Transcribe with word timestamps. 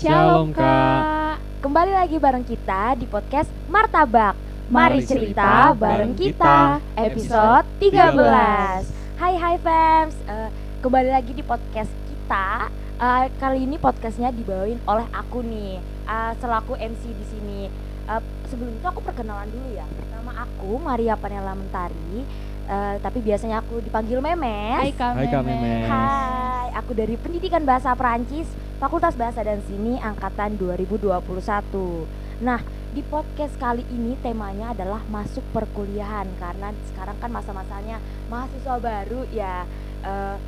Shalom, 0.00 0.56
Kak. 0.56 1.36
Kembali 1.60 1.92
lagi 1.92 2.16
bareng 2.16 2.40
kita 2.40 2.96
di 2.96 3.04
podcast 3.04 3.52
Martabak. 3.68 4.32
Mari 4.72 5.04
cerita 5.04 5.76
bareng 5.76 6.16
kita. 6.16 6.80
Episode 6.96 7.68
Episode 7.84 8.88
13 8.88 9.20
Hai 9.20 9.36
hai 9.36 9.56
fans. 9.60 10.16
Eh, 10.24 10.48
Kembali 10.80 11.12
lagi 11.12 11.36
di 11.36 11.44
podcast 11.44 11.92
kita. 12.08 12.72
Eh, 12.96 13.28
Kali 13.36 13.68
ini 13.68 13.76
podcastnya 13.76 14.32
dibawain 14.32 14.80
oleh 14.88 15.04
aku 15.12 15.44
nih. 15.44 15.76
Eh, 16.08 16.32
Selaku 16.40 16.80
MC 16.80 17.04
di 17.04 17.24
sini. 17.28 17.60
Eh, 18.08 18.22
Sebelum 18.48 18.72
itu 18.80 18.86
aku 18.88 19.04
perkenalan 19.04 19.52
dulu 19.52 19.68
ya. 19.76 19.84
Nama 20.16 20.48
aku 20.48 20.80
Maria 20.80 21.12
Panela 21.20 21.52
Mentari 21.52 22.24
Eh, 22.70 22.96
Tapi 23.02 23.18
biasanya 23.18 23.66
aku 23.66 23.82
dipanggil 23.82 24.22
Memes 24.22 24.78
Hai 24.78 24.94
Kak 24.94 25.18
Hai, 25.18 25.26
Kak 25.26 25.42
Memes. 25.42 25.90
Hai, 25.90 26.70
aku 26.78 26.94
dari 26.94 27.18
Pendidikan 27.18 27.66
Bahasa 27.66 27.98
Perancis, 27.98 28.46
Fakultas 28.78 29.18
Bahasa 29.18 29.42
dan 29.42 29.58
Sini 29.66 29.98
angkatan 29.98 30.54
2021. 30.54 32.06
Nah, 32.46 32.62
di 32.94 33.02
podcast 33.02 33.58
kali 33.58 33.82
ini 33.90 34.14
temanya 34.22 34.70
adalah 34.70 35.02
masuk 35.10 35.42
perkuliahan 35.50 36.30
karena 36.38 36.70
sekarang 36.94 37.18
kan 37.18 37.30
masa-masanya 37.34 37.98
mahasiswa 38.30 38.78
baru 38.78 39.26
ya. 39.34 39.66
Eh 40.06 40.38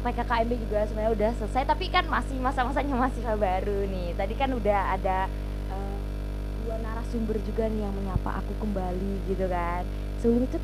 PKKMB 0.00 0.52
juga 0.68 0.84
sebenarnya 0.84 1.12
udah 1.16 1.30
selesai 1.44 1.64
tapi 1.64 1.88
kan 1.88 2.04
masih 2.08 2.40
masa-masanya 2.40 2.96
mahasiswa 2.96 3.36
baru 3.36 3.84
nih. 3.84 4.16
Tadi 4.16 4.32
kan 4.32 4.48
udah 4.48 4.96
ada 4.96 5.28
eh, 5.68 5.96
dua 6.64 6.80
narasumber 6.80 7.36
juga 7.44 7.68
nih 7.68 7.84
yang 7.84 7.92
menyapa 7.92 8.40
aku 8.40 8.52
kembali 8.64 9.28
gitu 9.28 9.44
kan. 9.52 9.84
Sebelum 10.24 10.48
itu 10.48 10.56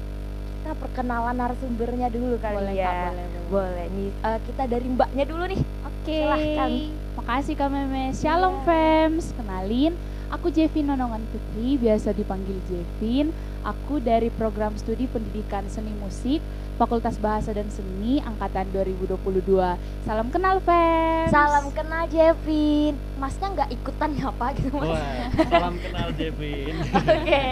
kita 0.70 0.86
perkenalan 0.86 1.34
narasumbernya 1.34 2.06
dulu 2.14 2.38
kali 2.38 2.62
Boleh 2.62 2.78
ya. 2.78 2.86
Kak, 2.86 2.94
boleh, 3.10 3.26
boleh. 3.26 3.42
Boleh 3.50 3.86
nih 3.90 4.10
eh, 4.22 4.38
kita 4.46 4.62
dari 4.70 4.86
mbaknya 4.86 5.24
dulu 5.26 5.42
nih. 5.50 5.60
Oke. 5.82 6.14
Silahkan. 6.14 6.70
Makasih 7.18 7.54
Kak 7.58 7.68
Memes. 7.74 8.14
Shalom 8.22 8.54
Iya. 8.54 8.62
fams. 8.62 9.26
Kenalin, 9.34 9.98
aku 10.30 10.46
Jevin 10.54 10.86
Nonongan 10.86 11.26
Putri, 11.26 11.74
biasa 11.74 12.14
dipanggil 12.14 12.54
Jevin. 12.70 13.34
Aku 13.66 13.98
dari 13.98 14.30
program 14.30 14.78
studi 14.78 15.10
Pendidikan 15.10 15.66
Seni 15.66 15.90
Musik 15.98 16.38
Fakultas 16.78 17.18
Bahasa 17.18 17.50
dan 17.50 17.66
Seni 17.66 18.22
angkatan 18.22 18.70
2022. 18.70 19.74
Salam 20.06 20.30
kenal 20.30 20.62
fams. 20.62 21.34
Salam 21.34 21.66
kenal 21.74 22.06
Jevin. 22.06 22.94
Masnya 23.18 23.58
nggak 23.58 23.74
ikutan 23.74 24.14
apa 24.22 24.54
gitu 24.54 24.70
mas? 24.70 24.86
Wah, 24.86 25.18
salam 25.50 25.74
kenal 25.82 26.14
Jevin. 26.14 26.78
Oke. 26.94 27.42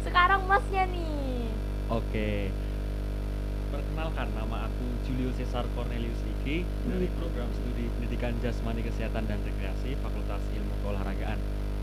Sekarang 0.00 0.48
masnya 0.48 0.88
nih. 0.88 1.21
Oke. 1.92 2.48
Perkenalkan 3.68 4.28
nama 4.32 4.64
aku 4.64 4.84
Julio 5.04 5.28
Cesar 5.36 5.68
Cornelius 5.76 6.24
Iki 6.24 6.64
dari 6.88 7.08
program 7.20 7.48
studi 7.52 7.84
Pendidikan 7.92 8.32
Jasmani 8.40 8.80
Kesehatan 8.80 9.28
dan 9.28 9.36
Rekreasi 9.44 10.00
Fakultas 10.00 10.40
Ilmu 10.56 10.72
Keolahragaan 10.80 11.36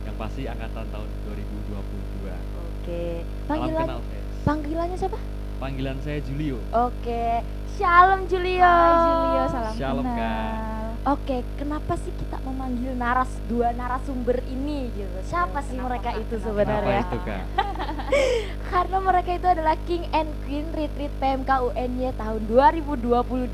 yang 0.10 0.16
pasti 0.18 0.50
angkatan 0.50 0.90
tahun 0.90 1.10
2022. 1.30 2.26
Oke. 2.26 3.22
Salam 3.46 3.70
Panggilan 3.70 3.86
kenal, 3.86 4.00
Fes. 4.02 4.26
panggilannya 4.42 4.98
siapa? 4.98 5.20
Panggilan 5.62 5.98
saya 6.02 6.20
Julio. 6.26 6.58
Oke. 6.74 7.46
Shalom 7.78 8.26
Julio. 8.26 8.66
Hai 8.66 9.14
Julio, 9.14 9.44
salam 9.46 9.74
Shalom, 9.78 10.06
kenal. 10.10 10.18
Kak. 10.18 10.70
Oke, 11.00 11.38
kenapa 11.56 11.94
sih 11.96 12.12
kita 12.18 12.38
memanggil 12.44 12.98
naras 12.98 13.30
dua 13.46 13.72
narasumber 13.72 14.42
ini 14.50 14.90
gitu? 14.92 15.18
Siapa 15.22 15.62
sih 15.64 15.78
Kenapa, 15.78 15.96
mereka 15.96 16.10
itu 16.18 16.34
Kenapa? 16.34 16.46
sebenarnya? 16.50 16.98
Kenapa 16.98 17.06
itu, 17.06 17.18
Kak? 17.24 17.44
Karena 18.70 18.98
mereka 19.00 19.30
itu 19.32 19.48
adalah 19.48 19.76
King 19.82 20.06
and 20.12 20.30
Queen 20.42 20.68
Retreat 20.70 21.14
PMK 21.16 21.50
UNY 21.66 22.12
tahun 22.14 22.42
2022. 22.46 23.50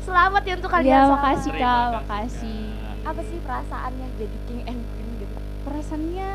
Selamat 0.00 0.42
ya 0.42 0.54
untuk 0.56 0.70
kalian 0.70 0.88
Ya, 0.88 1.00
semua. 1.02 1.14
makasih 1.14 1.52
Kak, 1.52 1.60
kasih, 1.60 1.92
makasih. 1.98 2.62
Apa 3.04 3.20
sih 3.22 3.38
perasaannya 3.38 4.06
jadi 4.16 4.36
King 4.46 4.62
and 4.64 4.80
Queen 4.86 5.10
gitu? 5.18 5.36
Perasaannya 5.62 6.32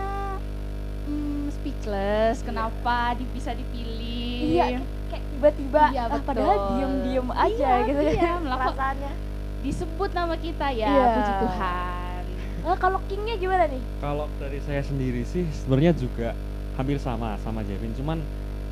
hmm, 1.04 1.44
speechless. 1.52 2.36
Kenapa 2.42 2.98
di- 3.14 3.30
bisa 3.30 3.52
dipilih? 3.52 4.54
Iya, 4.54 4.66
kayak- 5.10 5.26
tiba-tiba 5.32 5.84
Iya, 5.90 6.04
ah, 6.06 6.22
padahal 6.22 6.58
diem-diem 6.72 7.30
aja 7.30 7.70
Iya, 7.76 7.86
gitu 7.86 8.02
iya, 8.02 8.14
kan 8.16 8.38
melakukan- 8.42 8.74
perasaannya. 8.74 9.12
disebut 9.62 10.10
nama 10.12 10.36
kita 10.36 10.68
ya 10.70 10.88
Iya. 10.88 11.06
puji 11.14 11.34
Tuhan 11.40 12.03
Nah, 12.64 12.80
kalau 12.80 13.00
Kingnya 13.12 13.36
gimana 13.36 13.68
nih? 13.68 13.84
Kalau 14.00 14.32
dari 14.40 14.60
saya 14.64 14.80
sendiri 14.80 15.28
sih 15.28 15.44
sebenarnya 15.52 15.92
juga 15.92 16.32
hampir 16.80 16.96
sama 16.98 17.36
sama 17.44 17.60
Jevin, 17.62 17.92
cuman 17.94 18.24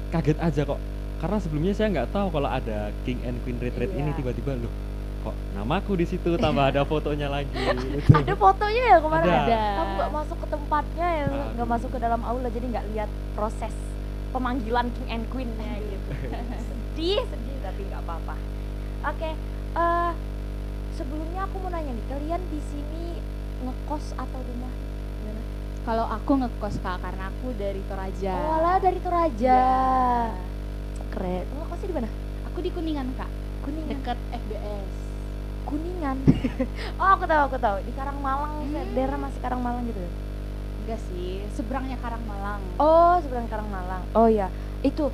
kaget 0.09 0.39
aja 0.39 0.63
kok. 0.63 0.79
Karena 1.19 1.37
sebelumnya 1.37 1.73
saya 1.75 1.91
nggak 1.91 2.09
tahu 2.09 2.27
kalau 2.31 2.49
ada 2.49 2.89
King 3.03 3.19
and 3.27 3.37
Queen 3.43 3.59
Retreat 3.59 3.91
ini 3.93 4.09
Iya. 4.09 4.17
tiba-tiba 4.17 4.57
loh 4.57 4.73
kok 5.21 5.37
namaku 5.53 6.01
di 6.01 6.09
situ 6.09 6.33
tambah 6.33 6.65
ada 6.65 6.81
fotonya 6.81 7.29
lagi. 7.29 7.53
gitu. 7.93 8.09
Ada 8.09 8.33
fotonya 8.33 8.83
ya 8.89 8.97
kemarin? 8.97 9.29
Ada. 9.29 9.37
Ada. 9.45 9.61
Kamu 9.77 9.91
nggak 9.93 10.11
masuk 10.17 10.37
ke 10.41 10.47
tempatnya 10.49 11.07
ya, 11.13 11.25
nggak 11.53 11.69
masuk 11.69 11.89
ke 11.93 11.99
dalam 12.01 12.21
aula 12.25 12.47
jadi 12.49 12.65
nggak 12.73 12.85
lihat 12.89 13.09
proses 13.37 13.75
pemanggilan 14.33 14.89
King 14.97 15.09
and 15.13 15.25
Queen-nya 15.29 15.77
gitu. 15.77 16.09
sedih, 16.97 17.21
sedih 17.21 17.57
tapi 17.61 17.81
nggak 17.85 18.01
apa-apa. 18.01 18.35
Oke, 19.13 19.29
eh 19.77 20.11
sebelumnya 20.97 21.45
aku 21.45 21.55
mau 21.61 21.69
nanya 21.69 21.93
nih, 21.93 22.05
kalian 22.09 22.41
di 22.49 22.59
sini 22.65 23.05
ngekos 23.61 24.05
atau 24.15 24.39
rumah? 24.39 24.73
Gimana? 25.17 25.41
kalau 25.81 26.05
aku 26.05 26.31
ngekos 26.37 26.75
kak 26.77 26.97
karena 26.99 27.23
aku 27.27 27.47
dari 27.53 27.81
Toraja 27.83 28.33
Oh, 28.39 28.53
alah 28.53 28.77
dari 28.77 28.99
Toraja. 28.99 29.57
Ya. 29.57 30.33
Keren. 31.09 31.45
Ngekosnya 31.47 31.87
di 31.87 31.95
mana? 31.95 32.09
aku 32.43 32.57
di 32.59 32.69
Kuningan 32.69 33.07
kak 33.13 33.29
Kuningan. 33.61 33.89
deket 33.91 34.17
FBS 34.31 34.93
Kuningan. 35.61 36.17
oh, 36.99 37.09
aku 37.11 37.23
tahu, 37.23 37.41
aku 37.45 37.57
tahu. 37.57 37.77
Di 37.81 37.91
Karangmalang, 37.91 38.53
Hmm. 38.63 38.91
daerah 38.91 39.15
masih 39.15 39.39
Karangmalang 39.39 39.85
gitu. 39.85 40.01
enggak 40.81 40.99
sih 41.07 41.45
seberangnya 41.51 41.93
Karangmalang 41.95 42.57
Oh, 42.75 43.15
seberang 43.19 43.45
Karangmalang. 43.45 44.01
Oh 44.11 44.25
iya, 44.25 44.49
itu 44.81 45.13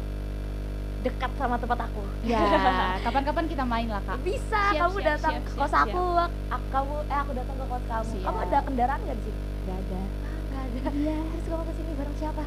dekat 1.07 1.31
sama 1.34 1.56
tempat 1.56 1.79
aku. 1.81 2.03
ya 2.22 2.41
kapan-kapan 3.06 3.45
kita 3.45 3.63
main 3.63 3.88
lah 3.88 4.03
kak 4.03 4.18
Bisa, 4.22 4.62
Siap, 4.68 4.81
kamu 4.81 4.97
siap, 4.97 5.07
datang 5.09 5.34
siap, 5.34 5.44
ke 5.44 5.50
siap, 5.50 5.59
kos 5.59 5.72
siap. 5.72 5.85
aku, 5.88 6.03
ak- 6.50 6.68
kamu 6.69 6.94
eh 7.03 7.18
aku 7.18 7.31
datang 7.34 7.56
ke 7.56 7.66
kos 7.66 7.84
kamu. 7.85 8.12
Kamu 8.18 8.38
Siap. 8.38 8.45
ada 8.45 8.57
kendaraan 8.62 9.00
nggak 9.01 9.18
di 9.18 9.23
sini? 9.23 9.40
nggak 9.63 9.78
ada 9.78 9.97
Ah, 9.97 10.35
nggak 10.44 10.62
ada. 10.63 10.90
iya 10.94 11.18
Terus 11.23 11.45
kamu 11.47 11.63
ke 11.63 11.73
sini 11.73 11.91
bareng 11.94 12.18
siapa? 12.18 12.44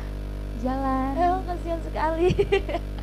jalan 0.60 1.12
Eh, 1.14 1.38
kasihan 1.42 1.80
sekali. 1.80 2.28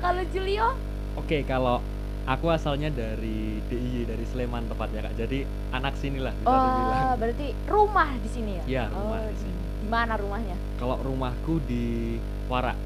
Kalau 0.00 0.22
Julio, 0.26 0.68
Oke, 1.12 1.42
kalau 1.42 1.82
aku 2.24 2.46
asalnya 2.48 2.88
dari 2.88 3.58
DIY 3.62 4.06
dari 4.06 4.24
Sleman 4.24 4.64
tepatnya 4.64 5.02
Kak. 5.02 5.14
Jadi 5.16 5.42
anak 5.70 5.94
sini 5.94 6.18
lah 6.18 6.32
bisa 6.32 6.46
dibilang. 6.64 7.02
oh, 7.02 7.14
berarti 7.16 7.46
rumah 7.66 8.08
di 8.16 8.28
sini 8.28 8.50
ya? 8.52 8.62
Iya, 8.64 8.84
rumah 8.88 9.18
oh, 9.18 9.28
di 9.28 9.36
sini. 9.36 9.58
Di 9.76 9.88
mana 9.88 10.14
rumahnya? 10.14 10.56
Kalau 10.76 10.96
rumahku 10.98 11.58
di 11.60 12.16
Warak, 12.46 12.78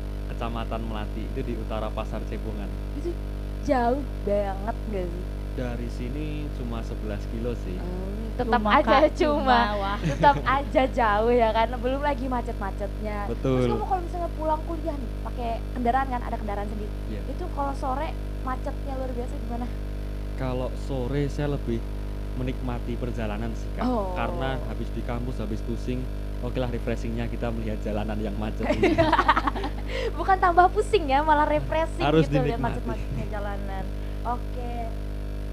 Kecamatan 0.44 0.84
Melati, 0.84 1.24
itu 1.24 1.40
di 1.40 1.56
utara 1.56 1.88
Pasar 1.88 2.20
Cebongan. 2.28 2.68
Itu 3.00 3.16
jauh 3.64 4.04
banget 4.28 4.76
nggak 4.92 5.06
sih? 5.08 5.24
Dari 5.56 5.88
sini 5.88 6.44
cuma 6.60 6.84
11 6.84 7.32
kilo 7.32 7.56
sih. 7.64 7.80
Tetap 8.36 8.60
Rumah, 8.60 8.76
aja 8.76 9.08
Kak, 9.08 9.16
cuma 9.16 9.60
wah 9.80 9.96
tetap 10.04 10.36
aja 10.44 10.82
jauh 10.84 11.32
ya 11.32 11.48
kan 11.48 11.72
belum 11.80 12.02
lagi 12.04 12.28
macet-macetnya 12.28 13.30
terus 13.40 13.40
Betul. 13.40 13.72
kamu 13.72 13.84
kalau 13.88 14.02
misalnya 14.04 14.30
pulang 14.36 14.60
kuliah 14.68 14.96
nih 14.98 15.10
pakai 15.22 15.50
kendaraan 15.72 16.08
kan 16.12 16.20
ada 16.20 16.36
kendaraan 16.36 16.68
sendiri 16.68 16.92
Iya. 17.08 17.20
itu 17.30 17.44
kalau 17.54 17.72
sore 17.78 18.10
macetnya 18.42 18.92
luar 18.98 19.12
biasa 19.14 19.34
gimana 19.38 19.66
Kalau 20.34 20.68
sore 20.76 21.30
saya 21.30 21.54
lebih 21.54 21.78
menikmati 22.34 22.98
perjalanan 22.98 23.54
sih 23.54 23.70
Kak. 23.78 23.86
Oh. 23.86 24.12
Karena 24.18 24.58
habis 24.66 24.90
di 24.90 25.00
kampus, 25.06 25.38
habis 25.38 25.62
pusing, 25.62 26.02
oke 26.44 26.58
lah 26.60 26.68
refreshingnya 26.68 27.24
kita 27.32 27.48
melihat 27.48 27.80
jalanan 27.80 28.18
yang 28.20 28.36
macet 28.36 28.68
ini. 28.76 28.92
bukan 30.18 30.36
tambah 30.36 30.68
pusing 30.76 31.08
ya 31.08 31.24
malah 31.24 31.48
refreshing 31.48 32.04
Harus 32.04 32.28
gitu 32.28 32.44
lihat 32.44 32.60
macet-macetnya 32.60 33.24
jalanan 33.32 33.84
oke 34.28 34.72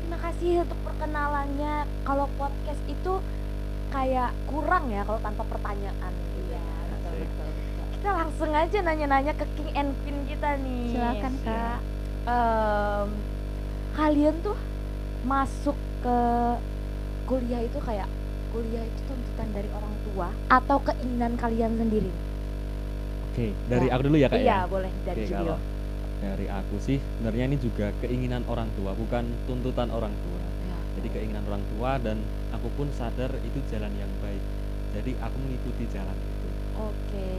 terima 0.04 0.18
kasih 0.20 0.68
untuk 0.68 0.80
perkenalannya 0.84 1.88
kalau 2.04 2.28
podcast 2.36 2.82
itu 2.92 3.14
kayak 3.92 4.36
kurang 4.52 4.92
ya 4.92 5.08
kalau 5.08 5.20
tanpa 5.24 5.44
pertanyaan 5.48 6.14
iya 6.48 6.64
betul, 6.92 7.12
Asik. 7.16 7.30
betul, 7.32 7.48
betul. 7.48 7.86
kita 7.96 8.10
langsung 8.12 8.52
aja 8.52 8.78
nanya-nanya 8.84 9.34
ke 9.40 9.46
King 9.56 9.72
and 9.74 9.92
Queen 10.04 10.20
kita 10.28 10.50
nih 10.60 10.84
silakan 10.92 11.34
Siap. 11.40 11.48
kak 11.48 11.80
Em, 12.22 13.10
kalian 13.98 14.36
tuh 14.46 14.54
masuk 15.26 15.74
ke 16.06 16.20
kuliah 17.26 17.66
itu 17.66 17.82
kayak 17.82 18.06
kuliah 18.51 18.83
itu 18.92 19.01
tuntutan 19.09 19.50
dari 19.56 19.69
orang 19.71 19.95
tua 20.06 20.27
atau 20.57 20.77
keinginan 20.88 21.33
kalian 21.39 21.74
sendiri? 21.81 22.12
Oke, 23.25 23.56
dari 23.63 23.88
Ya. 23.88 23.94
aku 23.94 24.01
dulu 24.07 24.18
ya 24.19 24.27
Kak 24.27 24.42
iya 24.44 24.57
ya. 24.62 24.68
boleh 24.68 24.92
dari 25.07 25.24
Oke, 25.24 25.30
Julio. 25.30 25.56
kalau 25.56 25.57
dari 26.18 26.45
aku 26.51 26.75
sih 26.88 27.00
sebenarnya 27.13 27.44
ini 27.50 27.57
juga 27.62 27.86
keinginan 28.01 28.44
orang 28.53 28.69
tua, 28.77 28.92
bukan 28.98 29.24
tuntutan 29.48 29.89
orang 29.94 30.15
tua. 30.19 30.42
Ya. 30.59 30.92
Jadi 30.98 31.07
keinginan 31.13 31.45
orang 31.48 31.63
tua 31.71 31.92
dan 32.01 32.18
aku 32.51 32.68
pun 32.77 32.88
sadar 32.92 33.31
itu 33.42 33.59
jalan 33.71 33.94
yang 33.95 34.12
baik. 34.19 34.44
Jadi 34.92 35.15
aku 35.25 35.38
mengikuti 35.39 35.88
jalan 35.88 36.19
itu. 36.19 36.51
Oke. 36.75 37.30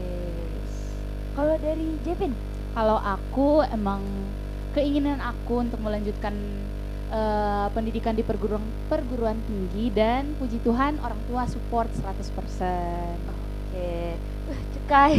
Kalau 1.37 1.57
dari 1.61 2.01
Jevin? 2.05 2.33
Kalau 2.73 2.97
aku 2.97 3.65
emang 3.69 4.33
keinginan 4.73 5.21
aku 5.21 5.61
untuk 5.61 5.81
melanjutkan 5.85 6.72
eh, 7.13 7.67
pendidikan 7.75 8.15
di 8.17 8.25
perguruan 8.25 8.65
perguruan 8.89 9.39
tinggi 9.45 9.93
dan 9.93 10.33
puji 10.35 10.59
Tuhan 10.59 10.97
orang 10.99 11.21
tua 11.29 11.45
support 11.47 11.93
100%. 11.93 13.21
Oke. 13.29 14.19
Uh, 14.49 14.61
cukai. 14.73 15.15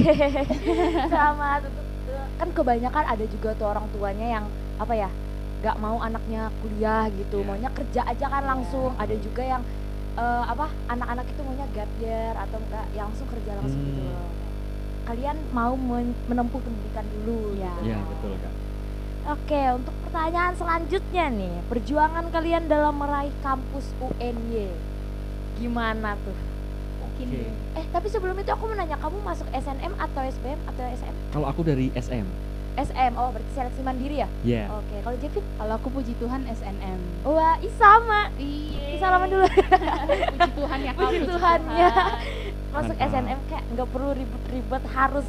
Selamat 1.12 1.62
untuk 1.69 1.86
kan 2.34 2.50
kebanyakan 2.51 3.06
ada 3.07 3.25
juga 3.25 3.50
tuh 3.54 3.68
orang 3.69 3.88
tuanya 3.90 4.25
yang 4.28 4.45
apa 4.75 4.94
ya? 4.95 5.12
nggak 5.54 5.78
mau 5.80 6.01
anaknya 6.01 6.51
kuliah 6.60 7.07
gitu, 7.13 7.40
Iya. 7.40 7.48
maunya 7.48 7.69
kerja 7.72 8.01
aja 8.04 8.25
kan 8.28 8.44
Iya. 8.44 8.50
langsung. 8.51 8.92
Ada 8.98 9.16
juga 9.18 9.44
yang 9.46 9.63
eh, 10.13 10.44
apa? 10.46 10.66
Anak-anak 10.86 11.25
itu 11.30 11.42
maunya 11.42 11.66
gap 11.69 11.92
year 11.96 12.34
atau 12.38 12.57
enggak 12.62 12.86
yang 12.92 13.10
langsung 13.10 13.30
kerja 13.30 13.51
langsung 13.56 13.81
gitu 13.81 14.01
Hmm. 14.01 14.12
loh. 14.12 14.34
Kalian 15.04 15.38
mau 15.50 15.74
men- 15.75 16.19
menempuh 16.24 16.62
pendidikan 16.62 17.06
dulu 17.07 17.56
Iya. 17.56 17.74
gitu. 17.80 17.86
Iya 17.86 17.98
betul 18.06 18.34
kak. 18.39 18.54
Oke, 19.24 19.62
untuk 19.72 19.96
pertanyaan 20.04 20.52
selanjutnya 20.52 21.31
nih, 21.31 21.56
perjuangan 21.72 22.28
kalian 22.28 22.68
dalam 22.68 23.00
meraih 23.00 23.31
kampus 23.40 23.96
UNY 24.04 24.68
gimana 25.56 26.20
tuh? 26.28 26.36
Mungkin 27.00 27.28
Oke. 27.31 27.48
Eh, 27.80 27.86
tapi 27.96 28.08
sebelum 28.12 28.36
itu 28.36 28.52
aku 28.52 28.68
mau 28.68 28.75
nanya 28.75 29.00
kamu 29.00 29.24
masuk 29.24 29.48
SNM 29.56 29.96
atau 29.96 30.28
SBM 30.28 30.60
atau 30.68 30.84
SM? 30.84 31.16
Kalau 31.31 31.48
aku 31.48 31.64
dari 31.64 31.88
SM. 31.96 32.28
SM. 32.75 33.12
Oh, 33.16 33.31
berarti 33.31 33.52
seleksi 33.56 33.80
mandiri 33.80 34.28
ya? 34.28 34.28
Ya. 34.44 34.68
Oke, 34.75 35.00
kalau 35.08 35.16
Jevin? 35.16 35.46
Kalau 35.56 35.74
aku 35.80 35.88
puji 35.94 36.14
Tuhan 36.20 36.42
SNM. 36.44 37.00
Wah, 37.24 37.56
ih 37.64 37.74
sama. 37.80 38.28
Iya. 38.36 39.00
Salaman 39.00 39.28
dulu. 39.31 39.48
puji 40.36 40.52
Tuhan 40.52 40.80
ya 40.84 40.92
kak. 40.92 41.00
Puji 41.08 41.20
Tuhannya. 41.31 41.88
Masuk 42.75 42.96
Mantap. 43.00 43.12
SNM 43.16 43.40
kayak 43.48 43.64
nggak 43.72 43.88
perlu 43.88 44.10
ribet-ribet 44.20 44.84
harus 44.92 45.28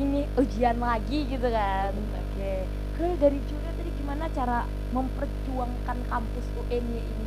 ini 0.00 0.24
ujian 0.40 0.80
lagi 0.80 1.28
gitu 1.28 1.48
kan. 1.52 1.92
Oke. 1.92 2.83
Kalau 2.94 3.14
dari 3.18 3.38
Julia 3.42 3.72
tadi 3.74 3.90
gimana 3.92 4.30
cara 4.30 4.58
memperjuangkan 4.88 5.98
kampus 6.06 6.46
UNY 6.56 6.78
ini? 7.02 7.26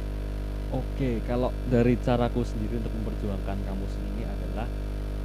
Oke, 0.68 1.20
kalau 1.24 1.52
dari 1.64 1.96
caraku 1.96 2.44
sendiri 2.44 2.80
untuk 2.80 2.92
memperjuangkan 2.94 3.58
kampus 3.64 3.94
ini 4.06 4.24
adalah 4.24 4.68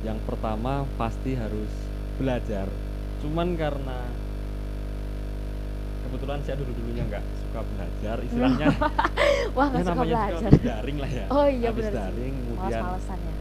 yang 0.03 0.19
pertama 0.23 0.87
pasti 0.95 1.35
harus 1.35 1.71
belajar. 2.19 2.67
Cuman 3.19 3.55
karena 3.55 4.03
kebetulan 6.03 6.39
saya 6.43 6.59
dulu 6.59 6.75
dulunya 6.75 7.03
nggak 7.07 7.25
suka 7.39 7.61
belajar, 7.65 8.17
istilahnya 8.21 8.69
Wah, 9.57 9.67
nggak 9.71 9.85
suka 9.85 10.03
belajar. 10.03 10.51
daring 10.59 10.99
lah 10.99 11.11
ya. 11.11 11.27
Oh 11.31 11.47
iya 11.47 11.69
habis 11.71 11.87
benar 11.87 11.91
sih. 11.91 11.99
daring, 12.03 12.35
kemudian 12.35 12.83
ya. 12.83 13.35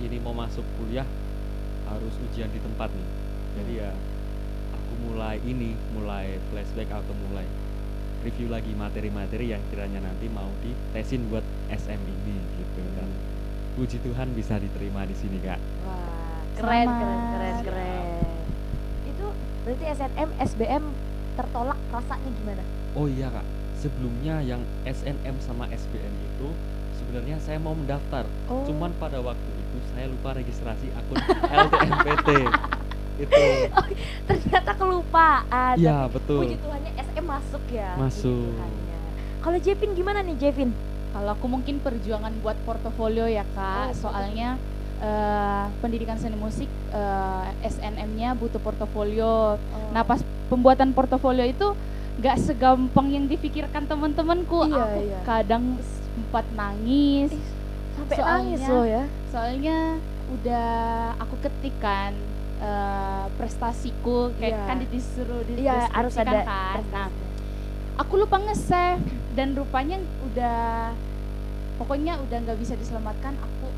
ini 0.00 0.16
mau 0.22 0.34
masuk 0.34 0.66
kuliah 0.78 1.06
harus 1.86 2.14
ujian 2.22 2.48
di 2.48 2.60
tempat 2.62 2.88
nih. 2.90 3.08
Jadi 3.50 3.72
Hmm. 3.72 3.82
ya 3.82 3.90
mulai 5.02 5.40
ini, 5.40 5.72
mulai 5.88 6.26
flashback 6.46 6.90
atau 6.90 7.14
mulai 7.22 7.46
review 8.20 8.46
lagi 8.46 8.72
materi-materi 8.72 9.48
yang 9.48 9.62
kiranya 9.64 10.04
nanti 10.04 10.28
mau 10.28 10.52
ditesin 10.60 11.24
buat 11.26 11.40
SM 11.66 11.96
ini 11.98 12.36
gitu 12.54 12.84
dan 12.92 13.08
puji 13.72 13.96
Tuhan 13.98 14.28
bisa 14.30 14.60
diterima 14.60 15.08
di 15.08 15.16
sini 15.16 15.40
kak. 15.40 15.56
Wah, 15.80 16.44
keren, 16.52 16.84
Selamat. 16.84 17.00
keren, 17.00 17.20
keren, 17.32 17.56
keren. 17.64 18.04
Itu 19.08 19.26
berarti 19.62 19.84
SNM, 19.88 20.28
SBM 20.38 20.84
tertolak 21.32 21.78
rasanya 21.88 22.30
gimana? 22.30 22.62
Oh 22.92 23.06
iya 23.06 23.30
kak, 23.30 23.46
sebelumnya 23.74 24.44
yang 24.44 24.60
SNM 24.84 25.40
sama 25.40 25.64
SBM 25.66 26.12
itu 26.12 26.48
sebenarnya 26.92 27.40
saya 27.40 27.56
mau 27.56 27.72
mendaftar, 27.72 28.28
Oh. 28.46 28.60
cuman 28.62 28.92
pada 28.94 29.16
waktu 29.18 29.48
itu 29.48 29.76
saya 29.88 30.06
lupa 30.06 30.36
registrasi 30.36 30.92
akun 30.92 31.16
LTMPT 31.64 32.28
itu. 33.20 33.44
ternyata 34.28 34.70
kelupaan. 34.72 35.74
Iya 35.76 36.04
Tapi 36.04 36.14
betul. 36.16 36.38
Puji 36.42 36.56
Tuhannya 36.58 36.92
SM 36.98 37.24
masuk 37.24 37.62
ya. 37.68 37.90
Masuk. 37.96 38.52
Kalau 39.40 39.58
Jevin 39.58 39.90
gimana 39.92 40.20
nih 40.20 40.36
Jevin? 40.38 40.70
Kalau 41.10 41.30
aku 41.32 41.46
mungkin 41.46 41.80
perjuangan 41.80 42.30
buat 42.38 42.54
portofolio 42.62 43.24
ya 43.24 43.42
kak, 43.50 43.90
Oh, 43.90 43.96
soalnya 43.98 44.60
eh, 45.00 45.64
pendidikan 45.80 46.14
seni 46.14 46.36
musik 46.36 46.68
eh, 46.88 47.46
SNM-nya 47.64 48.34
butuh 48.34 48.60
portofolio. 48.60 49.56
Nah 49.90 50.02
pas 50.02 50.20
pembuatan 50.46 50.92
portofolio 50.92 51.42
itu 51.42 51.72
nggak 52.20 52.36
segampang 52.38 53.08
yang 53.08 53.24
dipikirkan 53.24 53.88
teman-temanku. 53.88 54.68
Iya, 54.68 54.76
aku 54.78 55.00
iya. 55.02 55.18
kadang 55.24 55.80
sempat 55.80 56.44
nangis, 56.52 57.32
Ih, 57.32 57.42
sampai 57.96 58.14
soalnya- 58.14 58.36
nangis 58.36 58.60
loh 58.68 58.84
ya. 58.84 59.04
soalnya 59.30 59.78
udah 60.30 60.70
aku 61.16 61.34
ketikkan 61.40 62.12
eh, 62.60 63.26
prestasiku 63.34 64.30
kayak 64.36 64.52
Iya. 64.54 64.66
kan 64.66 64.76
disuruh 64.84 65.40
Iya, 65.48 65.88
harus 65.88 66.14
ada 66.14 66.40
kan. 66.42 66.84
Nah, 66.86 67.08
aku 67.96 68.12
lupa 68.16 68.36
nge-save 68.38 69.00
dan 69.32 69.52
rupanya 69.52 69.96
udah 70.22 70.92
pokoknya 71.76 72.20
udah 72.20 72.38
nggak 72.38 72.58
bisa 72.58 72.76
diselamatkan 72.76 73.32
aku 73.34 73.68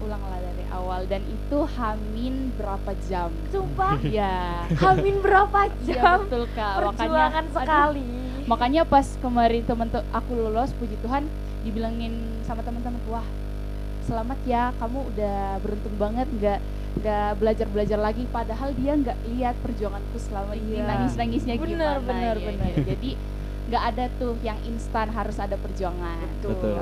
ulanglah 0.00 0.38
dari 0.38 0.64
awal. 0.68 1.06
Dan 1.06 1.22
itu 1.22 1.58
hamin 1.70 2.50
berapa 2.56 2.90
jam? 3.04 3.30
Sumpah, 3.48 3.94
ya 4.18 4.64
hamin 4.72 5.20
berapa 5.20 5.58
ya 5.86 5.94
jam? 5.94 6.18
betul 6.24 6.44
kak. 6.50 6.74
Perjuangan 6.80 7.44
aduh, 7.44 7.54
sekali. 7.54 8.06
makanya 8.42 8.82
pas 8.82 9.06
kemarin 9.16 9.62
temen 9.62 9.86
tuh 9.86 10.02
aku 10.10 10.34
lulus 10.34 10.74
puji 10.74 10.98
Tuhan 10.98 11.30
dibilangin 11.60 12.10
sama 12.42 12.60
teman-teman 12.60 12.98
wah 13.06 13.22
selamat 14.02 14.38
ya 14.42 14.74
kamu 14.74 15.06
udah 15.06 15.38
beruntung 15.60 15.94
banget 15.94 16.26
nggak 16.32 16.58
nggak 16.92 17.30
belajar 17.36 17.66
belajar 17.66 17.96
lagi 17.96 18.26
padahal 18.26 18.74
dia 18.74 18.92
nggak 18.92 19.18
lihat 19.28 19.54
perjuanganku 19.58 20.18
selama 20.18 20.52
ini 20.52 20.74
Iya. 20.74 20.84
nangis 20.84 21.14
nangisnya 21.14 21.54
Bener, 21.54 21.68
gimana 21.70 22.02
bener, 22.02 22.36
ya, 22.36 22.46
bener. 22.46 22.70
ya. 22.72 22.84
jadi 22.88 23.10
nggak 23.66 23.82
ada 23.86 24.04
tuh 24.16 24.34
yang 24.40 24.58
instan 24.64 25.06
harus 25.08 25.36
ada 25.36 25.54
perjuangan 25.54 26.18
Betul. 26.36 26.58
Betul. 26.58 26.74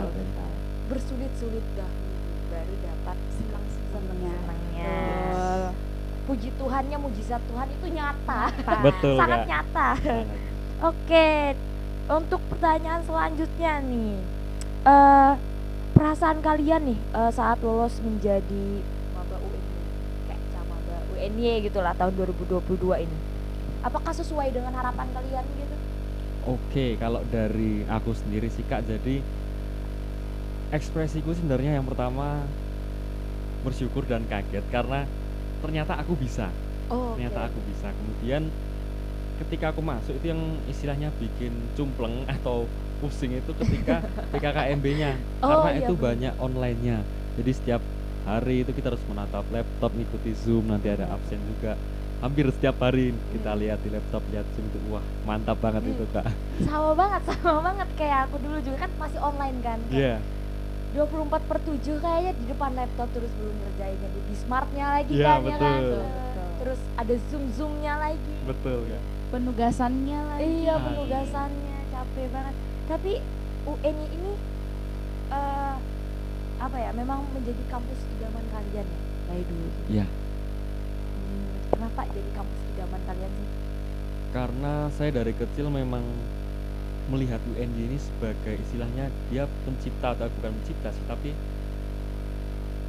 Bersulit-sulit 0.88 1.64
dahulu 1.74 2.16
baru 2.48 2.74
dapat 2.80 3.16
senang-senangnya. 3.30 4.34
Betul. 4.40 5.62
Puji 6.24 6.48
Tuhannya, 6.56 6.96
mujizat 6.98 7.40
Tuhan 7.42 7.68
itu 7.68 7.86
nyata. 7.88 8.42
Betul 8.88 9.16
Sangat 9.16 9.38
kak. 9.38 9.46
nyata. 9.46 9.88
Oke, 10.80 11.28
untuk 12.06 12.40
pertanyaan 12.48 13.02
selanjutnya 13.02 13.80
nih, 13.82 14.16
eh 14.84 15.32
perasaan 15.92 16.38
kalian 16.38 16.82
nih 16.86 17.00
eh, 17.12 17.30
saat 17.30 17.60
lolos 17.60 18.00
menjadi 18.00 18.80
maba 21.18 21.38
UNY 21.38 21.64
gitulah 21.66 21.94
tahun 21.98 22.14
2022 22.18 22.96
ini, 23.04 23.18
apakah 23.82 24.12
sesuai 24.14 24.48
dengan 24.54 24.72
harapan 24.78 25.08
kalian 25.16 25.46
gitu? 25.58 25.76
Oke, 26.48 26.80
kalau 27.02 27.22
dari 27.34 27.62
aku 27.94 28.10
sendiri 28.20 28.46
sih 28.54 28.64
kak, 28.70 28.80
jadi 28.90 29.10
ekspresiku 30.76 31.30
sebenarnya 31.36 31.70
yang 31.76 31.86
pertama 31.88 32.56
bersyukur 33.64 34.06
dan 34.06 34.22
kaget 34.30 34.64
karena 34.70 35.10
ternyata 35.62 35.98
aku 36.02 36.14
bisa, 36.18 36.54
Oh, 36.90 37.14
ternyata 37.14 37.38
aku 37.48 37.60
bisa. 37.64 37.94
Kemudian 37.98 38.54
ketika 39.40 39.72
aku 39.74 39.82
masuk 39.84 40.18
itu 40.18 40.26
yang 40.34 40.42
istilahnya 40.66 41.08
bikin 41.14 41.52
cumpleng 41.76 42.24
atau 42.34 42.72
pusing 43.00 43.32
itu 43.38 43.52
ketika 43.56 44.06
PKKMB-nya 44.32 45.26
Oh, 45.42 45.48
karena 45.48 45.68
iya, 45.70 45.86
itu 45.86 45.92
bener. 45.98 45.98
banyak 46.06 46.32
online-nya. 46.38 47.06
Jadi 47.38 47.50
setiap 47.58 47.82
hari 48.28 48.60
itu 48.60 48.70
kita 48.70 48.92
harus 48.92 49.00
menatap 49.04 49.48
laptop, 49.48 49.90
ngikuti 49.90 50.36
Zoom, 50.36 50.68
nanti 50.68 50.86
ada 50.86 51.08
absen 51.08 51.40
juga. 51.48 51.80
Hampir 52.18 52.50
setiap 52.50 52.76
hari 52.78 53.14
kita 53.30 53.48
Hmm. 53.48 53.60
lihat 53.60 53.78
di 53.78 53.88
laptop, 53.88 54.20
lihat 54.28 54.44
Zoom 54.52 54.66
itu 54.66 54.78
wah 54.88 55.00
mantap 55.24 55.56
banget 55.56 55.82
Hmm. 55.82 55.92
itu 55.92 56.04
kak. 56.10 56.26
sama 56.60 56.90
banget, 56.92 57.22
sama 57.32 57.60
banget 57.64 57.88
kayak 57.94 58.18
aku 58.26 58.36
dulu 58.38 58.58
juga 58.58 58.76
kan 58.78 58.90
masih 58.98 59.18
online 59.18 59.58
kan. 59.60 59.78
Iya. 59.88 60.18
kayak 60.18 60.36
24 60.90 61.42
per 61.44 61.58
7 61.60 61.96
kayaknya 61.96 62.32
di 62.34 62.44
depan 62.46 62.72
laptop 62.72 63.08
terus 63.12 63.28
belum 63.34 63.54
ngerjainnya 63.54 64.08
di 64.10 64.34
smartnya 64.34 64.86
lagi 64.90 65.12
Iya, 65.14 65.26
kan 65.26 65.40
ya 65.42 65.56
kan. 65.56 65.78
betul. 65.78 66.04
Terus 66.58 66.80
ada 66.96 67.14
zoom 67.28 67.44
zoomnya 67.50 67.94
lagi. 67.98 68.34
Betul 68.44 68.78
kak. 68.84 69.02
penugasannya 69.28 70.20
lagi 70.26 70.48
Iya 70.58 70.72
Ah, 70.72 70.80
penugasannya 70.82 71.78
capek 71.88 72.26
banget. 72.30 72.54
Tapi 72.86 73.12
UNY 73.64 74.06
ini 74.10 74.32
eh 75.30 75.74
apa 76.58 76.76
ya? 76.76 76.90
Memang 76.92 77.22
menjadi 77.30 77.62
kampus 77.64 77.98
idaman 78.10 78.44
kalian 78.48 78.86
ya 78.86 79.00
dari 79.24 79.44
dulu. 79.44 79.68
Iya. 79.86 80.06
Hmm, 81.14 81.46
kenapa 81.68 82.00
jadi 82.08 82.30
kampus 82.32 82.58
idaman 82.68 83.00
kalian 83.04 83.32
sih? 83.32 83.48
Karena 84.28 84.72
saya 84.90 85.10
dari 85.14 85.32
kecil 85.32 85.70
memang 85.70 86.04
melihat 87.08 87.40
UNY 87.40 87.88
ini 87.88 87.96
sebagai 87.96 88.60
istilahnya 88.60 89.08
dia 89.24 89.48
pencipta 89.64 90.12
atau 90.12 90.28
bukan 90.28 90.52
pencipta 90.52 90.92
sih, 90.92 91.04
tapi 91.04 91.32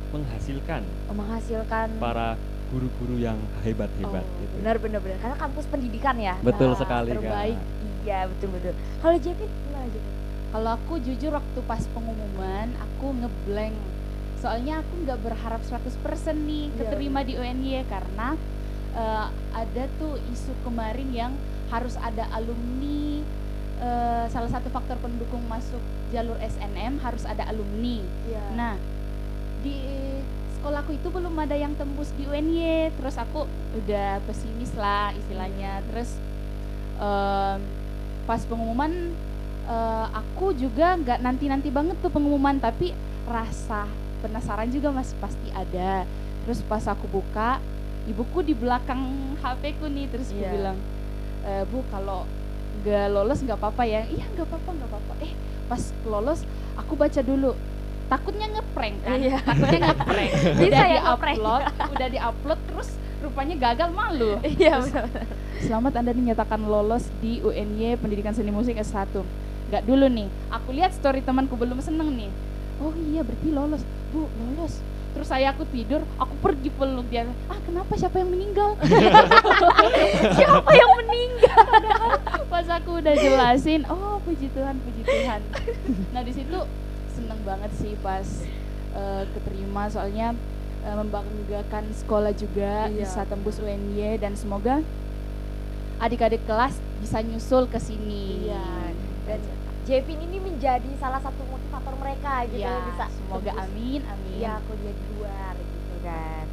menghasilkan 0.09 0.81
Oh, 1.07 1.15
menghasilkan 1.15 1.87
para 2.01 2.35
guru-guru 2.69 3.17
yang 3.17 3.37
hebat-hebat 3.61 4.21
oh, 4.21 4.39
gitu. 4.41 4.53
benar 4.61 4.75
benar 4.77 4.99
benar 5.01 5.17
karena 5.17 5.37
kampus 5.37 5.65
pendidikan 5.65 6.15
ya. 6.17 6.35
Betul 6.41 6.73
Nah, 6.73 6.77
sekali 6.77 7.09
terbaik. 7.13 7.57
kak. 7.57 7.67
Iya 8.05 8.19
betul 8.29 8.49
betul. 8.53 8.73
Kalau 8.99 9.17
Jepit 9.17 9.49
gimana 9.49 9.85
Jepit? 9.87 10.13
Kalau 10.49 10.71
aku 10.73 10.97
jujur 10.97 11.29
waktu 11.29 11.59
pas 11.69 11.83
pengumuman 11.93 12.73
aku 12.81 13.13
ngeblank. 13.13 13.77
Soalnya 14.41 14.81
aku 14.81 15.03
nggak 15.05 15.19
berharap 15.21 15.61
100% 15.61 15.93
nih 16.47 16.71
Iya, 16.71 16.77
keterima 16.79 17.21
di 17.21 17.35
UNY 17.35 17.85
karena 17.85 18.33
eh, 18.95 19.27
ada 19.53 19.83
tuh 19.99 20.17
isu 20.31 20.55
kemarin 20.65 21.09
yang 21.11 21.33
harus 21.69 21.93
ada 22.01 22.25
alumni 22.33 23.21
eh, 23.77 24.25
salah 24.31 24.49
satu 24.49 24.73
faktor 24.73 24.97
pendukung 25.03 25.43
masuk 25.45 25.81
jalur 26.09 26.39
SNM 26.41 26.97
harus 27.03 27.23
ada 27.29 27.45
alumni. 27.45 28.01
Iya. 28.25 28.43
Nah, 28.57 28.73
di 29.61 29.77
sekolahku 30.59 30.97
itu 30.97 31.07
belum 31.07 31.35
ada 31.39 31.55
yang 31.55 31.71
tembus 31.77 32.11
di 32.17 32.25
UNY, 32.25 32.91
terus 32.97 33.15
aku 33.15 33.45
udah 33.77 34.19
pesimis 34.25 34.73
lah 34.75 35.13
istilahnya. 35.15 35.85
Terus 35.87 36.15
em, 36.99 37.59
pas 38.27 38.41
pengumuman 38.43 39.13
eh, 39.69 40.07
aku 40.11 40.51
juga 40.53 40.97
nggak 40.97 41.19
nanti-nanti 41.21 41.69
banget 41.69 41.95
tuh 41.97 42.09
pengumuman, 42.09 42.57
tapi 42.57 42.91
rasa 43.23 43.85
penasaran 44.19 44.67
juga 44.67 44.89
mas 44.89 45.13
pasti 45.15 45.53
ada. 45.53 46.03
Terus 46.41 46.59
pas 46.61 46.81
aku 46.83 47.05
buka, 47.07 47.61
ibuku 48.03 48.41
di 48.41 48.53
belakang 48.53 48.99
HP 49.41 49.77
ku 49.77 49.85
nih, 49.85 50.09
terus 50.09 50.27
aku 50.27 50.41
Iya. 50.41 50.51
bilang, 50.51 50.77
"E, 51.45 51.51
bu 51.63 51.85
kalau 51.87 52.25
nggak 52.79 53.05
lolos 53.09 53.39
nggak 53.39 53.55
apa-apa 53.55 53.83
ya? 53.85 54.01
Iya 54.05 54.25
nggak 54.27 54.47
apa-apa 54.47 54.69
nggak 54.73 54.89
apa-apa. 54.89 55.13
Eh 55.21 55.33
pas 55.65 55.81
lolos 56.03 56.41
aku 56.75 56.97
baca 56.97 57.21
dulu 57.21 57.53
takutnya 58.09 58.49
ngeprank 58.49 59.05
kan 59.05 59.21
Iya. 59.21 59.37
takutnya 59.37 59.79
ngeprank 59.85 60.31
Bisa 60.65 60.81
ya 60.81 61.01
diupload 61.05 61.61
udah 61.93 62.07
diupload 62.09 62.59
terus 62.65 62.89
rupanya 63.21 63.55
gagal 63.61 63.93
malu 63.93 64.41
Iya 64.41 64.81
Terus, 64.81 64.89
selamat 65.61 65.93
anda 65.93 66.09
dinyatakan 66.09 66.57
lolos 66.57 67.05
di 67.21 67.37
UNY 67.39 68.01
Pendidikan 68.01 68.33
Seni 68.33 68.49
Musik 68.49 68.81
S1 68.81 69.13
nggak 69.69 69.83
dulu 69.85 70.05
nih. 70.05 70.27
Aku 70.51 70.69
lihat 70.71 70.91
story 70.91 71.21
temanku 71.21 71.53
belum 71.53 71.77
seneng 71.79 72.09
nih. 72.11 72.29
Oh 72.79 72.91
iya 72.95 73.21
berarti 73.21 73.49
lolos. 73.49 73.81
Bu 74.09 74.25
lolos. 74.27 74.81
Terus 75.09 75.25
saya 75.25 75.49
aku 75.49 75.65
tidur 75.65 76.05
aku 76.15 76.33
pergi 76.39 76.69
peluk 76.69 77.05
dia. 77.07 77.25
Ah 77.45 77.57
kenapa 77.61 77.93
siapa 77.93 78.17
yang 78.17 78.29
meninggal? 78.29 78.77
Siapa 80.37 80.71
yang 80.71 80.91
meninggal? 80.97 81.65
pas 82.49 82.65
aku 82.67 82.97
udah 82.97 83.13
jelasin 83.13 83.85
oh 83.85 84.17
puji 84.21 84.49
Tuhan 84.51 84.75
puji 84.79 85.01
Tuhan. 85.03 85.41
Nah 86.11 86.21
di 86.21 86.33
situ 86.33 86.57
seneng 87.09 87.39
banget 87.41 87.71
sih 87.75 87.93
pas 87.99 88.25
eh, 88.93 89.23
keterima. 89.29 89.85
Soalnya 89.87 90.33
eh, 90.81 90.95
membanggakan 90.95 91.89
sekolah 91.91 92.31
juga 92.31 92.87
Iya. 92.87 93.05
bisa 93.05 93.21
tembus 93.25 93.57
UNY 93.57 94.17
dan 94.17 94.33
semoga 94.33 94.81
adik-adik 95.99 96.41
kelas 96.45 96.73
bisa 96.99 97.19
nyusul 97.19 97.67
ke 97.67 97.77
sini. 97.77 98.47
Iya, 98.47 98.65
dan 99.25 99.39
Jevin 99.89 100.21
ini 100.21 100.37
menjadi 100.37 100.85
salah 101.01 101.17
satu 101.17 101.41
motivator 101.49 101.97
mereka 101.97 102.45
gitu 102.45 102.61
Iya, 102.61 102.93
bisa 102.93 103.09
semoga 103.09 103.49
tembus 103.49 103.73
amin 103.73 104.01
amin 104.05 104.37
Iya, 104.37 104.53
kuliah 104.69 104.93
di 104.93 105.05
luar 105.17 105.53
gitu 105.57 105.95
kan. 106.05 106.45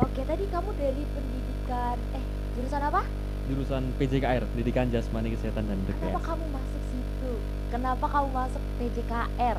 Oke, 0.00 0.20
tadi 0.24 0.44
kamu 0.48 0.70
dari 0.72 1.02
pendidikan 1.12 1.96
eh 2.16 2.24
jurusan 2.56 2.82
apa? 2.88 3.04
Jurusan 3.52 3.82
PJKR, 4.00 4.48
Pendidikan 4.48 4.88
Jasmani 4.88 5.28
Kesehatan 5.36 5.68
dan 5.68 5.76
Kenapa 5.84 5.92
Rekreasi. 5.92 6.24
kamu 6.24 6.44
masuk 6.56 6.82
situ? 6.88 7.32
Kenapa 7.68 8.06
kamu 8.08 8.28
masuk 8.32 8.62
PJKR? 8.80 9.58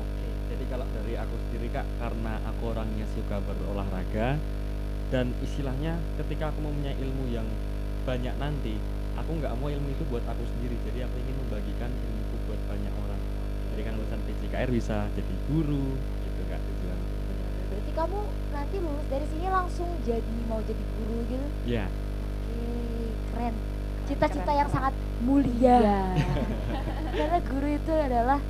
Oke, 0.00 0.28
jadi 0.48 0.64
kalau 0.72 0.86
dari 0.88 1.14
aku 1.20 1.34
sendiri 1.36 1.68
kak, 1.68 1.84
karena 2.00 2.32
aku 2.48 2.62
orangnya 2.72 3.06
suka 3.12 3.36
berolahraga 3.44 4.40
dan 5.12 5.26
istilahnya 5.44 6.00
ketika 6.16 6.48
aku 6.48 6.64
mempunyai 6.64 6.96
ilmu 6.96 7.28
yang 7.28 7.44
banyak 8.08 8.32
nanti, 8.40 8.72
aku 9.20 9.36
nggak 9.36 9.52
mau 9.60 9.68
ilmu 9.68 9.88
itu 9.92 10.02
buat 10.08 10.24
aku 10.24 10.42
sendiri. 10.48 10.80
Jadi 10.88 11.04
aku 11.04 11.16
ingin 11.20 11.36
membagikan 11.44 11.92
orang. 11.92 12.11
Jadi 13.72 13.80
kan 13.82 13.92
lulusan 13.96 14.20
PJKR 14.22 14.68
bisa 14.68 14.96
jadi 15.10 15.34
guru, 15.48 15.96
gitu 15.96 16.40
kak 16.46 16.60
tujuan. 16.60 16.98
Berarti 17.68 17.90
kamu 17.90 18.18
nanti 18.52 18.76
lulus 18.78 19.06
dari 19.08 19.26
sini 19.26 19.46
langsung 19.48 19.88
jadi 20.04 20.34
mau 20.44 20.60
jadi 20.60 20.84
guru 21.00 21.18
gitu? 21.26 21.46
Ya, 21.64 21.88
Oke, 21.88 22.60
keren. 23.32 23.54
Cita-cita 24.02 24.52
yang 24.52 24.68
sangat 24.68 24.92
mulia. 25.24 25.76
Iya. 25.80 26.00
Karena 27.16 27.38
guru 27.40 27.68
itu 27.70 27.92
adalah 27.92 28.40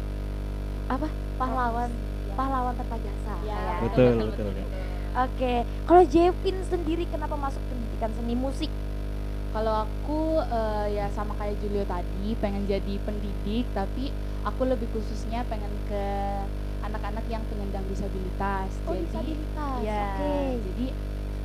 apa? 0.89 1.09
Pahlawan, 1.39 1.91
Iya. 1.93 2.35
pahlawan 2.35 2.75
tanpa 2.75 2.97
jasa. 2.99 3.35
Iya, 3.41 3.55
ya. 3.55 3.75
Betul, 3.87 4.13
betul, 4.27 4.49
Kak. 4.51 4.69
Oke, 5.13 5.55
kalau 5.85 6.03
Jevin 6.09 6.57
sendiri 6.65 7.05
kenapa 7.05 7.37
masuk 7.37 7.61
pendidikan 7.69 8.11
seni 8.17 8.33
musik? 8.33 8.73
Kalau 9.53 9.85
aku 9.85 10.41
eh, 10.41 10.97
ya 10.97 11.13
sama 11.13 11.37
kayak 11.37 11.61
Julio 11.61 11.85
tadi 11.85 12.33
pengen 12.41 12.65
jadi 12.65 12.97
pendidik 13.05 13.69
tapi 13.71 14.09
aku 14.43 14.63
lebih 14.67 14.91
khususnya 14.91 15.47
pengen 15.47 15.71
ke 15.87 16.05
anak-anak 16.83 17.25
yang 17.31 17.43
penyandang 17.47 17.87
disabilitas. 17.87 18.71
Oh, 18.85 18.95
jadi 18.95 19.07
disabilitas. 19.07 19.79
ya, 19.87 20.07
Oke. 20.19 20.37
jadi 20.67 20.87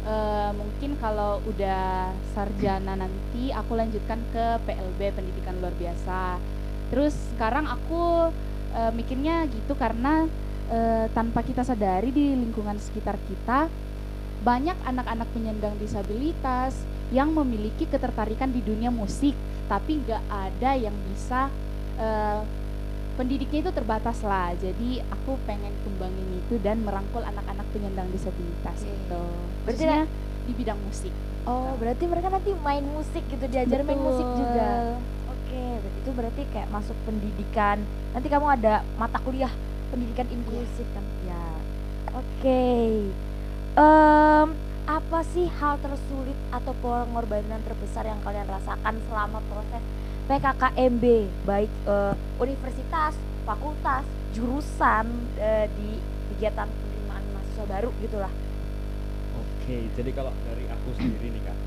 eh, 0.07 0.51
mungkin 0.57 0.91
kalau 0.97 1.39
udah 1.45 2.11
sarjana 2.33 2.93
nanti 2.97 3.53
aku 3.53 3.77
lanjutkan 3.77 4.19
ke 4.33 4.45
PLB 4.65 4.99
pendidikan 5.13 5.55
luar 5.61 5.73
biasa. 5.77 6.41
Terus 6.89 7.13
sekarang 7.35 7.69
aku 7.69 8.33
eh, 8.73 8.91
mikirnya 8.97 9.45
gitu 9.45 9.77
karena 9.77 10.25
eh, 10.73 11.05
tanpa 11.13 11.45
kita 11.45 11.61
sadari 11.61 12.09
di 12.09 12.33
lingkungan 12.33 12.81
sekitar 12.81 13.15
kita 13.29 13.69
banyak 14.41 14.77
anak-anak 14.85 15.27
penyandang 15.33 15.75
disabilitas 15.81 16.77
yang 17.09 17.31
memiliki 17.33 17.87
ketertarikan 17.87 18.51
di 18.51 18.59
dunia 18.61 18.91
musik, 18.91 19.33
tapi 19.71 19.97
nggak 20.03 20.23
ada 20.27 20.71
yang 20.75 20.93
bisa 21.07 21.47
eh, 21.97 22.41
pendidiknya 23.17 23.67
itu 23.67 23.71
terbatas 23.73 24.21
lah. 24.21 24.53
Jadi 24.55 25.01
aku 25.09 25.35
pengen 25.49 25.73
kembangin 25.81 26.29
itu 26.37 26.61
dan 26.61 26.85
merangkul 26.85 27.25
anak-anak 27.25 27.65
penyandang 27.73 28.07
disabilitas 28.13 28.85
Oke. 28.85 28.93
itu. 28.93 29.23
Berarti 29.65 29.85
di 30.47 30.53
bidang 30.55 30.79
musik. 30.85 31.11
Oh, 31.47 31.75
berarti 31.79 32.03
mereka 32.07 32.27
nanti 32.31 32.51
main 32.61 32.85
musik 32.93 33.23
gitu, 33.27 33.45
diajar 33.49 33.79
main 33.83 33.99
Betul. 33.99 34.07
musik 34.13 34.27
juga. 34.35 34.69
Oke, 35.31 35.63
berarti 35.79 35.99
itu 35.99 36.11
berarti 36.11 36.41
kayak 36.53 36.69
masuk 36.71 36.97
pendidikan. 37.03 37.77
Nanti 38.15 38.27
kamu 38.27 38.47
ada 38.47 38.83
mata 38.95 39.19
kuliah 39.23 39.51
pendidikan 39.89 40.27
inklusif 40.27 40.87
kan? 40.91 41.03
Ya. 41.23 41.43
Oke. 42.15 42.63
Em, 43.77 44.47
apa 44.87 45.19
sih 45.35 45.47
hal 45.59 45.79
tersulit 45.83 46.35
atau 46.51 46.71
pengorbanan 46.79 47.59
terbesar 47.63 48.07
yang 48.07 48.19
kalian 48.23 48.47
rasakan 48.47 48.95
selama 49.07 49.39
proses 49.51 49.83
PKKMB 50.27 51.05
baik 51.41 51.71
eh, 51.87 52.13
universitas, 52.37 53.15
fakultas, 53.47 54.05
jurusan 54.27 55.05
eh, 55.39 55.71
di 55.71 55.89
kegiatan 56.27 56.67
penerimaan 56.67 57.23
mahasiswa 57.31 57.65
baru 57.65 57.89
gitulah. 57.97 58.33
oke. 59.31 59.77
Jadi 59.95 60.09
kalau 60.11 60.35
dari 60.43 60.67
aku 60.67 60.89
sendiri 60.91 61.31
nih 61.31 61.43
kak, 61.47 61.57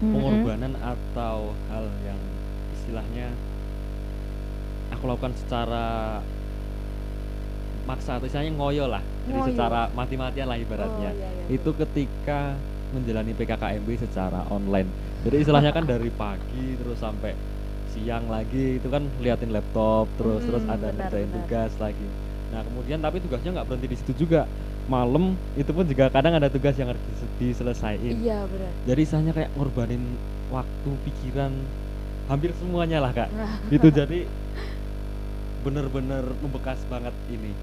pengorbanan 0.00 0.72
atau 0.76 1.36
hal 1.68 1.84
yang 2.00 2.20
istilahnya 2.66 3.26
aku 4.88 5.04
lakukan 5.06 5.34
secara 5.34 6.22
maksa 7.86 8.16
atau 8.16 8.26
istilahnya 8.26 8.54
ngoyo 8.56 8.86
lah 8.88 9.02
jadi 9.20 9.38
Ngoyo. 9.42 9.48
secara 9.52 9.80
mati-matian 9.92 10.46
lah 10.48 10.58
ibaratnya 10.58 11.10
Oh, 11.12 11.18
iya, 11.18 11.28
iya, 11.36 11.44
itu 11.50 11.70
ketika 11.76 12.64
menjalani 12.88 13.34
PKKMB 13.34 13.88
secara 13.98 14.46
online 14.48 14.88
jadi 15.20 15.36
istilahnya 15.42 15.72
kan 15.74 15.84
dari 15.84 16.08
pagi 16.08 16.78
terus 16.78 16.98
sampai 16.98 17.36
siang 17.96 18.28
lagi 18.34 18.76
itu 18.78 18.88
kan 18.92 19.02
liatin 19.24 19.48
laptop 19.56 20.12
terus 20.18 20.44
terus 20.44 20.64
Mm, 20.64 20.74
ada 20.74 20.86
benar, 20.86 20.92
ngerjain 20.92 21.30
benar. 21.30 21.48
tugas 21.48 21.72
lagi 21.80 22.12
nah 22.52 22.60
kemudian 22.66 23.00
tapi 23.00 23.18
tugasnya 23.24 23.50
nggak 23.56 23.66
berhenti 23.68 23.88
di 23.92 23.98
situ 24.00 24.12
juga 24.22 24.38
malam 24.86 25.40
itu 25.56 25.70
pun 25.76 25.84
juga 25.88 26.12
kadang 26.14 26.34
ada 26.38 26.48
tugas 26.52 26.74
yang 26.78 26.88
harus 26.92 27.02
dise- 27.08 27.32
diselesaikan 27.40 28.20
Iya 28.20 28.46
benar. 28.50 28.76
jadi 28.88 29.00
istilahnya 29.04 29.32
kayak 29.38 29.50
ngorbanin 29.56 30.02
waktu 30.46 30.90
pikiran 31.06 31.52
hampir 32.30 32.52
semuanya 32.56 32.98
lah 33.04 33.12
kak 33.16 33.30
gitu 33.72 33.88
jadi 33.90 34.30
bener-bener 35.64 36.24
membekas 36.42 36.80
banget 36.92 37.16
ini 37.34 37.56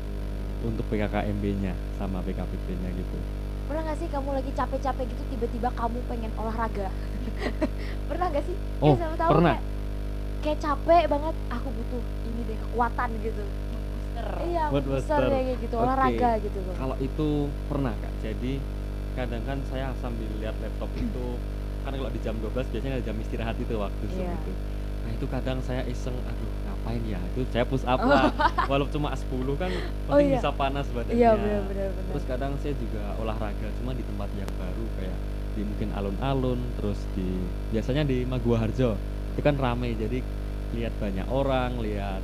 untuk 0.68 0.86
PKKMB-nya 0.90 1.74
sama 1.98 2.20
PKPP-nya 2.26 2.90
gitu 3.00 3.22
Pernah 3.68 3.82
gak 3.88 4.00
sih 4.02 4.10
kamu 4.12 4.30
lagi 4.38 4.52
capek-capek 4.60 5.06
gitu 5.16 5.24
tiba-tiba 5.32 5.70
kamu 5.80 6.00
pengen 6.10 6.32
olahraga? 6.36 6.92
pernah 8.10 8.26
gak 8.36 8.46
sih? 8.48 8.58
Ya, 8.84 8.90
Oh, 8.90 8.98
siapa 8.98 9.16
tahu 9.16 9.32
pernah. 9.32 9.56
Kayak, 9.56 9.64
kayak 10.44 10.60
capek 10.60 11.04
banget, 11.08 11.36
aku 11.50 11.68
butuh 11.72 12.02
ini 12.22 12.42
deh 12.44 12.58
kekuatan 12.60 13.10
gitu. 13.18 13.44
Iya, 14.44 14.70
Buat 14.70 14.84
booster 14.84 15.18
booster. 15.18 15.22
ya 15.26 15.42
kayak 15.42 15.60
gitu, 15.60 15.76
Oke. 15.76 15.84
olahraga 15.84 16.32
gitu 16.38 16.60
loh. 16.62 16.76
kalau 16.76 16.96
itu 17.00 17.28
pernah 17.66 17.94
kak 17.96 18.14
jadi 18.20 18.54
kadang 19.12 19.44
kan 19.44 19.58
saya 19.64 19.90
sambil 19.98 20.30
lihat 20.38 20.56
laptop 20.56 20.90
itu 20.96 21.26
kan 21.82 21.92
kalau 21.92 22.08
di 22.08 22.20
jam 22.20 22.36
12 22.38 22.54
biasanya 22.68 22.94
ada 22.96 23.04
jam 23.04 23.18
istirahat 23.18 23.58
itu 23.58 23.74
waktu 23.74 24.04
Zoom 24.08 24.22
Iya. 24.22 24.38
itu 24.38 24.54
nah 25.04 25.12
itu 25.12 25.26
kadang 25.28 25.58
saya 25.60 25.82
iseng 25.84 26.16
aduh 26.24 26.52
ngapain 26.64 27.04
ya 27.04 27.20
itu 27.28 27.42
saya 27.50 27.66
push 27.66 27.84
up 27.84 28.00
Oh. 28.00 28.08
lah 28.14 28.32
walau 28.66 28.88
cuma 28.88 29.12
10 29.12 29.28
kan 29.56 29.72
Oh, 30.08 30.16
penting 30.16 30.28
iya. 30.30 30.38
bisa 30.38 30.50
panas 30.52 30.86
badannya 30.88 31.18
Iya 31.18 31.32
benar-benar 31.34 31.90
benar. 31.92 32.10
terus 32.10 32.24
kadang 32.24 32.52
saya 32.58 32.74
juga 32.76 33.02
olahraga 33.18 33.68
cuma 33.76 33.92
di 33.92 34.04
tempat 34.04 34.30
yang 34.32 34.52
baru 34.54 34.86
kayak 34.96 35.18
di 35.52 35.62
mungkin 35.64 35.90
alun-alun 35.92 36.60
terus 36.76 37.00
di 37.12 37.28
biasanya 37.70 38.04
di 38.04 38.24
Magua 38.24 38.58
Harjo 38.60 38.94
itu 39.34 39.42
kan 39.42 39.56
ramai 39.56 39.94
jadi 39.94 40.22
lihat 40.72 40.94
banyak 40.96 41.28
orang 41.28 41.78
lihat 41.78 42.22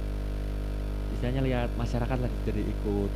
misalnya 1.11 1.41
lihat 1.41 1.69
masyarakat 1.73 2.17
lagi 2.19 2.37
jadi 2.43 2.61
ikut 2.63 3.11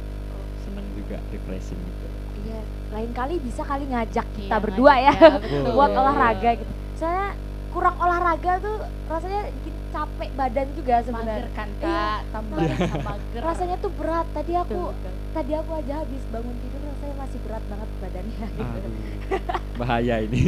seneng 0.60 0.88
juga 0.94 1.18
refreshing 1.30 1.78
gitu 1.80 2.08
Iya, 2.44 2.60
lain 2.92 3.12
kali 3.14 3.40
bisa 3.40 3.64
kali 3.64 3.86
ngajak 3.86 4.26
kita 4.36 4.52
Iya, 4.52 4.58
berdua 4.60 4.94
ya 4.98 5.14
ngajak, 5.14 5.40
betul. 5.44 5.64
buat 5.72 5.92
olahraga 5.94 6.50
gitu. 6.56 6.72
Soalnya 6.94 7.30
kurang 7.70 7.96
olahraga 7.96 8.52
tuh 8.60 8.78
rasanya 9.08 9.42
bikin 9.50 9.74
capek 9.90 10.30
badan 10.34 10.68
juga 10.74 10.94
mager 10.94 11.08
sebenarnya. 11.08 11.50
kan 11.54 11.70
Iya. 11.72 11.80
kak 11.80 12.20
tambah 12.28 12.58
mager 13.00 13.40
Rasanya 13.40 13.76
tuh 13.80 13.92
berat. 13.94 14.28
Tadi 14.30 14.54
aku 14.54 14.76
Betul, 14.76 14.92
betul. 14.92 15.14
tadi 15.32 15.52
aku 15.56 15.72
aja 15.74 15.94
habis 15.96 16.24
bangun 16.28 16.56
tidur 16.60 16.82
rasanya 17.04 17.20
masih 17.20 17.40
berat 17.44 17.64
banget 17.68 17.90
badannya. 18.00 18.48
gitu. 18.48 18.78
aduh 18.80 18.96
bahaya 19.80 20.16
ini 20.24 20.40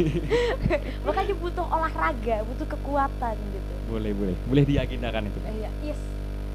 Makanya 1.06 1.34
butuh 1.36 1.66
olahraga, 1.68 2.36
butuh 2.48 2.64
kekuatan 2.64 3.36
gitu. 3.52 3.74
boleh 3.84 4.12
boleh 4.16 4.36
boleh 4.40 4.64
diagendakan 4.64 5.28
itu 5.28 5.38
Eh, 5.44 5.54
Iya, 5.60 5.70
yes. 5.84 6.00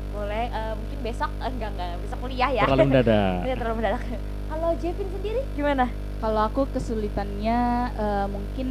Boleh 0.09 0.49
eh, 0.49 0.73
mungkin 0.73 0.97
besok 0.99 1.29
eh, 1.37 1.51
enggak 1.53 1.69
enggak 1.77 1.89
besok 2.01 2.17
kuliah 2.19 2.49
ya. 2.49 2.65
terlalu 2.65 2.89
mendadak 2.89 3.41
Iya, 3.47 3.55
terlalu 3.55 3.75
mendadak. 3.77 4.01
Kalau 4.49 4.69
Jevin 4.75 5.07
sendiri 5.07 5.41
gimana? 5.53 5.85
Kalau 6.17 6.41
aku 6.41 6.61
kesulitannya 6.67 7.59
eh, 7.93 8.25
mungkin 8.27 8.67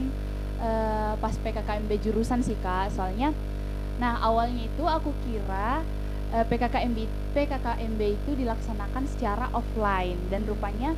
eh, 0.59 1.13
pas 1.15 1.35
PKKMB 1.39 1.91
jurusan 2.03 2.43
sih 2.43 2.59
kak, 2.59 2.91
soalnya, 2.91 3.31
nah 3.95 4.19
awalnya 4.19 4.67
itu 4.67 4.83
aku 4.83 5.15
kira 5.17 5.87
PKKMB 6.31 6.99
PKKMB 7.31 8.01
itu 8.23 8.39
dilaksanakan 8.39 9.03
secara 9.05 9.51
offline 9.51 10.31
dan 10.31 10.47
rupanya 10.47 10.95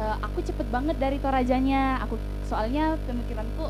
eh, 0.00 0.16
aku 0.18 0.40
cepet 0.40 0.66
banget 0.66 0.96
dari 0.96 1.16
Torajanya, 1.16 2.00
aku 2.00 2.16
soalnya 2.42 2.96
pemikiranku 3.04 3.68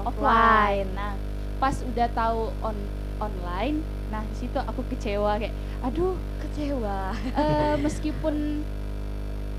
offline. 0.00 0.88
Nah 0.92 1.12
pas 1.56 1.74
udah 1.82 2.08
tahu 2.10 2.52
on 2.60 2.76
online, 3.16 3.80
nah 4.06 4.20
di 4.22 4.36
situ 4.36 4.56
aku 4.56 4.84
kecewa 4.86 5.36
kayak, 5.36 5.52
aduh 5.82 6.12
Kecewa. 6.38 7.16
eh, 7.32 7.74
meskipun 7.84 8.60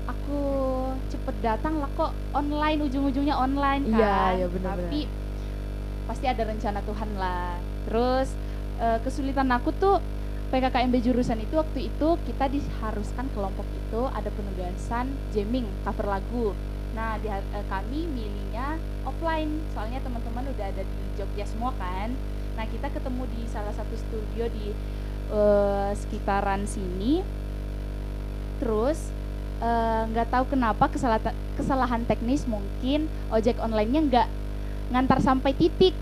aku 0.06 0.40
cepet 1.08 1.36
datang 1.40 1.76
lah 1.76 1.90
kok 1.92 2.12
online 2.32 2.80
ujung-ujungnya 2.80 3.34
online 3.34 3.82
kan 3.88 3.98
Iya, 3.98 4.16
iya, 4.34 4.46
benar-benar. 4.48 4.88
tapi 4.88 5.00
pasti 6.06 6.24
ada 6.24 6.42
rencana 6.42 6.80
Tuhan 6.80 7.10
lah 7.14 7.60
terus 7.84 8.28
eh, 8.78 8.98
kesulitan 9.02 9.50
aku 9.50 9.68
tuh 9.74 10.00
PKKMB 10.48 11.04
jurusan 11.04 11.44
itu 11.44 11.60
waktu 11.60 11.92
itu 11.92 12.08
kita 12.24 12.48
diharuskan 12.48 13.28
kelompok 13.36 13.68
itu 13.68 14.08
ada 14.08 14.32
penugasan 14.32 15.12
jamming 15.36 15.68
cover 15.84 16.08
lagu. 16.08 16.56
Nah 16.96 17.20
di, 17.20 17.28
eh, 17.28 17.66
kami 17.68 18.08
milihnya 18.08 18.80
offline. 19.04 19.60
Soalnya 19.76 20.00
teman-teman 20.00 20.48
udah 20.48 20.66
ada 20.72 20.80
di 20.80 21.00
Jogja 21.20 21.44
semua 21.44 21.76
kan. 21.76 22.16
Nah 22.56 22.64
kita 22.64 22.88
ketemu 22.88 23.28
di 23.36 23.44
salah 23.44 23.76
satu 23.76 23.92
studio 23.92 24.48
di 24.48 24.72
eh, 25.28 25.90
sekitaran 25.92 26.64
sini. 26.64 27.20
Terus 28.56 29.12
eh, 29.60 30.02
nggak 30.08 30.32
tahu 30.32 30.56
kenapa 30.56 30.88
kesalahan 30.88 31.36
kesalahan 31.60 32.08
teknis 32.08 32.48
mungkin 32.48 33.12
ojek 33.28 33.60
online-nya 33.60 34.00
nggak 34.08 34.28
ngantar 34.96 35.20
sampai 35.20 35.52
titik. 35.52 35.92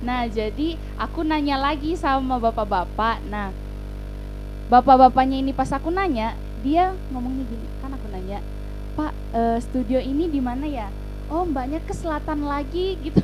Nah 0.00 0.24
jadi 0.24 0.80
aku 0.96 1.20
nanya 1.20 1.60
lagi 1.60 2.00
sama 2.00 2.40
bapak-bapak. 2.40 3.20
Nah 3.28 3.52
bapak-bapaknya 4.70 5.36
ini 5.36 5.50
pas 5.50 5.66
aku 5.68 5.90
nanya 5.90 6.32
dia 6.56 6.94
ngomongnya 7.10 7.42
gini 7.42 7.66
kan 7.76 7.90
aku 7.90 8.06
nanya 8.08 8.38
pak 8.94 9.10
eh, 9.32 9.58
studio 9.60 9.98
ini 9.98 10.30
di 10.30 10.38
mana 10.38 10.62
ya 10.64 10.86
oh 11.26 11.42
mbaknya 11.42 11.78
ke 11.80 11.90
selatan 11.90 12.42
lagi 12.42 12.94
gitu 13.04 13.18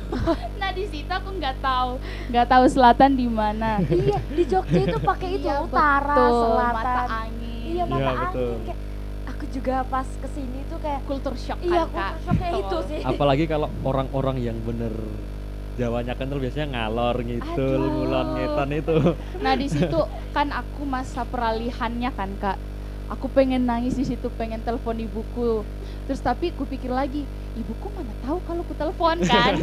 nah 0.55 0.71
di 0.71 0.83
situ 0.85 1.07
aku 1.07 1.29
nggak 1.33 1.55
tahu 1.59 1.91
nggak 2.27 2.47
tahu 2.47 2.65
selatan 2.67 3.15
di 3.15 3.27
mana 3.27 3.79
iya, 3.81 4.19
di 4.27 4.43
Jogja 4.43 4.81
itu 4.81 4.99
pakai 4.99 5.29
itu 5.33 5.47
Iya, 5.47 5.63
utara, 5.63 6.11
betul, 6.13 6.35
selatan. 6.43 6.75
mata 6.75 7.01
angin 7.23 7.63
Iya, 7.67 7.83
mata 7.85 7.99
Iya, 7.99 8.09
angin 8.09 8.27
betul. 8.27 8.51
kayak 8.63 8.79
aku 9.27 9.43
juga 9.47 9.75
pas 9.85 10.07
ke 10.07 10.27
sini 10.27 10.59
tuh 10.65 10.79
kayak 10.79 11.01
kultur 11.03 11.33
shock 11.35 11.59
iya, 11.61 11.83
kan 11.83 11.91
kak 11.93 12.11
kultur 12.11 12.21
shocknya 12.25 12.49
itu 12.49 12.59
Betul. 12.59 12.81
sih. 12.89 12.99
apalagi 13.03 13.43
kalau 13.45 13.67
orang-orang 13.81 14.37
yang 14.41 14.57
bener 14.59 14.91
Jawanya 15.77 16.17
kental 16.17 16.41
biasanya 16.41 16.67
ngalor 16.73 17.21
Aduh. 17.21 17.85
ngulon 17.85 18.27
ngetan 18.33 18.69
itu. 18.73 18.97
Nah 19.45 19.53
di 19.53 19.67
situ 19.69 19.99
kan 20.33 20.49
aku 20.49 20.81
masa 20.89 21.21
peralihannya 21.21 22.09
kan 22.17 22.33
kak. 22.41 22.57
Aku 23.07 23.31
pengen 23.31 23.63
nangis 23.63 23.95
di 23.95 24.03
situ, 24.03 24.27
pengen 24.35 24.59
telepon 24.65 24.99
ibuku. 24.99 25.63
Terus 26.09 26.19
tapi 26.19 26.51
ku 26.51 26.67
pikir 26.67 26.91
lagi, 26.91 27.23
ibuku 27.55 27.87
mana 27.93 28.11
tahu 28.25 28.41
kalau 28.43 28.65
ku 28.67 28.73
telepon 28.75 29.21
kan? 29.23 29.53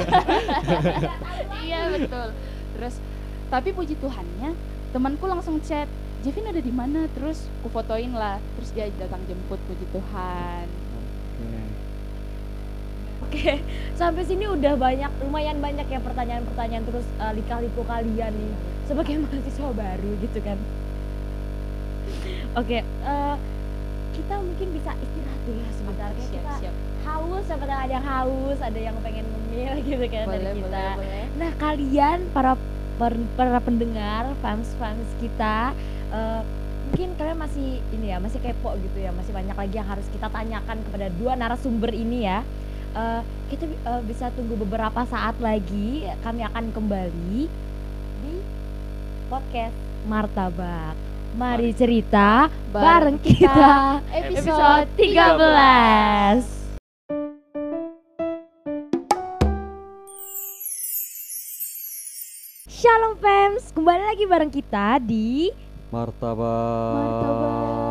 iya 1.66 1.92
betul. 1.92 2.32
Terus 2.78 2.94
tapi 3.52 3.76
puji 3.76 3.98
Tuhannya 4.00 4.56
temanku 4.96 5.28
langsung 5.28 5.60
chat, 5.60 5.90
Jevin 6.24 6.48
ada 6.48 6.62
di 6.62 6.72
mana? 6.72 7.10
Terus 7.12 7.50
ku 7.60 7.68
fotoin 7.68 8.14
lah. 8.16 8.40
Terus 8.56 8.70
dia 8.72 8.88
datang 8.96 9.20
jemput 9.28 9.60
puji 9.66 9.84
Tuhan. 9.92 10.83
Oke, 13.34 13.66
sampai 13.98 14.22
sini 14.22 14.46
udah 14.46 14.78
banyak, 14.78 15.10
lumayan 15.18 15.58
banyak 15.58 15.86
ya 15.90 15.98
pertanyaan-pertanyaan 15.98 16.84
terus 16.86 17.06
eh, 17.18 17.32
lika-liku 17.34 17.82
kalian 17.82 18.30
nih 18.40 18.52
sebagai 18.86 19.18
mahasiswa 19.24 19.70
baru 19.74 20.10
gitu 20.22 20.38
kan. 20.38 20.58
Oke, 22.54 22.78
eh, 22.86 23.36
kita 24.14 24.34
mungkin 24.38 24.68
bisa 24.70 24.94
istirahat 25.02 25.42
dulu 25.42 25.58
ya 25.58 25.72
sebentar. 25.74 26.14
Siap, 26.14 26.30
kita 26.30 26.52
siap. 26.62 26.74
haus, 27.04 27.42
siapa 27.48 27.64
tahu 27.66 27.74
ada 27.84 27.90
yang 27.90 28.06
haus, 28.06 28.58
ada 28.62 28.78
yang 28.78 28.96
pengen 29.02 29.26
ngemil 29.34 29.72
gitu 29.88 30.04
kan 30.06 30.26
dari 30.30 30.46
Boleh, 30.46 30.52
kita. 30.54 30.68
boleh, 30.68 30.88
boleh. 30.94 31.24
Nah 31.34 31.52
kalian 31.58 32.18
para 32.30 32.52
per- 32.94 33.30
para 33.34 33.58
pendengar 33.58 34.38
fans 34.38 34.70
fans 34.78 35.10
kita 35.18 35.74
eh, 36.14 36.42
mungkin 36.86 37.16
kalian 37.18 37.38
masih 37.40 37.82
ini 37.90 38.12
ya 38.12 38.20
masih 38.22 38.38
kepo 38.38 38.76
gitu 38.78 39.00
ya 39.00 39.10
masih 39.10 39.32
banyak 39.34 39.56
lagi 39.56 39.74
yang 39.80 39.88
harus 39.88 40.06
kita 40.06 40.28
tanyakan 40.30 40.84
kepada 40.86 41.10
dua 41.10 41.34
narasumber 41.34 41.90
ini 41.90 42.28
ya. 42.30 42.46
Eh, 42.94 43.22
kita 43.50 43.66
eh, 43.66 44.02
bisa 44.06 44.30
tunggu 44.38 44.54
beberapa 44.54 45.02
saat 45.10 45.34
lagi 45.42 46.06
kami 46.22 46.46
akan 46.46 46.70
kembali 46.70 47.50
di 48.22 48.34
podcast 49.26 49.74
Martabak. 50.06 50.94
Mari 51.34 51.74
cerita 51.74 52.46
bareng 52.70 53.18
kita 53.18 53.98
Episode 54.14 54.86
episode 54.86 54.94
13. 54.94 56.38
Shalom 62.70 63.18
Pems, 63.18 63.74
kembali 63.74 64.02
lagi 64.06 64.22
bareng 64.30 64.54
kita 64.54 65.02
di 65.02 65.50
Martabak. 65.90 66.94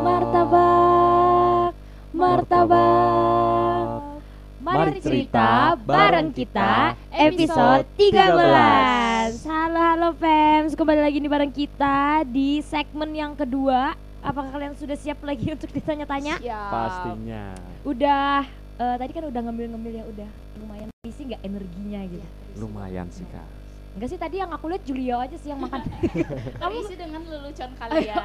Martabak 0.00 1.76
Mari 2.16 3.63
Mari 4.64 4.96
cerita 4.96 5.76
cerita 5.76 5.76
bareng 5.76 6.32
kita 6.32 6.96
episode 7.12 7.84
13 8.00 9.44
Halo 9.44 9.76
halo 9.76 10.08
Pems, 10.16 10.72
kembali 10.72 11.04
lagi 11.04 11.20
nih 11.20 11.28
bareng 11.28 11.52
kita 11.52 12.24
di 12.24 12.64
segmen 12.64 13.12
yang 13.12 13.36
kedua 13.36 13.92
Apakah 14.24 14.56
kalian 14.56 14.72
sudah 14.72 14.96
siap 14.96 15.20
lagi 15.20 15.50
untuk 15.54 15.68
ditanya-tanya? 15.68 16.40
Siap. 16.40 16.70
Pastinya. 16.72 17.52
Udah, 17.84 18.48
eh, 18.80 18.96
tadi 18.96 19.12
kan 19.12 19.28
udah 19.28 19.40
ngambil-ngambil 19.44 20.00
ya 20.00 20.04
udah 20.08 20.28
lumayan 20.56 20.88
isi 21.04 21.28
nggak 21.28 21.44
energinya 21.44 22.00
gitu 22.08 22.24
Lumayan 22.56 23.12
sih 23.12 23.28
kak. 23.28 23.44
Enggak 24.00 24.16
sih 24.16 24.18
tadi 24.18 24.40
yang 24.40 24.48
aku 24.48 24.64
lihat 24.72 24.82
Julio 24.88 25.20
aja 25.20 25.36
sih 25.36 25.52
yang 25.52 25.60
makan 25.60 25.84
Kamu 26.64 26.76
isi 26.88 26.96
dengan 26.96 27.20
lelucon 27.20 27.68
kalian. 27.76 28.16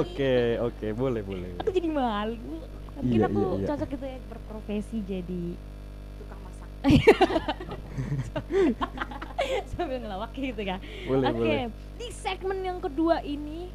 Oke 0.00 0.56
oke 0.56 0.86
boleh 0.96 1.20
boleh. 1.20 1.52
aku 1.60 1.68
jadi 1.68 1.88
malu 1.92 2.40
mungkin 2.96 3.18
Iya, 3.18 3.28
aku 3.28 3.40
iya, 3.40 3.56
iya. 3.56 3.66
cocok 3.68 3.88
gitu 3.92 4.04
ya 4.08 4.18
berprofesi 4.28 4.98
jadi. 5.04 5.44
sambil 9.74 9.98
ngelawak 10.02 10.30
gitu 10.34 10.62
kan. 10.62 10.78
Boleh 11.06 11.26
oke 11.30 11.38
boleh. 11.38 11.66
di 11.98 12.08
segmen 12.10 12.58
yang 12.62 12.78
kedua 12.82 13.22
ini 13.22 13.70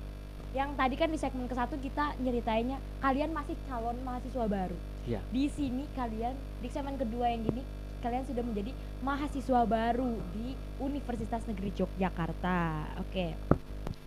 yang 0.56 0.74
tadi 0.74 0.96
kan 0.96 1.12
di 1.12 1.20
segmen 1.20 1.46
ke 1.46 1.56
satu 1.56 1.76
kita 1.78 2.16
nyeritainnya 2.24 2.80
kalian 3.04 3.36
masih 3.36 3.56
calon 3.68 4.00
mahasiswa 4.04 4.48
baru. 4.48 4.78
Iya. 5.08 5.24
di 5.32 5.48
sini 5.48 5.88
kalian 5.96 6.36
di 6.60 6.68
segmen 6.68 7.00
kedua 7.00 7.32
yang 7.32 7.48
gini 7.48 7.64
kalian 8.04 8.28
sudah 8.28 8.44
menjadi 8.44 8.76
mahasiswa 9.00 9.64
baru 9.64 10.20
di 10.36 10.52
Universitas 10.84 11.48
Negeri 11.48 11.72
Yogyakarta. 11.80 12.92
Oke. 13.00 13.32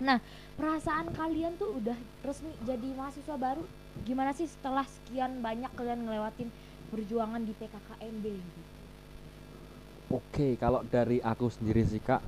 Nah 0.05 0.21
perasaan 0.61 1.09
kalian 1.17 1.57
tuh 1.57 1.81
udah 1.81 1.97
resmi 2.21 2.53
jadi 2.69 2.93
mahasiswa 2.93 3.33
baru? 3.41 3.65
Gimana 4.05 4.37
sih 4.37 4.45
setelah 4.45 4.85
sekian 4.85 5.41
banyak 5.41 5.73
kalian 5.73 6.05
ngelewatin 6.05 6.53
perjuangan 6.93 7.49
di 7.49 7.57
PKKMB 7.57 8.25
gitu 8.29 8.70
Oke, 10.11 10.59
kalau 10.59 10.83
dari 10.91 11.23
aku 11.23 11.47
sendiri 11.47 11.87
sih 11.87 12.03
kak, 12.03 12.19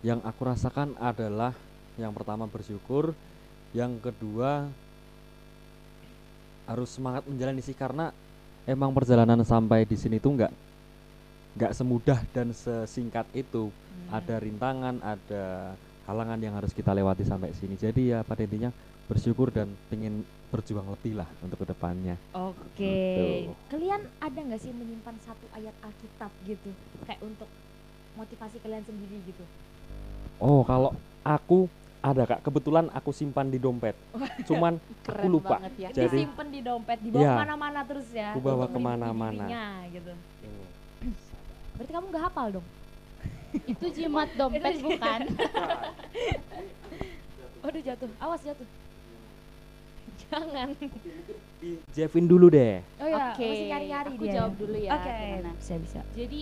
yang 0.00 0.24
aku 0.24 0.48
rasakan 0.48 0.96
adalah 0.96 1.52
yang 2.00 2.08
pertama 2.16 2.48
bersyukur, 2.48 3.12
yang 3.76 4.00
kedua 4.00 4.72
harus 6.64 6.88
semangat 6.88 7.28
menjalani 7.28 7.60
sih 7.60 7.76
karena 7.76 8.08
emang 8.64 8.88
perjalanan 8.96 9.44
sampai 9.44 9.84
di 9.84 10.00
sini 10.00 10.16
tuh 10.16 10.32
nggak 10.32 10.52
nggak 11.60 11.72
semudah 11.76 12.24
dan 12.32 12.56
sesingkat 12.56 13.28
itu. 13.36 13.68
Ada 14.08 14.40
rintangan, 14.40 15.04
ada 15.04 15.76
halangan 16.06 16.38
yang 16.38 16.54
harus 16.54 16.70
kita 16.70 16.90
lewati 16.90 17.26
sampai 17.26 17.50
sini. 17.52 17.74
Jadi 17.74 18.14
ya 18.14 18.22
pada 18.22 18.42
intinya 18.42 18.70
bersyukur 19.06 19.50
dan 19.50 19.70
pengen 19.86 20.22
berjuang 20.48 20.86
lebih 20.86 21.18
lah 21.18 21.28
untuk 21.42 21.62
ke 21.62 21.66
depannya. 21.66 22.14
Oke. 22.32 22.78
Gitu. 22.78 23.52
Kalian 23.68 24.02
ada 24.18 24.38
nggak 24.38 24.60
sih 24.62 24.70
menyimpan 24.70 25.14
satu 25.20 25.46
ayat 25.52 25.74
Alkitab 25.82 26.30
gitu, 26.42 26.70
kayak 27.04 27.20
untuk 27.20 27.50
motivasi 28.14 28.62
kalian 28.62 28.86
sendiri 28.86 29.18
gitu? 29.26 29.42
Oh, 30.38 30.62
kalau 30.62 30.94
aku 31.22 31.66
ada 31.98 32.22
kak, 32.22 32.40
kebetulan 32.46 32.86
aku 32.94 33.10
simpan 33.10 33.50
di 33.50 33.58
dompet. 33.58 33.98
Cuman 34.48 34.78
Keren 35.02 35.26
lupa. 35.26 35.58
banget 35.58 35.74
ya. 35.76 35.88
Jadi- 35.90 36.22
Disimpan 36.22 36.46
di 36.48 36.60
dompet, 36.62 36.98
dibawa 37.02 37.22
Iya. 37.22 37.30
ke 37.34 37.40
mana-mana 37.42 37.80
terus 37.82 38.08
ya. 38.14 38.30
Aku 38.30 38.40
bawa 38.40 38.66
ke 38.70 38.78
mana-mana. 38.78 39.44
gitu. 39.90 40.12
Berarti 41.76 41.92
kamu 41.92 42.06
nggak 42.14 42.24
hafal 42.30 42.46
dong? 42.54 42.66
Itu 43.52 43.86
jimat 43.94 44.28
dompet 44.34 44.82
bukan? 44.82 45.20
Waduh 47.62 47.82
jatuh, 47.82 48.10
awas 48.18 48.42
jatuh. 48.42 48.66
Jangan. 50.26 50.70
Jevin 51.94 52.26
dulu 52.26 52.50
deh. 52.50 52.82
Oh 52.98 53.08
ya, 53.08 53.32
Oke, 53.32 53.46
masih 53.46 53.66
nyari-nyari 53.70 54.10
aku 54.14 54.24
dia. 54.26 54.34
jawab 54.38 54.54
dulu 54.58 54.76
ya. 54.78 54.90
Oke, 54.94 55.10
gimana? 55.10 55.50
bisa 55.58 55.74
bisa. 55.78 56.00
Jadi 56.14 56.40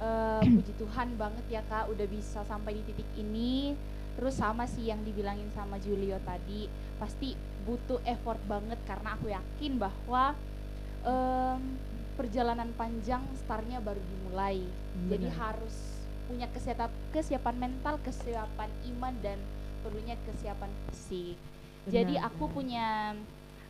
eh, 0.00 0.40
puji 0.56 0.72
Tuhan 0.76 1.08
banget 1.16 1.44
ya 1.48 1.62
kak 1.66 1.88
udah 1.92 2.06
bisa 2.08 2.40
sampai 2.44 2.80
di 2.80 2.82
titik 2.88 3.08
ini. 3.16 3.76
Terus 4.12 4.36
sama 4.36 4.68
sih 4.68 4.92
yang 4.92 5.00
dibilangin 5.00 5.48
sama 5.56 5.80
Julio 5.80 6.20
tadi, 6.20 6.68
pasti 7.00 7.32
butuh 7.64 7.96
effort 8.04 8.36
banget 8.44 8.76
karena 8.84 9.16
aku 9.16 9.32
yakin 9.32 9.80
bahwa 9.80 10.36
em, 11.00 11.80
perjalanan 12.12 12.68
panjang 12.76 13.24
startnya 13.40 13.80
baru 13.80 14.04
dimulai. 14.04 14.68
Jadi 15.08 15.32
harus 15.32 16.01
punya 16.26 16.46
kesiapan 16.50 16.90
kesiapan 17.10 17.56
mental, 17.58 17.94
kesiapan 18.02 18.70
iman 18.94 19.14
dan 19.22 19.38
perlunya 19.82 20.14
kesiapan 20.28 20.70
fisik. 20.90 21.36
Jadi 21.90 22.14
Benar, 22.14 22.30
aku 22.30 22.44
benar. 22.46 22.54
punya 22.54 22.86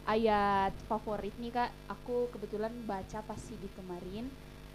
ayat 0.04 0.72
favorit 0.90 1.34
nih 1.40 1.52
kak. 1.54 1.70
Aku 1.88 2.28
kebetulan 2.34 2.72
baca 2.84 3.18
pas 3.24 3.42
di 3.42 3.68
kemarin 3.78 4.28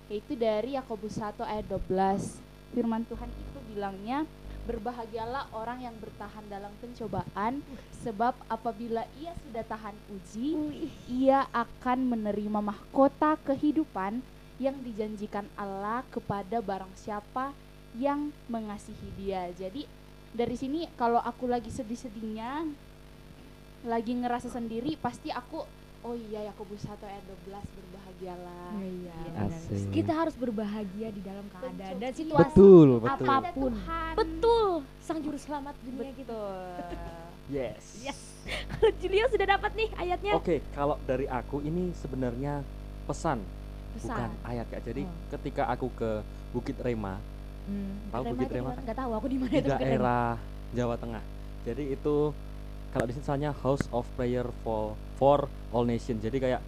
yaitu 0.07 0.39
dari 0.39 0.79
Yakobus 0.79 1.19
1 1.19 1.43
ayat 1.43 1.67
12. 1.67 2.39
Firman 2.71 3.03
Tuhan 3.07 3.27
itu 3.27 3.59
bilangnya 3.71 4.23
berbahagialah 4.67 5.47
orang 5.55 5.79
yang 5.87 5.95
bertahan 5.95 6.43
dalam 6.51 6.71
pencobaan 6.83 7.63
sebab 8.03 8.35
apabila 8.51 9.07
ia 9.15 9.31
sudah 9.47 9.63
tahan 9.63 9.95
uji 10.11 10.59
ia 11.07 11.47
akan 11.55 12.03
menerima 12.03 12.59
mahkota 12.59 13.39
kehidupan 13.47 14.19
yang 14.59 14.75
dijanjikan 14.83 15.47
Allah 15.55 16.03
kepada 16.11 16.59
barang 16.59 16.91
siapa 16.99 17.55
yang 17.97 18.19
mengasihi 18.47 19.09
dia. 19.15 19.49
Jadi 19.53 19.85
dari 20.31 20.55
sini 20.55 20.85
kalau 20.93 21.17
aku 21.17 21.45
lagi 21.45 21.67
sedih-sedihnya 21.67 22.65
lagi 23.83 24.13
ngerasa 24.13 24.49
sendiri 24.49 24.97
pasti 24.97 25.29
aku 25.29 25.63
oh 26.03 26.15
iya 26.29 26.47
Yakobus 26.47 26.83
1 26.83 26.93
ayat 27.01 27.23
12 27.45 27.57
berbahagialah. 27.77 28.69
Iya, 28.77 29.15
Gitu. 29.17 29.37
Asik. 29.37 29.89
Kita 29.91 30.13
harus 30.13 30.35
berbahagia 30.35 31.09
di 31.09 31.21
dalam 31.21 31.45
keadaan 31.49 31.95
dan 31.97 32.11
Betul. 32.11 32.19
situasi 32.21 32.53
Betul, 32.53 32.87
betul. 32.99 33.27
apa 33.27 33.49
pun. 33.51 33.71
Tuhan. 33.73 34.13
Betul, 34.15 34.69
sang 34.99 35.19
juru 35.19 35.37
selamat 35.37 35.75
dunia 35.81 36.11
gitu. 36.13 36.41
Betul. 36.77 37.17
Yes. 37.47 37.83
Yes. 38.03 38.19
Kalau 38.47 38.91
Julio 38.99 39.27
sudah 39.27 39.47
dapat 39.49 39.71
nih 39.75 39.89
ayatnya. 39.95 40.33
Oke, 40.35 40.63
kalau 40.71 40.95
dari 41.03 41.27
aku 41.27 41.59
ini 41.59 41.91
sebenarnya 41.93 42.63
pesan, 43.03 43.39
Pesan. 43.95 44.07
bukan 44.07 44.31
ayat 44.43 44.65
kak. 44.67 44.81
Jadi 44.83 45.03
Oh. 45.03 45.11
ketika 45.35 45.67
aku 45.67 45.87
ke 45.91 46.11
Bukit 46.51 46.75
Rema 46.79 47.19
Hmm, 47.67 47.93
Tahu 48.09 48.23
Bukit 48.31 48.47
Rema 48.47 48.71
gimana? 48.71 48.75
kan? 48.79 48.83
Nggak 48.87 48.99
tahu 49.03 49.11
aku 49.11 49.27
di 49.27 49.37
mana 49.37 49.53
itu 49.59 49.69
daerah 49.69 50.27
Jawa 50.71 50.95
Tengah. 50.95 51.23
Jadi 51.67 51.83
itu 51.91 52.15
kalau 52.95 53.05
di 53.05 53.11
sini 53.11 53.23
misalnya 53.27 53.51
House 53.59 53.85
of 53.91 54.07
Prayer 54.15 54.47
for 54.63 54.95
for 55.19 55.51
All 55.75 55.83
Nation. 55.83 56.15
Jadi 56.23 56.39
kayak 56.39 56.61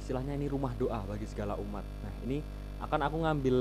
istilahnya 0.00 0.34
ini 0.34 0.48
rumah 0.48 0.72
doa 0.80 1.04
bagi 1.04 1.28
segala 1.28 1.60
umat. 1.60 1.84
Nah 1.84 2.14
ini 2.24 2.40
akan 2.80 3.00
aku 3.04 3.16
ngambil 3.20 3.56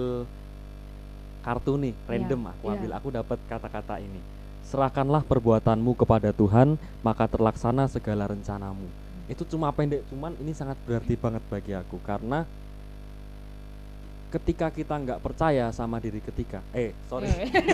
kartu 1.44 1.76
nih 1.76 1.94
random 2.08 2.42
aku 2.56 2.72
iya. 2.72 2.74
ambil 2.80 2.92
aku 2.96 3.08
dapat 3.12 3.40
kata-kata 3.52 4.00
ini. 4.00 4.20
Serahkanlah 4.64 5.28
perbuatanmu 5.28 5.92
kepada 6.00 6.32
Tuhan, 6.32 6.80
maka 7.04 7.28
terlaksana 7.28 7.92
segala 7.92 8.32
rencanamu. 8.32 8.88
Itu 9.28 9.44
cuma 9.44 9.70
pendek, 9.76 10.08
cuman 10.08 10.34
ini 10.40 10.56
sangat 10.56 10.80
berarti 10.88 11.20
banget 11.20 11.44
bagi 11.52 11.76
aku 11.76 12.00
karena 12.08 12.48
ketika 14.34 14.74
kita 14.74 14.98
nggak 14.98 15.20
percaya 15.22 15.70
sama 15.70 16.02
diri 16.02 16.18
ketika 16.18 16.66
eh 16.74 16.90
sorry. 17.06 17.30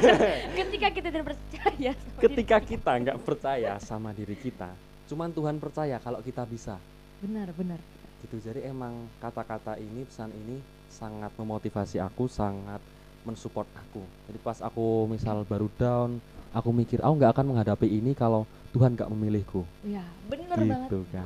Ketika 0.59 0.87
kita 0.91 1.07
tidak 1.07 1.31
percaya 1.31 1.91
sama 1.95 2.11
diri 2.11 2.23
ketika 2.27 2.57
kita. 2.59 2.91
nggak 2.99 3.17
percaya 3.23 3.71
sama 3.79 4.09
diri 4.11 4.35
kita 4.35 4.69
cuman 5.09 5.33
Tuhan 5.33 5.57
percaya 5.57 5.97
kalau 5.97 6.21
kita 6.21 6.45
bisa. 6.45 6.77
Benar 7.17 7.49
benar. 7.57 7.81
Gitu. 8.21 8.37
Jadi 8.45 8.61
emang 8.69 9.09
kata-kata 9.17 9.81
ini 9.81 10.05
pesan 10.05 10.29
ini 10.29 10.61
sangat 10.93 11.33
memotivasi 11.33 11.97
aku 11.97 12.29
sangat 12.29 12.77
mensupport 13.25 13.65
aku. 13.73 14.05
Jadi 14.29 14.37
pas 14.37 14.61
aku 14.61 15.09
misal 15.09 15.41
baru 15.49 15.65
down 15.81 16.21
aku 16.53 16.69
mikir 16.69 17.01
aku 17.01 17.13
nggak 17.17 17.33
akan 17.33 17.45
menghadapi 17.49 17.89
ini 17.89 18.13
kalau 18.13 18.45
Tuhan 18.69 18.93
nggak 18.93 19.09
memilihku. 19.09 19.65
Ya 19.81 20.05
benar 20.29 20.61
banget. 20.61 20.89
Gitu 20.93 20.99
kak. 21.09 21.25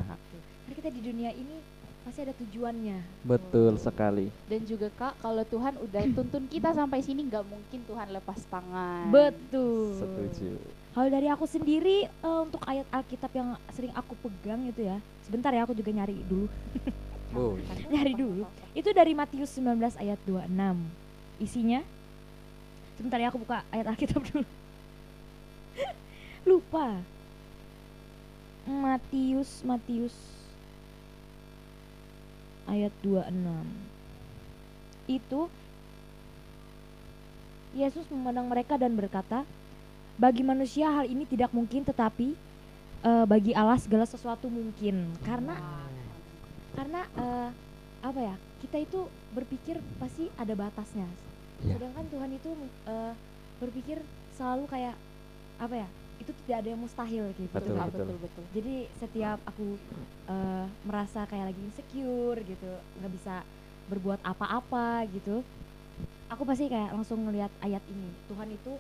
Karena 0.63 0.73
kita 0.79 0.89
di 0.95 1.01
dunia 1.03 1.31
ini 1.35 1.59
pasti 2.03 2.19
ada 2.23 2.35
tujuannya. 2.35 2.99
Betul 3.23 3.79
sekali. 3.79 4.27
Dan 4.45 4.61
juga 4.67 4.87
kak, 4.93 5.17
kalau 5.23 5.43
Tuhan 5.47 5.79
udah 5.79 6.03
tuntun 6.11 6.43
kita 6.51 6.75
sampai 6.75 6.99
sini, 6.99 7.25
nggak 7.27 7.43
mungkin 7.47 7.79
Tuhan 7.87 8.07
lepas 8.11 8.39
tangan. 8.51 9.07
betul. 9.09 9.97
Setuju. 9.97 10.59
Kalau 10.93 11.09
dari 11.09 11.25
aku 11.25 11.49
sendiri 11.49 12.05
eh, 12.05 12.39
untuk 12.45 12.61
ayat 12.69 12.85
Alkitab 12.93 13.33
yang 13.33 13.57
sering 13.73 13.89
aku 13.97 14.13
pegang 14.21 14.61
itu 14.69 14.85
ya 14.85 15.01
sebentar 15.25 15.49
ya 15.49 15.65
aku 15.65 15.73
juga 15.73 15.89
nyari 15.89 16.21
dulu. 16.27 16.47
Oh 17.33 17.57
nyari 17.89 18.13
dulu. 18.13 18.45
Itu 18.77 18.93
dari 18.93 19.17
Matius 19.17 19.57
19 19.57 19.97
ayat 19.97 20.21
26 20.29 20.53
isinya? 21.41 21.81
Sebentar 22.93 23.17
ya 23.17 23.33
aku 23.33 23.41
buka 23.41 23.65
ayat 23.73 23.89
Alkitab 23.89 24.21
dulu. 24.29 24.45
Lupa. 26.45 27.01
Matius 28.69 29.65
Matius 29.65 30.13
ayat 32.67 32.93
26 33.03 33.33
itu 35.11 35.41
Yesus 37.73 38.05
memandang 38.13 38.47
mereka 38.47 38.77
dan 38.77 38.93
berkata 38.93 39.43
bagi 40.13 40.45
manusia 40.45 40.93
hal 40.93 41.09
ini 41.09 41.25
tidak 41.25 41.49
mungkin 41.49 41.81
tetapi 41.81 42.37
eh, 43.01 43.25
bagi 43.25 43.51
Allah 43.57 43.81
segala 43.81 44.05
sesuatu 44.05 44.45
mungkin. 44.45 45.09
Karena 45.25 45.57
karena 46.77 47.01
eh, 47.17 47.49
apa 48.05 48.19
ya 48.21 48.35
kita 48.61 48.77
itu 48.77 49.09
berpikir 49.33 49.81
pasti 49.97 50.29
ada 50.37 50.53
batasnya. 50.53 51.09
Iya. 51.63 51.79
sedangkan 51.79 52.05
Tuhan 52.11 52.29
itu 52.35 52.51
eh, 52.85 53.13
berpikir 53.57 53.97
selalu 54.35 54.67
kayak 54.67 54.95
apa 55.57 55.75
ya 55.85 55.89
itu 56.23 56.31
tidak 56.43 56.57
ada 56.63 56.69
yang 56.71 56.81
mustahil 56.81 57.25
gitu 57.35 57.51
Betul, 57.51 57.75
betul. 57.75 57.91
betul, 57.91 58.17
betul. 58.23 58.43
jadi 58.55 58.75
setiap 58.97 59.39
aku 59.43 59.67
eh, 60.31 60.65
merasa 60.87 61.27
kayak 61.27 61.51
lagi 61.51 61.61
insecure 61.61 62.39
gitu 62.41 62.71
nggak 63.03 63.11
bisa 63.11 63.35
berbuat 63.91 64.23
apa-apa 64.23 65.03
gitu 65.11 65.43
aku 66.31 66.43
pasti 66.47 66.71
kayak 66.71 66.95
langsung 66.95 67.19
ngelihat 67.27 67.51
ayat 67.59 67.83
ini 67.91 68.09
Tuhan 68.31 68.47
itu 68.49 68.73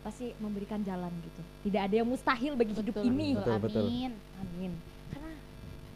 pasti 0.00 0.30
memberikan 0.38 0.80
jalan 0.86 1.10
gitu 1.18 1.42
tidak 1.66 1.90
ada 1.90 1.94
yang 1.98 2.08
mustahil 2.08 2.54
bagi 2.54 2.78
hidup 2.78 2.94
Betul, 2.94 3.10
ini 3.10 3.34
Betul, 3.34 3.58
betul. 3.58 3.84
Amin. 3.84 4.12
Amin. 4.38 4.72
Karena 5.10 5.32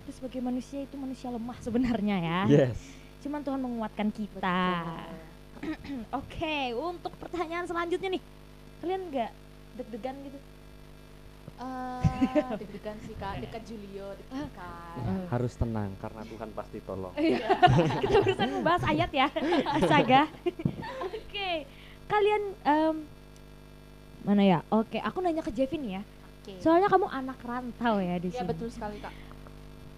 kita 0.02 0.10
sebagai 0.18 0.40
manusia 0.42 0.82
itu 0.82 0.96
manusia 0.98 1.28
lemah 1.30 1.58
sebenarnya 1.62 2.16
ya. 2.18 2.40
yes 2.50 2.78
Cuman 3.20 3.44
Tuhan 3.44 3.60
menguatkan 3.60 4.08
kita. 4.10 4.64
Oke, 6.24 6.72
untuk 6.72 7.12
pertanyaan 7.20 7.68
selanjutnya 7.68 8.16
nih. 8.16 8.22
Kalian 8.80 9.02
nggak 9.12 9.30
deg-degan 9.76 10.16
gitu? 10.24 10.38
Eh, 11.60 12.02
deg-degan 12.60 12.96
sih 13.00 13.14
kak, 13.14 13.36
dekat 13.38 13.62
Julio, 13.64 14.16
deg-degan. 14.16 15.28
harus 15.28 15.52
tenang 15.54 15.92
karena 15.94 16.22
Tuhan 16.24 16.50
pasti 16.50 16.78
tolong 16.80 17.12
kita 18.02 18.16
barusan 18.16 18.48
membahas 18.50 18.82
ayat 18.82 19.10
ya, 19.10 19.28
Astaga. 19.70 20.24
Oke, 21.06 21.50
kalian 22.06 22.42
em, 22.62 22.96
mana 24.22 24.42
ya? 24.42 24.58
Oke, 24.68 24.98
aku 24.98 25.20
nanya 25.20 25.40
ke 25.40 25.52
Jevin 25.52 25.84
ya. 25.90 26.02
Oke. 26.40 26.56
Soalnya 26.58 26.88
kamu 26.88 27.06
anak 27.06 27.38
rantau 27.40 28.00
ya 28.00 28.16
di 28.16 28.28
Ya 28.28 28.40
sini. 28.40 28.48
betul 28.48 28.68
sekali 28.68 28.96
kak. 28.98 29.12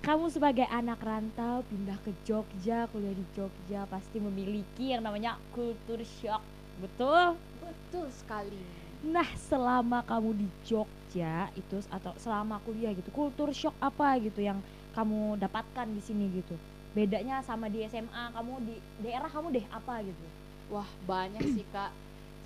kamu 0.03 0.27
sebagai 0.29 0.67
anak 0.67 0.99
rantau 0.99 1.63
pindah 1.65 1.95
ke 2.03 2.11
Jogja, 2.23 2.91
kuliah 2.91 3.15
di 3.15 3.23
Jogja 3.33 3.87
pasti 3.87 4.19
memiliki 4.19 4.91
yang 4.91 5.07
namanya 5.07 5.39
kultur 5.51 6.03
shock. 6.03 6.43
Betul? 6.77 7.39
Betul 7.63 8.11
sekali. 8.11 8.82
Nah, 9.03 9.27
selama 9.35 9.99
kamu 10.07 10.31
di 10.41 10.47
Jogja 10.63 11.35
itu 11.61 11.77
atau 11.91 12.13
selama 12.25 12.57
kuliah 12.63 12.93
gitu, 12.95 13.11
kultur 13.19 13.49
shock 13.51 13.75
apa 13.83 14.15
gitu 14.23 14.41
yang 14.49 14.59
kamu 14.97 15.21
dapatkan 15.43 15.87
di 15.97 16.01
sini 16.09 16.25
gitu? 16.39 16.55
Bedanya 16.97 17.37
sama 17.49 17.67
di 17.73 17.79
SMA, 17.91 18.25
kamu 18.37 18.53
di 18.69 18.75
daerah 19.03 19.27
kamu 19.35 19.49
deh 19.57 19.67
apa 19.79 19.95
gitu? 20.07 20.27
Wah 20.73 20.89
banyak 21.05 21.45
sih 21.55 21.67
kak. 21.75 21.91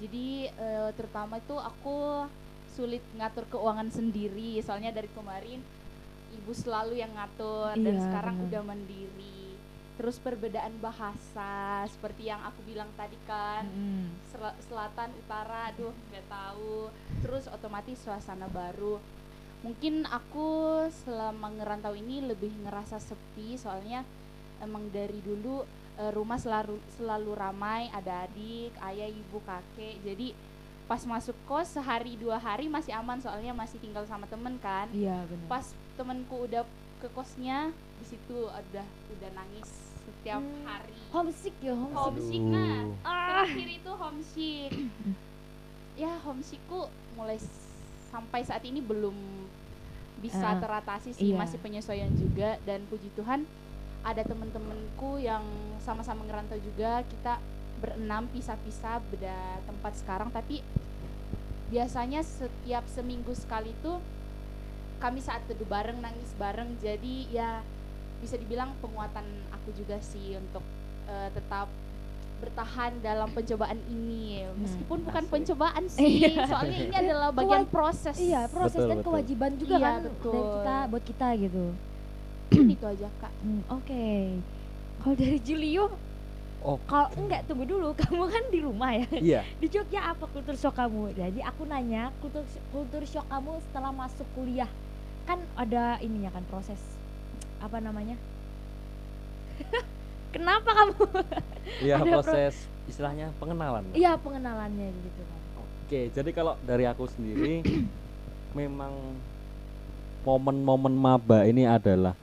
Jadi 0.01 0.27
eh, 0.65 0.89
terutama 0.97 1.35
itu 1.43 1.57
aku 1.71 1.97
sulit 2.75 3.01
ngatur 3.17 3.45
keuangan 3.49 3.89
sendiri 3.89 4.61
soalnya 4.61 4.93
dari 4.93 5.09
kemarin 5.17 5.61
ibu 6.37 6.53
selalu 6.53 7.01
yang 7.03 7.13
ngatur 7.17 7.73
dan 7.85 7.95
Iya, 7.97 8.05
sekarang 8.05 8.37
benar. 8.37 8.47
udah 8.47 8.63
mandiri 8.69 9.36
terus 9.97 10.21
perbedaan 10.21 10.77
bahasa 10.77 11.85
seperti 11.89 12.29
yang 12.29 12.45
aku 12.45 12.61
bilang 12.69 12.89
tadi 12.95 13.17
kan 13.25 13.65
Mm-mm. 13.65 14.13
Sel- 14.29 14.59
selatan 14.69 15.09
utara 15.17 15.73
aduh 15.73 15.93
nggak 16.13 16.27
tahu. 16.29 16.93
Terus 17.25 17.49
otomatis 17.49 17.97
suasana 18.01 18.45
baru. 18.47 19.01
Mungkin 19.65 20.05
aku 20.05 20.85
selama 21.03 21.49
ngerantau 21.49 21.97
ini 21.97 22.21
lebih 22.23 22.53
ngerasa 22.61 23.01
sepi 23.01 23.57
soalnya 23.57 24.05
emang 24.61 24.93
dari 24.93 25.17
dulu 25.25 25.65
eh, 25.97 26.13
rumah 26.13 26.37
selalu 26.37 26.77
selalu 27.01 27.33
ramai 27.33 27.89
ada 27.89 28.29
adik 28.29 28.77
ayah 28.85 29.09
ibu 29.09 29.41
kakek. 29.43 29.97
Jadi 30.05 30.37
pas 30.87 31.03
masuk 31.03 31.35
kos 31.49 31.73
sehari 31.73 32.15
dua 32.15 32.39
hari 32.39 32.69
masih 32.69 32.95
aman 32.95 33.19
soalnya 33.19 33.51
masih 33.51 33.81
tinggal 33.81 34.05
sama 34.05 34.29
temen 34.29 34.61
kan. 34.61 34.87
Iya 34.93 35.25
benar. 35.25 35.49
pas 35.49 35.67
temenku 35.97 36.45
udah 36.45 36.63
ke 37.01 37.09
kosnya 37.13 37.73
di 37.97 38.05
situ 38.07 38.45
udah 38.45 38.87
udah 39.13 39.31
nangis 39.33 39.86
setiap 40.27 40.43
Hmm. 40.43 40.67
hari 40.67 40.91
Homesick 41.07 41.55
ya 41.63 41.71
homesick. 41.73 42.03
homesick 42.03 42.43
nah. 42.43 42.83
Ah. 43.01 43.47
terakhir 43.47 43.69
itu 43.73 43.91
homesick 43.95 44.71
ya 46.03 46.13
homesickku 46.21 46.81
mulai 47.15 47.39
sampai 48.11 48.43
saat 48.43 48.67
ini 48.67 48.83
belum 48.83 49.15
bisa 50.19 50.43
Ah, 50.43 50.59
teratasi 50.59 51.15
sih 51.15 51.31
iya. 51.31 51.39
masih 51.39 51.63
penyesuaian 51.63 52.11
juga 52.11 52.59
dan 52.67 52.83
puji 52.91 53.07
Tuhan 53.15 53.47
ada 54.03 54.19
temen-temenku 54.21 55.23
yang 55.23 55.47
sama-sama 55.79 56.27
ngerantau 56.27 56.59
juga 56.59 57.07
kita 57.07 57.39
berenam 57.79 58.27
pisah-pisah 58.27 58.99
beda 59.07 59.37
tempat 59.63 59.95
sekarang 59.95 60.35
tapi 60.35 60.59
biasanya 61.69 62.27
setiap 62.27 62.83
seminggu 62.89 63.31
sekali 63.31 63.71
tuh 63.79 64.03
kami 64.99 65.21
saat 65.21 65.47
teduh 65.47 65.67
bareng 65.67 66.01
nangis 66.01 66.35
bareng 66.35 66.75
jadi 66.79 67.17
ya 67.31 67.51
bisa 68.19 68.35
dibilang 68.35 68.73
penguatan 68.77 69.25
aku 69.51 69.71
juga 69.73 69.97
sih 70.01 70.35
untuk 70.35 70.65
eh, 71.07 71.29
tetap 71.31 71.69
bertahan 72.37 73.01
dalam 73.01 73.33
pencobaan 73.33 73.81
ini 73.87 74.45
meskipun 74.55 75.01
bukan 75.03 75.25
asik. 75.25 75.33
pencobaan 75.33 75.85
sih 75.95 76.21
Iya. 76.23 76.45
soalnya 76.45 76.79
ini 76.83 76.95
adalah 76.95 77.29
bagian 77.31 77.65
proses 77.67 78.13
Iya 78.15 78.45
proses 78.47 78.77
Betul, 78.77 78.87
kan 78.87 78.97
betul. 78.97 79.07
kewajiban 79.09 79.53
juga 79.57 79.75
Iya, 79.75 79.85
kan 79.87 80.01
betul. 80.05 80.33
dari 80.33 80.45
kita 80.53 80.77
buat 80.87 81.05
kita 81.05 81.27
gitu. 81.39 81.65
itu 82.69 82.87
aja 82.87 83.09
kak 83.17 83.33
Hmm, 83.39 83.63
Oke. 83.71 84.09
Kalau 84.97 85.15
dari 85.15 85.39
Julio, 85.41 85.85
Oh, 86.59 86.83
kalau 86.83 87.07
enggak 87.15 87.47
tunggu 87.47 87.63
dulu, 87.63 87.95
kamu 88.01 88.27
kan 88.27 88.45
di 88.51 88.59
rumah 88.59 88.91
ya. 88.91 89.07
iya. 89.15 89.41
Di 89.57 89.71
Jogja 89.71 90.11
apa 90.11 90.27
kultur 90.27 90.57
shock 90.57 90.75
kamu? 90.75 91.15
Jadi 91.15 91.39
aku 91.39 91.63
nanya 91.63 92.11
kultur 92.19 92.43
kultur 92.69 93.03
shock 93.03 93.23
kamu 93.29 93.63
setelah 93.63 93.95
masuk 93.95 94.27
kuliah. 94.35 94.67
Kan 95.23 95.47
ada 95.55 95.95
ininya 96.01 96.27
kan 96.29 96.43
proses 96.45 96.81
apa 97.61 97.77
namanya? 97.81 98.17
Kenapa 100.35 100.71
kamu? 100.73 100.95
Iya 101.81 101.95
Ada 102.01 102.05
pro- 102.05 102.11
proses 102.23 102.55
istilahnya 102.87 103.33
pengenalan. 103.41 103.83
Iya 103.97 104.15
pengenalannya 104.21 104.89
gitu 104.93 105.23
kan. 105.25 105.41
Oke, 105.87 106.01
jadi 106.11 106.31
kalau 106.35 106.55
dari 106.67 106.85
aku 106.87 107.07
sendiri 107.11 107.63
memang 108.59 108.93
momen-momen 110.27 110.95
maba 110.95 111.47
ini 111.47 111.63
adalah 111.63 112.19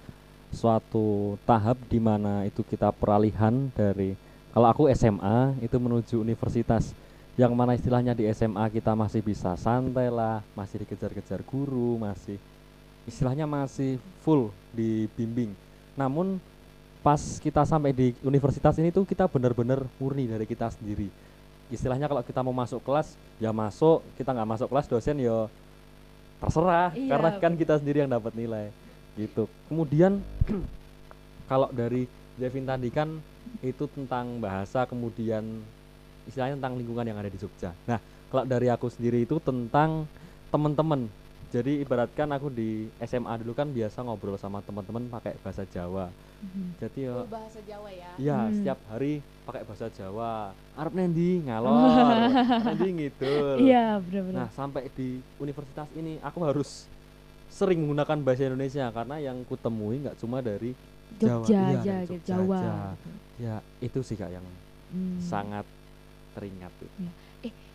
suatu 0.51 1.39
tahap 1.47 1.79
di 1.87 1.97
mana 1.97 2.45
itu 2.45 2.61
kita 2.61 2.91
peralihan 2.93 3.71
dari 3.73 4.13
kalau 4.53 4.67
aku 4.69 4.83
SMA 4.93 5.57
itu 5.65 5.79
menuju 5.81 6.21
universitas 6.21 6.93
yang 7.33 7.57
mana 7.57 7.73
istilahnya 7.73 8.13
di 8.13 8.29
SMA 8.29 8.69
kita 8.69 8.93
masih 8.93 9.25
bisa 9.25 9.57
santai 9.57 10.13
lah, 10.13 10.45
masih 10.53 10.85
dikejar-kejar 10.85 11.41
guru, 11.41 11.97
masih 11.97 12.37
istilahnya 13.03 13.43
masih 13.43 13.99
full 14.23 14.49
dibimbing. 14.71 15.51
Namun 15.93 16.39
pas 17.03 17.19
kita 17.43 17.67
sampai 17.67 17.91
di 17.91 18.07
universitas 18.23 18.79
ini 18.79 18.89
tuh 18.89 19.03
kita 19.03 19.27
benar-benar 19.27 19.83
murni 19.99 20.25
dari 20.25 20.47
kita 20.47 20.71
sendiri. 20.71 21.11
Istilahnya 21.67 22.07
kalau 22.07 22.23
kita 22.23 22.39
mau 22.39 22.55
masuk 22.55 22.79
kelas 22.83 23.15
ya 23.39 23.51
masuk. 23.51 24.03
Kita 24.15 24.31
nggak 24.31 24.49
masuk 24.49 24.67
kelas 24.71 24.87
dosen 24.87 25.19
ya 25.19 25.47
terserah. 26.39 26.91
Iya. 26.91 27.09
karena 27.15 27.29
kan 27.39 27.53
kita 27.55 27.79
sendiri 27.79 28.03
yang 28.03 28.11
dapat 28.11 28.35
nilai 28.35 28.71
gitu. 29.15 29.47
Kemudian 29.71 30.19
kalau 31.51 31.71
dari 31.71 32.07
Devin 32.35 32.65
tadi 32.65 32.89
kan 32.89 33.19
itu 33.61 33.85
tentang 33.91 34.41
bahasa 34.41 34.87
kemudian 34.89 35.43
istilahnya 36.25 36.57
tentang 36.57 36.79
lingkungan 36.79 37.05
yang 37.05 37.19
ada 37.19 37.29
di 37.29 37.37
Jogja. 37.39 37.75
Nah 37.87 37.99
kalau 38.31 38.43
dari 38.47 38.67
aku 38.71 38.89
sendiri 38.89 39.23
itu 39.23 39.37
tentang 39.43 40.09
teman-teman 40.49 41.05
jadi 41.53 41.71
ibaratkan 41.79 42.25
aku 42.27 42.49
di 42.49 42.69
SMA 42.99 43.29
dulu 43.37 43.53
kan 43.53 43.69
biasa 43.69 44.01
ngobrol 44.01 44.33
sama 44.35 44.59
teman-teman 44.59 45.05
pakai 45.07 45.37
bahasa 45.37 45.61
Jawa 45.63 46.09
jadi 46.75 46.99
ya 47.03 47.13
Oh, 47.15 47.29
bahasa 47.29 47.59
Jawa 47.61 47.89
ya 47.89 48.11
Iya, 48.15 48.37
Hmm. 48.41 48.53
setiap 48.53 48.79
hari 48.87 49.13
pakai 49.43 49.61
bahasa 49.63 49.87
Jawa. 49.89 50.51
Arab 50.73 50.93
nendi 50.93 51.41
ngalor, 51.41 51.73
nendi 52.67 52.89
ngidul. 52.93 53.57
Iya 53.59 53.97
benar-benar. 53.99 54.37
Nah, 54.37 54.49
sampai 54.49 54.85
di 54.89 55.09
universitas 55.37 55.87
ini 55.93 56.19
aku 56.19 56.39
harus 56.41 56.85
sering 57.47 57.79
menggunakan 57.79 58.17
bahasa 58.19 58.45
Indonesia 58.45 58.85
karena 58.89 59.17
yang 59.19 59.41
kutemui 59.43 60.01
nggak 60.01 60.17
cuma 60.17 60.39
dari 60.39 60.73
Jawa. 61.15 61.45
Jogja 61.45 61.53
Iya, 61.53 61.79
aja, 61.79 61.93
dari 61.95 62.01
gitu, 62.03 62.13
Jogja 62.13 62.33
Jawa. 62.33 62.59
aja. 62.59 62.73
gitu. 62.93 63.09
ya 63.35 63.55
itu 63.79 63.99
sih 64.01 64.15
kak 64.15 64.31
yang 64.31 64.45
Hmm. 64.89 65.17
sangat 65.19 65.65
teringat 66.33 66.69
tuh. 66.75 66.89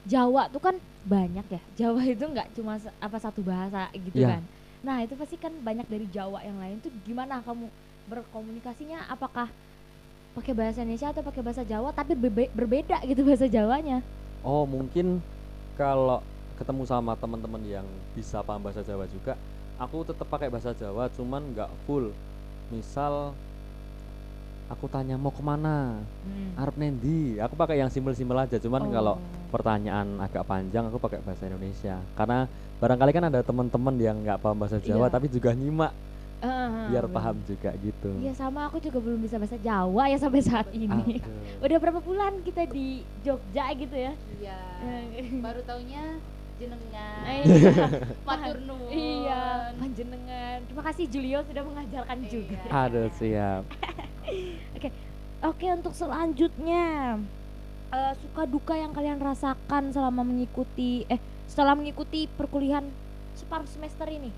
Jawa 0.08 0.48
tuh 0.48 0.58
kan 0.58 0.74
banyak 1.04 1.46
ya. 1.46 1.60
Jawa 1.78 2.00
itu 2.02 2.24
nggak 2.24 2.56
cuma 2.56 2.80
apa 2.80 3.18
satu 3.20 3.44
bahasa 3.44 3.92
gitu 3.94 4.24
Iya. 4.24 4.40
kan. 4.40 4.42
Nah 4.80 4.96
itu 5.04 5.14
pasti 5.14 5.36
kan 5.36 5.52
banyak 5.52 5.84
dari 5.86 6.06
Jawa 6.08 6.40
yang 6.42 6.56
lain 6.56 6.80
tuh 6.80 6.90
gimana 7.04 7.44
kamu 7.44 7.68
berkomunikasinya? 8.08 9.04
Apakah 9.06 9.52
pakai 10.32 10.54
bahasa 10.54 10.80
Indonesia 10.80 11.12
atau 11.12 11.20
pakai 11.20 11.42
bahasa 11.44 11.62
Jawa 11.62 11.92
tapi 11.92 12.16
berbe- 12.16 12.52
berbeda 12.56 13.04
gitu 13.04 13.20
bahasa 13.28 13.44
Jawanya? 13.46 14.00
Oh, 14.40 14.64
mungkin 14.64 15.20
kalau 15.74 16.24
ketemu 16.56 16.82
sama 16.88 17.12
teman-teman 17.14 17.62
yang 17.62 17.86
bisa 18.16 18.42
paham 18.42 18.62
bahasa 18.64 18.82
Jawa 18.82 19.06
juga, 19.06 19.34
aku 19.78 20.02
tetap 20.02 20.26
pakai 20.26 20.48
bahasa 20.50 20.74
Jawa, 20.74 21.06
cuman 21.12 21.42
nggak 21.54 21.70
full. 21.86 22.10
Misal 22.70 23.34
aku 24.68 24.84
tanya 24.86 25.16
mau 25.16 25.32
ke 25.32 25.40
mana, 25.40 26.04
Arab 26.54 26.76
Nendi, 26.76 27.40
aku 27.40 27.56
pakai 27.56 27.80
yang 27.80 27.88
simpel-simpel 27.88 28.36
aja. 28.36 28.60
Cuman 28.60 28.84
kalau 28.88 29.16
Oh. 29.16 29.24
pertanyaan 29.48 30.20
agak 30.20 30.44
panjang, 30.44 30.84
aku 30.84 31.00
pakai 31.00 31.24
bahasa 31.24 31.48
Indonesia. 31.48 32.04
Karena 32.12 32.44
barangkali 32.76 33.10
kan 33.10 33.24
ada 33.26 33.40
teman-teman 33.40 33.96
yang 33.96 34.20
nggak 34.20 34.38
paham 34.38 34.60
bahasa 34.60 34.76
Jawa, 34.78 35.08
Iya. 35.08 35.14
tapi 35.16 35.26
juga 35.26 35.50
nyimak 35.52 35.96
Ah, 36.38 36.86
biar 36.86 37.02
bener. 37.02 37.16
paham 37.18 37.36
juga 37.42 37.70
gitu. 37.74 38.14
Iya 38.14 38.30
sama 38.30 38.68
aku 38.68 38.78
juga 38.78 39.02
belum 39.02 39.18
bisa 39.18 39.40
bahasa 39.42 39.58
Jawa 39.58 40.06
ya 40.06 40.18
sampai 40.20 40.38
saat 40.38 40.68
ini. 40.70 41.18
Aduh. 41.18 41.58
Udah 41.64 41.78
berapa 41.80 41.98
bulan 41.98 42.44
kita 42.44 42.62
di 42.68 43.02
Jogja 43.18 43.72
gitu 43.74 43.96
ya? 43.96 44.12
iya 44.36 44.58
Eh, 44.78 45.32
baru 45.42 45.64
taunya 45.64 46.20
jenengan 46.54 47.24
Iya. 47.42 47.86
matur 48.28 48.58
nuwun 48.62 48.92
Iya, 48.92 49.42
panjenengan. 49.74 50.58
Terima 50.62 50.82
kasih 50.84 51.04
Julio 51.08 51.40
sudah 51.42 51.62
mengajarkan 51.64 52.18
Iya. 52.20 52.30
juga. 52.30 52.60
Aduh, 52.68 53.08
siap. 53.10 53.64
Oke, 55.38 55.70
untuk 55.70 55.94
selanjutnya 55.94 57.14
eh, 57.94 58.14
suka 58.18 58.42
duka 58.44 58.74
yang 58.74 58.90
kalian 58.90 59.22
rasakan 59.22 59.94
selama 59.94 60.26
mengikuti 60.26 61.06
eh 61.06 61.22
setelah 61.46 61.78
mengikuti 61.78 62.26
perkuliahan 62.26 62.84
separuh 63.38 63.70
semester 63.70 64.10
ini. 64.10 64.34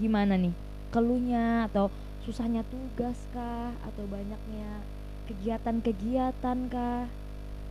Gimana 0.00 0.40
nih? 0.40 0.54
Keluhnya 0.88 1.68
atau 1.68 1.92
susahnya 2.24 2.64
tugas 2.72 3.16
kah 3.36 3.72
atau 3.84 4.04
banyaknya 4.08 4.80
kegiatan-kegiatan 5.28 6.58
kah? 6.72 7.04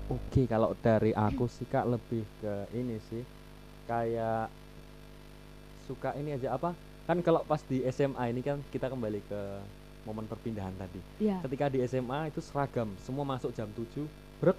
Oke, 0.08 0.48
kalau 0.48 0.72
dari 0.80 1.12
aku 1.12 1.50
sih 1.52 1.66
Kak 1.68 1.90
lebih 1.90 2.24
ke 2.40 2.54
ini 2.78 3.02
sih. 3.12 3.26
Kayak 3.90 4.54
suka 5.90 6.14
ini 6.16 6.38
aja 6.38 6.54
apa? 6.54 6.78
Kan 7.10 7.26
kalau 7.26 7.42
pas 7.44 7.60
di 7.66 7.82
SMA 7.90 8.30
ini 8.30 8.46
kan 8.46 8.62
kita 8.70 8.94
kembali 8.94 9.20
ke 9.26 9.42
momen 10.08 10.24
perpindahan 10.24 10.72
tadi. 10.80 11.04
Iya. 11.20 11.44
Ketika 11.44 11.68
di 11.68 11.84
SMA 11.84 12.32
itu 12.32 12.40
seragam, 12.40 12.96
semua 13.04 13.28
masuk 13.28 13.52
jam 13.52 13.68
7, 13.76 14.08
brek 14.40 14.56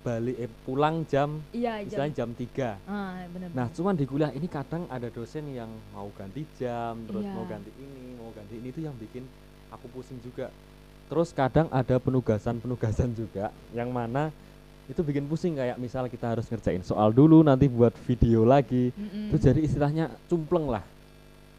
balik 0.00 0.36
eh, 0.40 0.50
pulang 0.64 1.04
jam 1.04 1.44
Iya, 1.52 1.84
istilahnya 1.84 2.24
jam 2.24 2.32
3. 2.32 2.80
Ah, 2.88 3.20
benar. 3.30 3.48
Nah, 3.52 3.66
cuman 3.70 3.94
di 3.94 4.08
kuliah 4.08 4.32
ini 4.32 4.48
kadang 4.48 4.88
ada 4.88 5.06
dosen 5.12 5.44
yang 5.52 5.68
mau 5.92 6.08
ganti 6.16 6.42
jam, 6.58 6.98
terus 7.06 7.22
Iya. 7.22 7.34
mau 7.36 7.44
ganti 7.46 7.70
ini, 7.78 8.16
mau 8.16 8.32
ganti 8.32 8.54
ini 8.58 8.68
itu 8.72 8.80
yang 8.82 8.96
bikin 8.96 9.28
aku 9.70 9.86
pusing 9.92 10.18
juga. 10.24 10.50
Terus 11.06 11.30
kadang 11.30 11.68
ada 11.70 12.00
penugasan-penugasan 12.00 13.12
juga 13.12 13.52
yang 13.76 13.90
mana 13.92 14.32
itu 14.88 15.06
bikin 15.06 15.26
pusing 15.30 15.54
kayak 15.54 15.78
misal 15.78 16.06
kita 16.10 16.34
harus 16.34 16.46
ngerjain 16.50 16.82
soal 16.82 17.14
dulu 17.14 17.46
nanti 17.46 17.70
buat 17.70 17.94
video 18.08 18.42
lagi. 18.42 18.90
Itu 19.30 19.36
jadi 19.38 19.60
istilahnya 19.62 20.10
cumpleng 20.26 20.66
lah. 20.66 20.82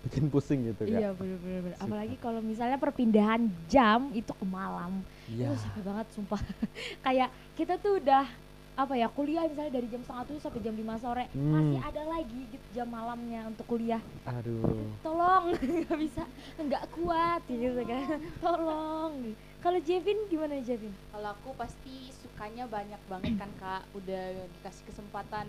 Bikin 0.01 0.27
pusing 0.27 0.65
gitu 0.65 0.81
kan. 0.81 0.97
Iya 0.97 1.09
benar-benar. 1.13 1.77
Apalagi 1.77 2.15
kalau 2.17 2.41
misalnya 2.41 2.75
perpindahan 2.75 3.41
jam 3.65 4.09
itu 4.11 4.31
ke 4.31 4.43
malam, 4.43 5.05
Iya. 5.25 5.45
itu 5.47 5.61
capek 5.61 5.83
banget 5.85 6.07
sumpah. 6.11 6.41
Kayak 7.05 7.29
kita 7.53 7.77
tuh 7.77 8.01
udah 8.01 8.25
apa 8.71 8.95
ya 8.95 9.05
kuliah 9.07 9.45
misalnya 9.45 9.77
dari 9.77 9.85
jam 9.85 9.99
setengah 9.99 10.25
tujuh 10.25 10.41
sampai 10.41 10.61
jam 10.63 10.73
5 10.73 10.95
sore 10.97 11.25
Hmm. 11.35 11.53
masih 11.53 11.79
ada 11.83 12.03
lagi 12.07 12.39
gitu 12.49 12.65
jam 12.71 12.87
malamnya 12.87 13.45
untuk 13.45 13.67
kuliah 13.67 13.99
Aduh. 14.23 14.95
tolong 15.03 15.51
nggak 15.83 15.99
bisa 15.99 16.23
nggak 16.55 16.83
kuat 16.89 17.43
gitu 17.45 17.83
kan 17.83 18.15
tolong 18.39 19.35
kalau 19.59 19.77
Jevin 19.77 20.17
gimana 20.25 20.55
Jevin 20.63 20.95
Kalau 21.11 21.29
aku 21.29 21.51
pasti 21.53 22.09
sukanya 22.15 22.65
banyak 22.65 22.97
banget 23.05 23.35
kan 23.37 23.51
kak, 23.59 23.83
udah 23.91 24.23
dikasih 24.49 24.83
kesempatan 24.87 25.45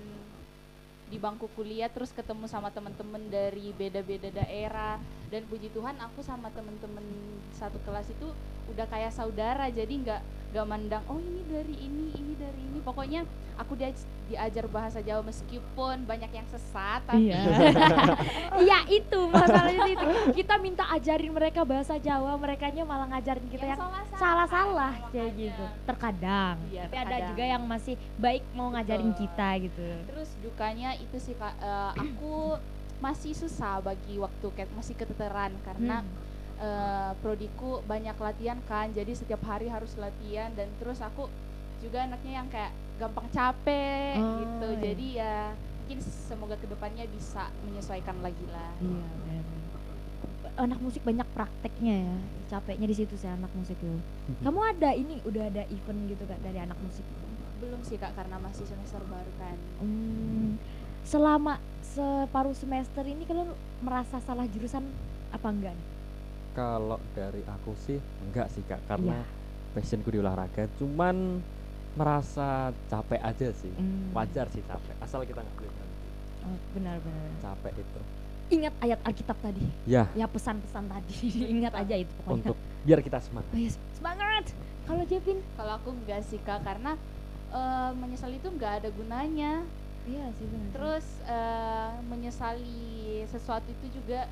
di 1.13 1.21
bangku 1.21 1.45
kuliah 1.53 1.93
terus 1.93 2.09
ketemu 2.17 2.49
sama 2.49 2.73
teman-teman 2.73 3.21
dari 3.29 3.77
beda-beda 3.77 4.33
daerah. 4.33 4.97
Dan 5.29 5.45
puji 5.45 5.69
Tuhan 5.77 6.01
aku 6.01 6.25
sama 6.25 6.49
teman-teman 6.57 7.05
satu 7.53 7.77
kelas 7.85 8.09
itu 8.09 8.33
udah 8.73 8.89
kayak 8.89 9.13
saudara 9.13 9.69
jadi 9.69 9.93
nggak 9.93 10.23
nggak 10.53 10.67
mandang 10.69 11.01
oh 11.09 11.17
ini 11.17 11.43
dari 11.49 11.75
ini 11.81 12.07
ini 12.13 12.33
dari 12.37 12.61
ini. 12.61 12.79
Pokoknya 12.85 13.25
aku 13.57 13.73
dia 13.79 13.89
diajar 14.29 14.65
bahasa 14.69 15.01
Jawa 15.01 15.25
meskipun 15.25 16.05
banyak 16.05 16.29
yang 16.29 16.45
sesat 16.53 17.01
tapi 17.09 17.31
iya. 18.65 18.85
Itu 18.85 19.33
masalahnya 19.33 19.89
itu. 19.89 20.07
Kita 20.37 20.61
minta 20.61 20.85
ajarin 20.93 21.33
mereka 21.33 21.65
bahasa 21.65 21.97
Jawa 21.97 22.37
mereka 22.37 22.69
malah 22.85 23.09
ngajarin 23.17 23.49
kita 23.49 23.65
yang 23.65 23.81
salah-salah. 24.13 24.93
kayak 25.09 25.33
gitu. 25.41 25.65
Terkadang. 25.89 26.57
Iya, 26.69 26.85
tapi 26.85 26.97
ada 27.01 27.07
terkadang. 27.09 27.29
juga 27.33 27.45
yang 27.49 27.63
masih 27.65 27.95
baik 28.21 28.43
mau 28.53 28.69
ngajarin 28.77 29.11
Betul. 29.15 29.21
kita 29.25 29.49
gitu. 29.65 29.87
Terus 30.13 30.31
dukanya 30.45 30.91
itu 31.01 31.17
sih 31.17 31.35
kak, 31.39 31.55
eh, 31.63 31.91
aku 31.97 32.61
masih 33.01 33.33
susah 33.35 33.83
bagi 33.83 34.15
waktu 34.21 34.47
kayak 34.55 34.71
masih 34.77 34.95
keteteran 34.95 35.51
karena 35.67 36.05
Hmm. 36.05 36.31
Eh, 36.59 37.13
prodiku 37.21 37.81
banyak 37.85 38.17
latihan 38.17 38.59
kan, 38.67 38.91
jadi 38.91 39.13
setiap 39.13 39.41
hari 39.45 39.69
harus 39.69 39.95
latihan 39.97 40.53
dan 40.53 40.69
terus 40.77 40.99
aku 40.99 41.31
juga 41.79 42.05
anaknya 42.05 42.33
yang 42.43 42.49
kayak 42.49 42.71
gampang 43.01 43.27
capek 43.35 44.15
Oh, 44.21 44.39
gitu, 44.39 44.69
iya. 44.71 44.81
jadi 44.83 45.07
ya 45.19 45.37
mungkin 45.83 45.99
semoga 46.05 46.55
ke 46.55 46.67
depannya 46.71 47.05
bisa 47.11 47.51
menyesuaikan 47.67 48.17
lagi 48.23 48.47
lah. 48.49 48.73
Iya, 48.79 49.07
benar. 49.19 49.45
Anak 50.53 50.79
musik 50.79 51.03
banyak 51.03 51.27
prakteknya 51.33 52.07
ya. 52.07 52.17
Capeknya 52.53 52.87
di 52.87 52.97
situ 52.97 53.17
sih 53.17 53.27
anak 53.27 53.51
musik 53.57 53.75
itu. 53.81 53.99
Kamu 54.45 54.61
ada 54.63 54.93
ini 54.93 55.19
udah 55.25 55.49
ada 55.49 55.65
event 55.67 56.01
gitu 56.07 56.23
kak 56.29 56.39
dari 56.45 56.61
anak 56.61 56.77
musik? 56.81 57.03
Belum 57.59 57.81
sih 57.83 57.97
kak 57.97 58.15
karena 58.15 58.37
masih 58.39 58.69
semester 58.69 59.01
baru 59.09 59.33
kan. 59.41 59.57
Hmm, 59.81 60.61
selama 61.03 61.59
separuh 61.83 62.55
semester 62.55 63.03
ini 63.03 63.27
kalian 63.27 63.51
merasa 63.83 64.23
salah 64.23 64.47
jurusan 64.47 64.87
apa 65.33 65.49
enggak 65.51 65.75
nih? 65.75 65.87
Kalau 66.53 67.01
dari 67.11 67.41
aku 67.43 67.73
sih 67.75 67.97
enggak 68.21 68.53
sih 68.53 68.61
kak, 68.63 68.85
karena 68.85 69.17
Iya. 69.17 69.73
passionku 69.73 70.13
di 70.13 70.21
olahraga. 70.21 70.69
Cuman 70.77 71.41
merasa 71.93 72.73
capek 72.87 73.21
aja 73.21 73.49
sih. 73.53 73.73
Hmm. 73.73 74.13
Wajar 74.13 74.49
sih 74.49 74.61
capek, 74.61 74.93
asal 75.01 75.25
kita 75.25 75.41
nggak 75.41 75.57
boleh 75.57 75.73
berhenti. 75.73 76.09
Oh, 76.45 76.57
benar-benar. 76.73 77.29
Capek 77.41 77.73
itu. 77.81 78.01
Ingat 78.53 78.75
ayat 78.85 79.01
Alkitab 79.01 79.37
tadi. 79.41 79.65
Ya, 79.89 80.13
Ya 80.13 80.29
pesan-pesan 80.29 80.85
tadi. 80.85 81.17
Ingat 81.57 81.73
aja 81.73 81.95
itu 81.97 82.13
pokoknya. 82.21 82.53
untuk 82.53 82.57
biar 82.85 83.01
kita 83.01 83.17
semangat. 83.17 83.49
Oh, 83.49 83.57
yes. 83.57 83.77
Semangat. 83.97 84.45
Kalau 84.85 85.05
Jevin? 85.09 85.39
Kalau 85.57 85.73
aku 85.81 85.89
enggak 85.95 86.21
sih 86.29 86.37
kak 86.37 86.61
karena 86.61 86.93
eh, 87.49 87.91
menyesal 87.97 88.29
itu 88.29 88.53
enggak 88.53 88.85
ada 88.85 88.89
gunanya. 88.93 89.65
Iya 90.05 90.29
sih 90.37 90.45
benar. 90.45 90.69
Terus 90.75 91.07
eh, 91.25 91.93
menyesali 92.05 92.85
sesuatu 93.25 93.73
itu 93.73 93.97
juga 93.97 94.29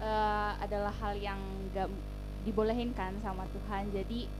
eh, 0.00 0.52
adalah 0.60 0.92
hal 1.02 1.14
yang 1.16 1.38
gak 1.72 1.88
dibolehin 2.44 2.94
kan 2.94 3.14
sama 3.22 3.44
Tuhan. 3.50 3.90
Jadi 3.90 4.30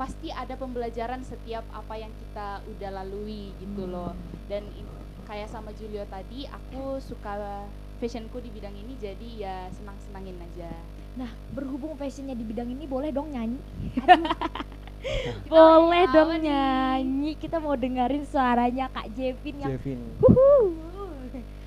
pasti 0.00 0.32
ada 0.32 0.56
pembelajaran 0.56 1.20
setiap 1.20 1.64
apa 1.76 1.94
yang 2.00 2.08
kita 2.08 2.64
udah 2.64 2.90
lalui 3.02 3.52
gitu 3.60 3.84
loh. 3.84 4.16
Dan 4.48 4.64
in- 4.74 4.88
kayak 5.28 5.52
sama 5.52 5.70
Julio 5.76 6.02
tadi, 6.10 6.48
aku 6.48 6.98
suka 6.98 7.68
fashionku 8.00 8.40
di 8.40 8.50
bidang 8.50 8.72
ini 8.74 8.96
jadi 8.96 9.28
ya 9.36 9.56
senang-senangin 9.76 10.34
aja. 10.40 10.72
Nah, 11.20 11.30
berhubung 11.52 11.94
passionnya 12.00 12.32
di 12.32 12.42
bidang 12.42 12.66
ini 12.72 12.88
boleh 12.88 13.12
dong 13.12 13.30
nyanyi? 13.30 13.60
Boleh 15.48 16.04
dong 16.12 16.36
nih? 16.38 16.52
nyanyi. 16.52 17.32
Kita 17.40 17.56
mau 17.56 17.72
dengerin 17.74 18.24
suaranya 18.28 18.86
Kak 18.92 19.08
Jevin 19.16 19.56
yang 19.64 19.72
Jevin, 19.72 19.98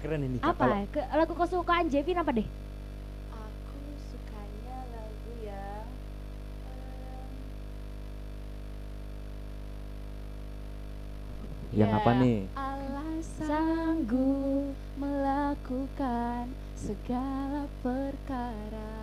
keren 0.03 0.21
ini 0.27 0.37
Kak. 0.37 0.53
apa? 0.53 0.63
Kalau 0.63 0.79
Ke, 0.93 1.01
lagu 1.17 1.33
kesukaan 1.33 1.85
Jevin 1.89 2.21
apa 2.21 2.31
deh? 2.31 2.47
Yang 11.73 11.89
Ya, 11.89 11.97
apa 11.97 12.11
nih? 12.21 12.39
Allah 12.53 13.11
sanggup 13.41 14.73
melakukan 14.93 16.45
segala 16.77 17.65
perkara 17.81 18.93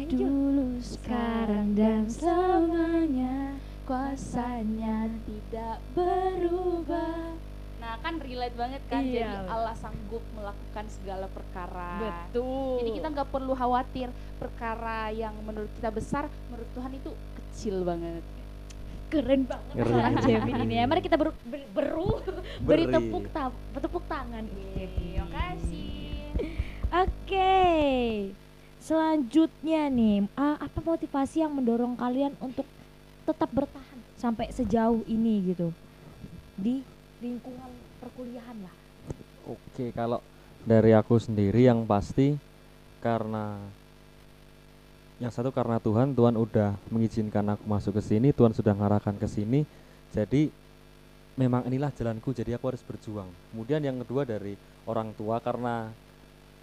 dulu 0.00 0.80
sekarang 0.80 1.76
dan 1.76 2.08
selamanya 2.08 3.52
kuasanya 3.84 5.12
tidak 5.26 5.76
berubah 5.92 7.36
nah 7.80 7.98
kan 7.98 8.16
relate 8.16 8.56
banget 8.56 8.82
kan 8.88 9.02
Iya, 9.02 9.28
jadi. 9.28 9.48
Allah 9.50 9.74
sanggup 9.76 10.24
melakukan 10.32 10.84
segala 10.88 11.26
perkara 11.28 11.92
Betul. 11.98 12.80
jadi 12.80 12.90
kita 12.96 13.08
nggak 13.12 13.28
perlu 13.28 13.52
khawatir 13.52 14.08
perkara 14.38 15.10
yang 15.10 15.34
menurut 15.44 15.68
kita 15.76 15.90
besar 15.90 16.30
menurut 16.48 16.70
Tuhan 16.72 16.92
itu 16.96 17.10
kecil 17.36 17.84
banget 17.84 18.24
keren 19.10 19.42
banget 19.44 19.74
Keren. 19.74 19.90
suara 19.90 20.10
Jevin 20.24 20.56
ini 20.64 20.74
ya. 20.78 20.84
Mari 20.86 21.00
kita 21.02 21.16
beru, 21.18 21.32
ber, 21.44 21.60
beru 21.74 22.10
beri 22.62 22.84
tepuk 22.86 23.24
ta, 23.34 23.50
tepuk 23.74 24.04
tangan 24.06 24.44
terima 24.46 25.26
kasih 25.34 25.90
Oke. 26.90 27.54
Selanjutnya 28.82 29.86
nih, 29.86 30.26
apa 30.34 30.78
motivasi 30.82 31.46
yang 31.46 31.54
mendorong 31.54 31.94
kalian 31.94 32.34
untuk 32.42 32.66
tetap 33.22 33.46
bertahan 33.54 33.98
sampai 34.18 34.50
sejauh 34.50 35.06
ini 35.06 35.54
gitu 35.54 35.70
di 36.58 36.82
lingkungan 37.22 37.70
perkuliahan 38.02 38.58
lah? 38.66 38.74
Oke, 39.46 39.94
kalau 39.94 40.18
dari 40.66 40.90
aku 40.90 41.14
sendiri 41.22 41.70
yang 41.70 41.86
pasti 41.86 42.34
karena 42.98 43.54
yang 45.20 45.28
satu 45.28 45.52
karena 45.52 45.76
Tuhan, 45.76 46.16
Tuhan 46.16 46.32
udah 46.32 46.80
mengizinkan 46.88 47.44
aku 47.52 47.64
masuk 47.68 47.92
ke 48.00 48.02
sini, 48.02 48.32
Tuhan 48.32 48.56
sudah 48.56 48.72
mengarahkan 48.72 49.12
ke 49.20 49.28
sini. 49.28 49.68
Jadi 50.16 50.48
memang 51.36 51.68
inilah 51.68 51.92
jalanku, 51.92 52.32
jadi 52.32 52.56
aku 52.56 52.72
harus 52.72 52.80
berjuang. 52.80 53.28
Kemudian 53.52 53.84
yang 53.84 54.00
kedua 54.00 54.24
dari 54.24 54.56
orang 54.88 55.12
tua 55.12 55.36
karena 55.44 55.92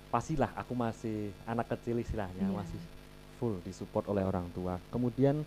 pastilah 0.10 0.50
aku 0.58 0.74
masih 0.74 1.30
anak 1.46 1.70
kecil 1.78 2.02
istilahnya, 2.02 2.50
Iya. 2.50 2.58
masih 2.58 2.82
full 3.38 3.62
disupport 3.62 4.10
oleh 4.10 4.26
orang 4.26 4.50
tua. 4.50 4.82
Kemudian 4.90 5.46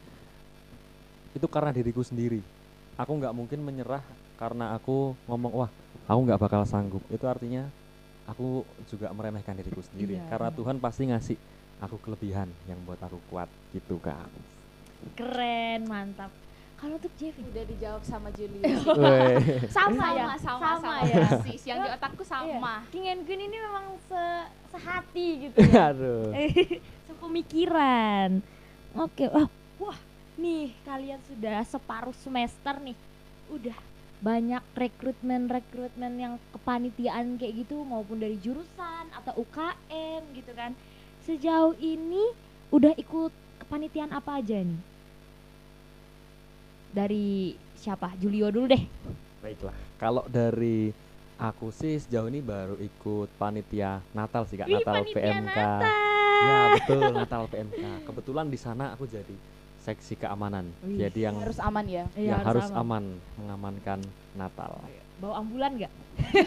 itu 1.34 1.46
karena 1.50 1.74
diriku 1.74 2.06
sendiri. 2.06 2.38
Aku 2.94 3.18
nggak 3.18 3.34
mungkin 3.34 3.58
menyerah 3.58 4.06
karena 4.38 4.70
aku 4.78 5.18
ngomong 5.26 5.66
wah 5.66 5.70
aku 6.06 6.20
nggak 6.30 6.38
bakal 6.38 6.62
sanggup. 6.62 7.02
Itu 7.10 7.26
artinya 7.26 7.66
aku 8.30 8.62
juga 8.86 9.10
meremehkan 9.10 9.58
diriku 9.58 9.82
sendiri. 9.82 10.22
Iya, 10.22 10.30
karena. 10.30 10.54
Tuhan 10.54 10.78
pasti 10.78 11.10
ngasih 11.10 11.36
aku 11.80 11.96
kelebihan 12.04 12.48
yang 12.68 12.78
buat 12.84 13.00
aku 13.00 13.18
kuat 13.32 13.48
gitu 13.72 13.96
kak. 13.98 14.28
Keren, 15.16 15.88
mantap. 15.88 16.28
Kalau 16.80 16.96
untuk 16.96 17.12
Jevin, 17.20 17.44
udah 17.52 17.64
dijawab 17.68 18.02
sama 18.08 18.32
Julius 18.32 18.64
Weh. 19.00 19.68
sama, 19.68 20.16
ya, 20.16 20.32
sama, 20.40 20.80
sama, 20.80 20.94
ya. 21.04 21.28
persis. 21.28 21.60
yang 21.68 21.84
di 21.84 21.88
otakku 21.92 22.24
sama 22.24 22.88
King 22.88 23.04
and 23.04 23.22
Queen 23.28 23.52
ini 23.52 23.56
memang 23.60 24.00
se 24.08 24.22
sehati 24.72 25.28
gitu 25.44 25.56
ya. 25.76 25.92
Aduh. 25.92 26.32
sepemikiran. 27.08 28.40
Oke, 28.96 29.28
wah, 29.28 29.44
wah, 29.76 29.98
nih 30.40 30.72
kalian 30.88 31.20
sudah 31.28 31.60
separuh 31.68 32.16
semester 32.16 32.72
nih, 32.80 32.96
udah 33.52 33.76
banyak 34.20 34.64
rekrutmen 34.76 35.48
rekrutmen 35.48 36.12
yang 36.16 36.34
kepanitiaan 36.52 37.40
kayak 37.40 37.64
gitu 37.64 37.84
maupun 37.84 38.20
dari 38.20 38.36
jurusan 38.40 39.04
atau 39.12 39.36
UKM 39.36 40.32
gitu 40.32 40.52
kan. 40.56 40.72
Sejauh 41.24 41.76
ini 41.76 42.32
udah 42.72 42.96
ikut 42.96 43.32
kepanitiaan 43.66 44.12
apa 44.14 44.40
aja 44.40 44.64
nih? 44.64 44.80
Dari 46.90 47.54
siapa? 47.76 48.16
Julio 48.16 48.48
dulu 48.48 48.72
deh. 48.72 48.82
Baiklah. 49.44 49.76
Kalau 50.00 50.24
dari 50.26 50.90
aku 51.40 51.72
sih 51.72 52.00
sejauh 52.00 52.28
ini 52.28 52.44
baru 52.44 52.76
ikut 52.76 53.32
panitia 53.40 54.00
Natal 54.12 54.44
sih 54.48 54.60
kak, 54.60 54.68
Wih, 54.68 54.80
Natal 54.80 55.02
PMK. 55.08 55.56
Natal. 55.56 55.80
Ya 56.40 56.58
betul 56.76 57.02
Natal 57.12 57.42
PMK. 57.52 57.84
Kebetulan 58.08 58.46
di 58.48 58.58
sana 58.58 58.96
aku 58.96 59.04
jadi 59.04 59.36
seksi 59.84 60.16
keamanan. 60.16 60.68
Wih. 60.84 61.04
Jadi 61.04 61.28
yang 61.28 61.36
harus 61.40 61.60
aman 61.60 61.84
ya 61.84 62.04
Iya, 62.16 62.36
ya 62.36 62.44
harus 62.44 62.68
aman 62.72 63.16
mengamankan 63.36 64.00
Natal. 64.36 64.72
Bawa 65.20 65.34
ambulan 65.38 65.76
nggak? 65.76 65.92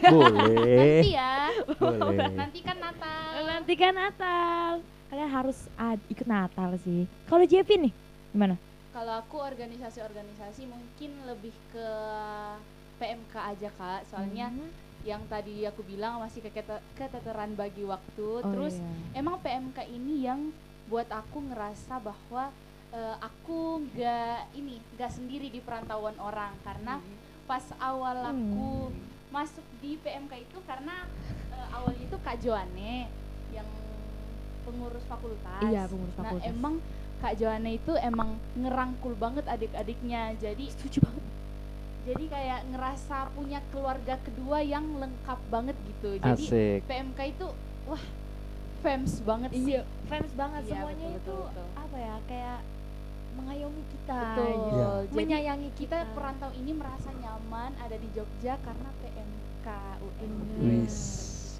Boleh. 0.09 0.75
nanti 0.75 1.11
ya 1.11 1.35
boleh. 1.77 2.29
nanti 2.33 2.59
kan 2.59 2.77
Natal 2.77 3.31
Nanti 3.43 3.73
kan 3.73 3.93
Natal. 3.93 4.71
Kalian 5.07 5.29
harus 5.29 5.57
ad- 5.75 6.01
ikut 6.07 6.25
Natal 6.25 6.73
sih. 6.79 7.05
Kalau 7.23 7.45
Jevin 7.45 7.89
nih, 7.89 7.93
gimana? 8.31 8.57
kalau 8.89 9.17
aku 9.17 9.41
organisasi-organisasi 9.41 10.69
mungkin 10.69 11.25
lebih 11.25 11.49
ke 11.69 11.89
PMK 12.95 13.33
aja 13.33 13.69
kak, 13.71 14.05
soalnya 14.05 14.53
Mhm. 14.53 14.69
yang 15.03 15.21
tadi 15.25 15.65
aku 15.65 15.81
bilang 15.81 16.21
masih 16.21 16.45
keteteran 16.93 17.53
bagi 17.53 17.81
waktu. 17.83 18.27
Oh, 18.39 18.45
Terus 18.47 18.77
iya. 18.77 19.17
emang 19.17 19.41
PMK 19.41 19.81
ini 19.87 20.23
yang 20.23 20.53
buat 20.85 21.09
aku 21.09 21.41
ngerasa 21.43 21.97
bahwa 21.99 22.53
eh, 22.89 23.17
aku 23.19 23.81
nggak 23.83 24.53
ini 24.53 24.77
nggak 24.93 25.09
sendiri 25.09 25.49
di 25.49 25.57
perantauan 25.57 26.13
orang 26.15 26.53
karena 26.61 27.01
pas 27.43 27.65
awal 27.77 28.17
aku 28.25 28.91
masuk 29.29 29.65
di 29.77 29.97
PMK 29.97 30.33
itu 30.41 30.57
karena 30.63 31.05
eh, 31.49 31.67
awalnya 31.71 32.01
itu 32.01 32.17
Kak 32.17 32.37
Joane 32.39 33.09
yang 33.49 33.67
pengurus 34.63 35.03
fakultas. 35.03 35.59
Iya, 35.61 35.85
pengurus 35.85 36.15
Nah 36.15 36.23
fakultas. 36.23 36.47
emang 36.47 36.73
Kak 37.19 37.33
Joane 37.35 37.71
itu 37.73 37.93
emang 37.95 38.29
ngerangkul 38.53 39.13
banget 39.15 39.45
adik-adiknya. 39.45 40.35
Jadi 40.37 40.65
setuju 40.69 41.03
banget. 41.03 41.25
jadi 42.03 42.25
kayak 42.27 42.59
ngerasa 42.67 43.31
punya 43.31 43.63
keluarga 43.71 44.19
kedua 44.19 44.59
yang 44.59 44.83
lengkap 44.99 45.39
banget 45.47 45.75
gitu. 45.87 46.19
Jadi 46.19 46.35
Asik. 46.35 46.79
PMK 46.83 47.19
itu 47.31 47.47
wah 47.87 48.03
fans 48.83 49.23
banget 49.23 49.55
sih. 49.55 49.71
Iya, 49.71 49.81
fans 50.05 50.31
banget 50.35 50.61
Iya, 50.63 50.71
semuanya 50.75 51.07
betul, 51.07 51.15
itu 51.15 51.31
betul, 51.31 51.43
betul. 51.47 51.67
apa 51.79 51.97
ya 51.97 52.15
kayak 52.27 52.59
mengayomi 53.33 53.83
kita, 53.89 54.21
Betul. 54.35 54.49
gitu. 54.49 54.89
Jadi 55.09 55.15
menyayangi 55.17 55.69
kita 55.73 55.99
kita. 56.01 56.13
perantau 56.13 56.51
ini 56.53 56.71
merasa 56.71 57.09
nyaman 57.13 57.71
ada 57.77 57.95
di 57.95 58.07
Jogja 58.11 58.53
karena 58.61 58.89
PMK 58.99 59.67
UN. 59.99 60.31
Wis, 60.59 60.97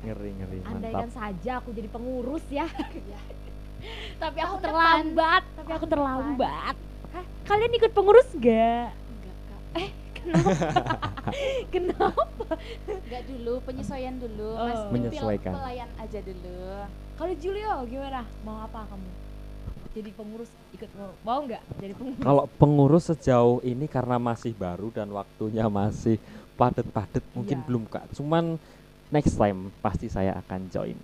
ngeri 0.01 0.31
ngeri 0.35 0.57
Andaikan 0.63 1.09
mantap. 1.09 1.17
saja 1.17 1.51
aku 1.59 1.69
jadi 1.71 1.89
pengurus 1.89 2.45
ya. 2.49 2.67
Iya. 2.67 3.21
tapi 4.23 4.39
aku 4.39 4.55
Tahun 4.55 4.65
terlambat, 4.65 5.43
tapi 5.59 5.71
aku 5.73 5.85
terlambat. 5.87 6.75
Hah, 7.11 7.25
kalian 7.43 7.71
ikut 7.75 7.91
pengurus 7.91 8.29
gak? 8.39 8.89
Enggak, 8.95 9.37
Kak. 9.45 9.61
Kenapa? 11.73 12.15
Enggak 12.87 13.23
dulu, 13.27 13.53
penyesuaian 13.67 14.15
dulu. 14.15 14.55
Oh. 14.55 14.67
Mas 14.67 14.81
Menyesuaikan. 14.87 15.51
pelayan 15.51 15.89
aja 15.99 16.19
dulu. 16.23 16.63
Kalau 17.13 17.33
Julio 17.37 17.73
gimana? 17.85 18.23
Mau 18.41 18.63
apa 18.63 18.87
kamu? 18.87 19.09
Jadi 19.93 20.09
pengurus 20.09 20.49
ikut 20.73 20.89
mau, 21.21 21.39
nggak 21.39 21.61
jadi 21.77 21.93
pengurus? 21.93 22.17
Kalau 22.19 22.43
pengurus 22.57 23.03
sejauh 23.05 23.61
ini 23.61 23.85
karena 23.85 24.17
masih 24.17 24.51
baru 24.51 24.89
dan 24.89 25.05
waktunya 25.09 25.69
masih 25.69 26.17
padet-padet 26.53 27.21
mungkin 27.31 27.61
Iya. 27.61 27.65
belum 27.65 27.83
kak. 27.85 28.09
Cuman 28.13 28.57
next 29.09 29.37
time 29.37 29.69
pasti 29.79 30.09
saya 30.09 30.33
akan 30.35 30.65
join. 30.67 30.97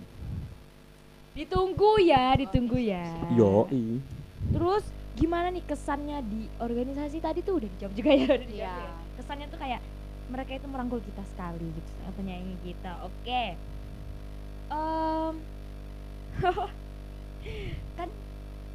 Ditunggu 1.30 2.02
ya, 2.02 2.34
ditunggu 2.34 2.82
ya. 2.82 3.06
Yoi. 3.30 4.02
Terus 4.50 4.82
gimana 5.14 5.48
nih 5.48 5.62
kesannya 5.62 6.18
di 6.26 6.50
organisasi 6.58 7.22
tadi 7.22 7.40
tuh 7.40 7.62
udah 7.62 7.68
dijawab 7.70 7.94
juga 7.94 8.10
ya 8.10 8.26
udah 8.26 8.38
dijawab 8.42 8.58
Iya. 8.58 8.74
ya. 8.74 8.94
Kesannya 9.16 9.46
tuh 9.46 9.58
kayak 9.58 9.80
mereka 10.26 10.50
itu 10.52 10.66
merangkul 10.66 10.98
kita 10.98 11.22
sekali 11.30 11.66
gitu, 11.70 11.90
menyayangi 12.16 12.56
kita. 12.64 12.92
Oke. 13.02 13.44
Em, 14.68 15.34
kan 17.94 18.08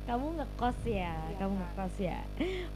kamu 0.05 0.37
ngekos 0.37 0.79
ya, 0.85 1.13
Iya, 1.17 1.37
kamu 1.37 1.53
Kak. 1.53 1.61
ngekos 1.65 1.95
ya. 1.99 2.19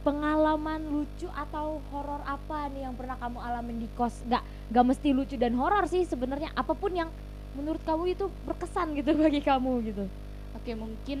Pengalaman 0.00 0.80
lucu 0.84 1.28
atau 1.28 1.78
horor 1.88 2.22
apa 2.22 2.66
nih 2.68 2.84
yang 2.84 2.94
pernah 2.94 3.14
kamu 3.16 3.38
alamin 3.38 3.76
di 3.78 3.88
kos? 3.92 4.22
Nggak, 4.24 4.42
nggak 4.68 4.84
mesti 4.86 5.08
lucu 5.10 5.34
dan 5.34 5.54
horor 5.54 5.86
sih 5.86 6.02
sebenarnya. 6.02 6.50
Apa 6.52 6.72
pun 6.72 6.90
yang 6.90 7.06
menurut 7.52 7.82
kamu 7.82 8.10
itu 8.10 8.26
berkesan 8.44 8.94
gitu 8.94 9.14
bagi 9.22 9.38
kamu 9.38 9.70
gitu. 9.86 10.04
Oke, 10.52 10.74
mungkin 10.74 11.20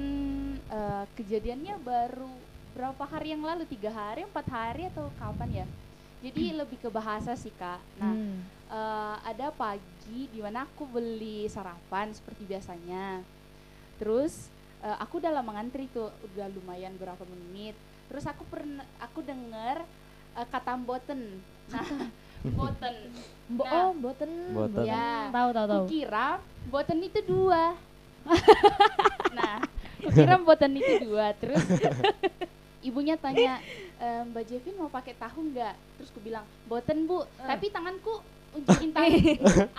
eh, 0.66 1.04
kejadiannya 1.14 1.78
baru 1.78 2.30
berapa 2.72 3.04
hari 3.04 3.30
yang 3.30 3.42
lalu? 3.42 3.62
Tiga 3.64 3.90
hari, 3.90 4.26
empat 4.26 4.46
hari 4.46 4.86
atau 4.86 5.06
kapan 5.14 5.62
ya? 5.62 5.66
Jadi 6.20 6.52
lebih 6.52 6.76
ke 6.76 6.88
bahasa 6.88 7.32
sih 7.32 7.54
kak. 7.54 7.80
Nah, 7.96 8.12
Hmm. 8.12 8.42
eh, 8.68 9.16
ada 9.24 9.48
pagi 9.50 10.26
di 10.26 10.40
mana 10.40 10.64
aku 10.64 10.84
beli 10.84 11.46
sarapan 11.46 12.10
seperti 12.10 12.44
biasanya. 12.44 13.22
Terus 13.96 14.50
eh, 14.80 14.96
aku 15.00 15.20
udah 15.20 15.32
lama 15.32 15.50
ngantri 15.56 15.88
tuh, 15.92 16.08
udah 16.32 16.46
lumayan 16.52 16.96
berapa 16.96 17.20
menit. 17.26 17.76
Terus 18.08 18.24
aku 18.26 18.42
pernah, 18.48 18.84
aku 18.98 19.20
denger 19.22 19.84
eh, 20.36 20.46
kata 20.48 20.74
boten. 20.80 21.40
Nah, 21.70 21.86
boten. 22.58 22.96
Bo 23.50 23.62
Nah. 23.66 23.72
oh, 23.72 23.90
boten. 23.98 24.30
Boten. 24.54 24.84
Ya. 24.86 25.28
Tahu 25.30 25.48
tahu 25.50 25.66
tahu. 25.66 25.82
Kukira 25.86 26.28
boten 26.70 26.98
itu 27.02 27.20
dua. 27.26 27.74
nah, 29.38 29.58
kukira 30.00 30.34
boten 30.38 30.72
itu 30.78 30.92
dua. 31.04 31.34
Terus 31.36 31.60
ibunya 32.88 33.18
tanya, 33.20 33.60
"E, 34.00 34.06
Mbak 34.32 34.44
Jevin 34.48 34.74
mau 34.80 34.88
pakai 34.88 35.12
tahu 35.18 35.52
nggak? 35.52 35.74
Terus 35.98 36.08
ku 36.14 36.18
bilang, 36.24 36.46
boten 36.64 37.04
bu. 37.04 37.26
Tapi 37.36 37.68
tanganku 37.68 38.22
unjukin 38.50 38.90
tangan 38.90 39.12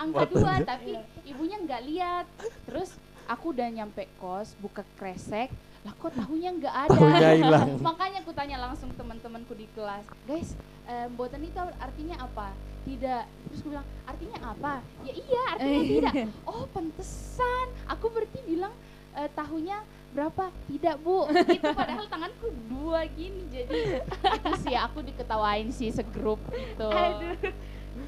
angka 0.00 0.24
dua, 0.30 0.52
tapi 0.62 0.92
ibunya 1.26 1.56
nggak 1.60 1.82
lihat. 1.88 2.26
Terus 2.68 2.94
aku 3.28 3.52
udah 3.54 3.68
nyampe 3.70 4.08
kos, 4.18 4.54
buka 4.58 4.82
kresek, 4.96 5.50
lah 5.82 5.94
kok 5.98 6.14
tahunya 6.14 6.50
nggak 6.62 6.74
ada. 6.86 6.90
Tahunya 6.94 7.30
hilang. 7.42 7.68
Makanya 7.82 8.18
aku 8.22 8.32
tanya 8.34 8.56
langsung 8.58 8.90
teman-temanku 8.94 9.52
di 9.54 9.66
kelas, 9.74 10.06
guys, 10.24 10.54
eh, 10.86 11.06
boten 11.12 11.42
itu 11.42 11.58
artinya 11.78 12.22
apa? 12.22 12.54
Tidak. 12.82 13.22
Terus 13.50 13.58
aku 13.62 13.68
bilang, 13.70 13.86
artinya 14.06 14.38
apa? 14.42 14.74
Ya 15.06 15.12
iya, 15.14 15.42
artinya 15.54 15.82
tidak. 15.86 16.12
Oh, 16.50 16.66
pantesan. 16.70 17.66
Aku 17.86 18.10
berarti 18.10 18.38
bilang 18.42 18.74
eh, 19.14 19.30
tahunya 19.34 19.78
berapa? 20.12 20.50
Tidak, 20.68 20.94
Bu. 21.00 21.24
Itu 21.30 21.68
padahal 21.72 22.06
tanganku 22.10 22.50
dua 22.66 23.06
gini. 23.14 23.46
Jadi 23.48 24.02
itu 24.38 24.52
sih 24.66 24.74
aku 24.74 25.02
diketawain 25.02 25.70
sih 25.70 25.94
segrup 25.94 26.42
gitu. 26.50 26.90
Aduh. 26.90 27.38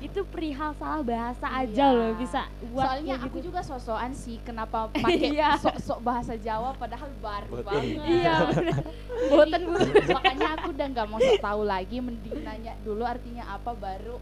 Itu 0.00 0.24
perihal 0.24 0.72
salah 0.74 1.00
bahasa 1.00 1.46
Iya. 1.46 1.60
aja 1.62 1.84
loh 1.90 2.12
bisa 2.14 2.40
buat 2.66 2.84
Soalnya 2.86 3.14
kayak 3.14 3.26
aku 3.26 3.36
gitu. 3.36 3.46
juga 3.46 3.60
sosokan 3.60 4.12
sih 4.12 4.36
kenapa 4.40 4.88
pakai 4.94 5.30
Iya. 5.30 5.56
sok-sok 5.58 6.00
bahasa 6.00 6.34
Jawa 6.36 6.72
padahal 6.74 7.08
baru 7.18 7.52
Boten. 7.58 7.64
banget. 7.64 7.96
Iya, 8.14 8.34
bener. 8.48 8.76
Boten 9.26 9.62
Makanya 10.10 10.48
aku 10.54 10.66
udah 10.70 10.86
nggak 10.90 11.06
mau 11.06 11.18
sok 11.18 11.38
tahu 11.38 11.62
lagi 11.62 11.96
mending 11.98 12.36
nanya 12.40 12.72
dulu 12.80 13.02
artinya 13.02 13.44
apa 13.50 13.70
baru 13.72 14.16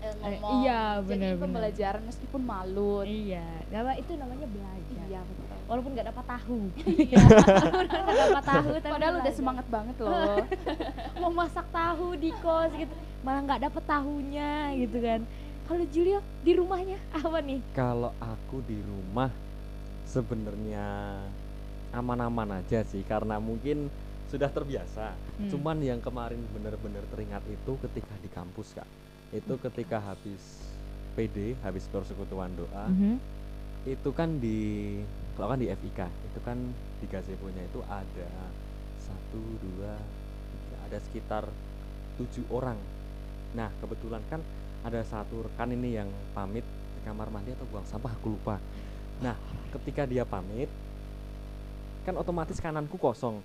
eh, 0.00 0.12
ngomong. 0.14 0.52
iya, 0.60 0.82
Jadi 0.94 1.08
benar-benar. 1.08 1.40
pembelajaran 1.40 2.02
meskipun 2.04 2.40
malu. 2.42 3.00
Iya, 3.02 3.48
gak 3.66 3.80
apa 3.80 3.92
itu 3.96 4.12
namanya 4.14 4.46
belajar. 4.46 5.04
Iya 5.04 5.20
betul. 5.22 5.42
Walaupun 5.64 5.90
nggak 5.90 6.06
dapat 6.06 6.24
tahu. 6.30 6.58
Iya. 6.78 7.18
Nggak 7.24 8.16
dapat 8.28 8.44
tahu 8.44 8.68
tapi 8.76 8.92
Padahal 8.92 9.14
udah 9.18 9.32
semangat 9.32 9.66
banget 9.66 9.96
loh. 9.98 10.44
mau 11.16 11.32
masak 11.34 11.64
tahu 11.66 12.06
di 12.14 12.30
kos 12.36 12.68
gitu, 12.74 12.92
malah 13.24 13.40
nggak 13.40 13.62
dapat 13.72 13.84
tahunya 13.88 14.50
gitu 14.84 14.98
kan. 15.00 15.20
Kalau 15.64 15.84
Julio 15.88 16.20
di 16.44 16.52
rumahnya 16.52 17.00
apa 17.08 17.40
nih? 17.40 17.64
Kalau 17.72 18.12
aku 18.20 18.60
di 18.60 18.84
rumah 18.84 19.32
sebenarnya 20.04 20.84
aman-aman 21.88 22.60
aja 22.60 22.84
sih 22.84 23.00
karena 23.00 23.40
mungkin 23.40 23.88
sudah 24.28 24.52
terbiasa. 24.52 25.16
Hmm. 25.40 25.48
Cuman 25.48 25.80
yang 25.80 26.04
kemarin 26.04 26.44
benar-benar 26.52 27.08
teringat 27.08 27.48
itu 27.48 27.80
ketika 27.80 28.14
di 28.20 28.28
kampus 28.28 28.76
kak. 28.76 28.88
Itu 29.32 29.56
ketika 29.56 29.98
habis 30.04 30.60
PD, 31.16 31.56
habis 31.64 31.88
persekutuan 31.88 32.52
doa, 32.52 32.90
Mhm. 32.92 33.18
itu 33.88 34.10
kan 34.12 34.36
di 34.36 34.58
kalau 35.32 35.48
kan 35.54 35.60
di 35.60 35.68
FIK 35.68 36.00
itu 36.24 36.38
kan 36.40 36.56
di 37.00 37.06
gazebo-nya 37.06 37.68
itu 37.68 37.84
ada 37.84 38.52
satu 38.96 39.60
dua 39.60 40.00
tiga 40.48 40.76
ada 40.80 40.96
sekitar 40.96 41.44
tujuh 42.16 42.48
orang 42.48 42.80
nah 43.54 43.70
kebetulan 43.78 44.20
kan 44.26 44.42
ada 44.84 45.00
satu 45.06 45.48
rekan 45.48 45.72
ini 45.72 45.96
yang 45.96 46.10
pamit 46.36 46.66
di 46.66 47.00
kamar 47.06 47.32
mandi 47.32 47.56
atau 47.56 47.64
buang 47.70 47.86
sampah 47.88 48.12
aku 48.12 48.36
lupa. 48.36 48.60
Nah 49.24 49.32
ketika 49.72 50.04
dia 50.04 50.28
pamit 50.28 50.68
kan 52.04 52.12
otomatis 52.20 52.60
kananku 52.60 53.00
kosong. 53.00 53.40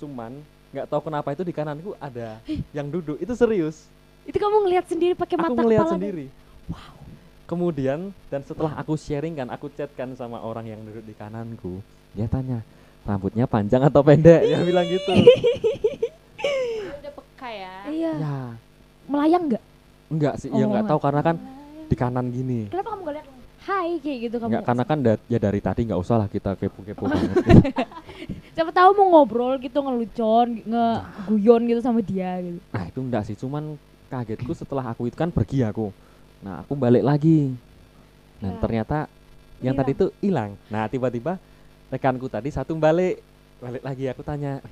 Cuman 0.00 0.40
nggak 0.72 0.88
tahu 0.88 1.12
kenapa 1.12 1.36
itu 1.36 1.44
di 1.44 1.52
kananku 1.52 1.92
ada 2.00 2.40
yang 2.72 2.88
duduk. 2.88 3.20
Itu 3.20 3.36
serius. 3.36 3.84
Itu 4.24 4.40
kamu 4.40 4.64
ngelihat 4.64 4.88
sendiri 4.88 5.12
pakai 5.12 5.36
mata 5.36 5.52
aku 5.52 5.54
ngelihat 5.60 5.84
kepala 5.84 5.96
sendiri. 6.00 6.26
Kemudian 7.44 8.12
dan 8.32 8.40
setelah 8.44 8.72
aku 8.80 8.96
sharing 8.96 9.36
kan 9.36 9.48
aku 9.52 9.68
chat 9.76 9.92
kan 9.92 10.08
sama 10.16 10.40
orang 10.40 10.68
yang 10.68 10.80
duduk 10.84 11.04
di 11.04 11.16
kananku 11.16 11.80
dia 12.16 12.28
tanya 12.28 12.64
rambutnya 13.04 13.44
panjang 13.44 13.84
atau 13.84 14.00
pendek? 14.00 14.40
Dia 14.40 14.60
bilang 14.64 14.88
gitu. 14.88 15.12
Udah 17.00 17.12
peka 17.12 17.48
ya. 17.52 17.74
Iya. 17.88 18.12
ya 18.16 18.67
Melayang 19.08 19.44
nggak? 19.46 19.64
enggak 20.08 20.34
sih 20.36 20.48
ya 20.48 20.64
Oh, 20.64 20.70
nggak 20.70 20.84
tahu 20.86 21.00
karena 21.00 21.20
kan 21.22 21.36
Melayang. 21.36 21.88
di 21.88 21.96
kanan 21.96 22.26
gini 22.28 22.60
Kenapa 22.68 22.88
kamu 22.90 23.02
gak 23.02 23.14
lihat? 23.14 23.26
Hai 23.60 23.90
kayak 23.98 24.18
gitu 24.22 24.36
kamu. 24.38 24.48
Enggak 24.48 24.64
karena 24.64 24.84
kan 24.84 24.98
da- 24.98 25.24
ya 25.26 25.38
dari 25.38 25.60
tadi 25.60 25.80
nggak 25.84 25.98
usah 25.98 26.16
lah 26.16 26.26
kita 26.26 26.50
kepo-kepo 26.54 27.04
banget 27.04 27.36
Siapa 28.54 28.70
tahu 28.70 28.90
mau 28.94 29.06
ngobrol 29.14 29.54
gitu 29.58 29.78
ngelucon, 29.78 30.48
ngeguyon 30.62 31.62
gitu 31.66 31.80
sama 31.80 32.00
dia 32.00 32.40
gitu. 32.40 32.58
nah 32.66 32.84
itu 32.84 32.98
enggak 32.98 33.22
sih 33.22 33.36
cuman 33.36 33.76
kagetku 34.08 34.50
setelah 34.52 34.84
aku 34.86 35.06
itu 35.06 35.14
kan 35.14 35.28
pergi 35.28 35.60
aku 35.62 35.92
nah 36.38 36.62
aku 36.62 36.72
balik 36.72 37.02
lagi 37.02 37.52
nah 38.38 38.48
Ya. 38.48 38.58
ternyata 38.58 38.98
yang 39.58 39.74
tadi 39.74 39.92
itu 39.92 40.08
hilang 40.18 40.54
nah 40.66 40.86
tiba-tiba 40.86 41.36
rekanku 41.88 42.26
tadi 42.26 42.48
satu 42.48 42.72
balik 42.74 43.20
balik 43.58 43.82
lagi 43.82 44.06
aku 44.06 44.22
tanya 44.22 44.62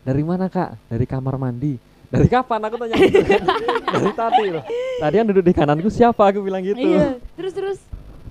dari 0.00 0.20
mana 0.20 0.48
kak 0.48 0.80
dari 0.88 1.04
kamar 1.04 1.36
mandi 1.36 1.76
Dari 2.12 2.28
kapan 2.28 2.60
aku 2.60 2.76
tanya 2.76 2.96
gitu 3.00 3.24
kan? 3.24 3.42
Dari 3.96 4.12
tadi 4.12 4.44
loh. 4.52 4.64
Tadi 5.00 5.14
yang 5.16 5.28
duduk 5.32 5.40
di 5.42 5.52
kananku 5.52 5.88
siapa 5.88 6.22
aku 6.22 6.44
bilang 6.44 6.60
gitu. 6.60 6.76
Iya, 6.76 7.16
terus 7.32 7.52
terus. 7.52 7.78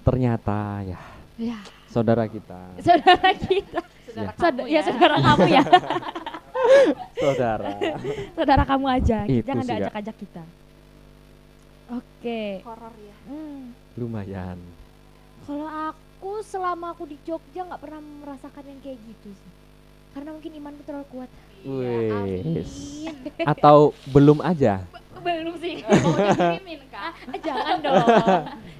Ternyata 0.02 0.86
ya 0.86 1.00
Ya, 1.36 1.58
saudara 1.90 2.30
kita. 2.30 2.62
saudara 2.78 3.30
kita. 3.34 3.82
Saudara 4.06 4.32
Saud- 4.38 4.62
kamu 4.62 4.70
ya 4.70 4.82
saudara 4.86 5.16
kamu 5.18 5.46
ya. 5.50 5.64
Saudara. 7.18 7.70
saudara 8.32 8.64
kamu 8.64 8.86
aja. 8.88 9.18
Itu 9.26 9.42
Jangan 9.42 9.66
diajak-ajak 9.66 10.16
kita. 10.16 10.44
Oke. 11.90 12.62
Horor 12.62 12.94
ya. 12.96 13.16
Hmm. 13.26 13.74
Lumayan. 13.98 14.58
Kalau 15.42 15.66
aku 15.66 16.46
selama 16.46 16.94
aku 16.94 17.10
di 17.10 17.18
Jogja 17.26 17.66
nggak 17.66 17.82
pernah 17.82 17.98
merasakan 17.98 18.64
yang 18.64 18.80
kayak 18.80 19.00
gitu 19.02 19.30
sih. 19.34 19.52
Karena 20.14 20.30
mungkin 20.32 20.54
imanku 20.54 20.86
terlalu 20.86 21.08
kuat. 21.10 21.30
Wes. 21.66 23.06
Atau 23.46 23.94
belum 24.10 24.42
aja? 24.42 24.82
Belum 25.22 25.54
sih. 25.62 25.86
Mau 26.04 26.18
dikirimin 26.18 26.82
kak? 26.90 27.12
Ah, 27.14 27.38
jangan 27.38 27.76
dong. 27.82 28.08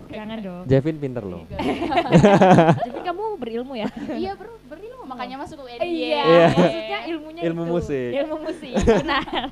jangan 0.10 0.38
dong. 0.42 0.64
Jevin 0.66 0.98
pinter 0.98 1.24
loh. 1.24 1.46
Jadi 1.52 3.00
kamu 3.08 3.24
berilmu 3.38 3.74
ya? 3.78 3.88
iya 4.18 4.34
bro, 4.34 4.58
berilmu 4.66 5.04
makanya 5.06 5.36
masuk 5.46 5.62
UNY. 5.62 5.78
Iya. 5.80 6.24
Iya. 6.26 6.48
Maksudnya 6.50 7.00
ilmunya 7.14 7.42
Ilmu 7.46 7.64
itu. 7.64 7.72
musik. 7.72 8.10
Ilmu 8.18 8.36
musik. 8.42 8.74
Benar. 9.06 9.50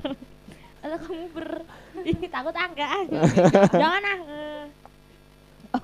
Atau 0.80 0.98
kamu 1.06 1.24
ber 1.36 1.48
takut 2.26 2.54
angka 2.56 2.86
ah. 2.86 3.02
Jangan 3.70 4.02
ah. 4.02 4.18
Eh. 4.26 4.62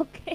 Oke. 0.03 0.33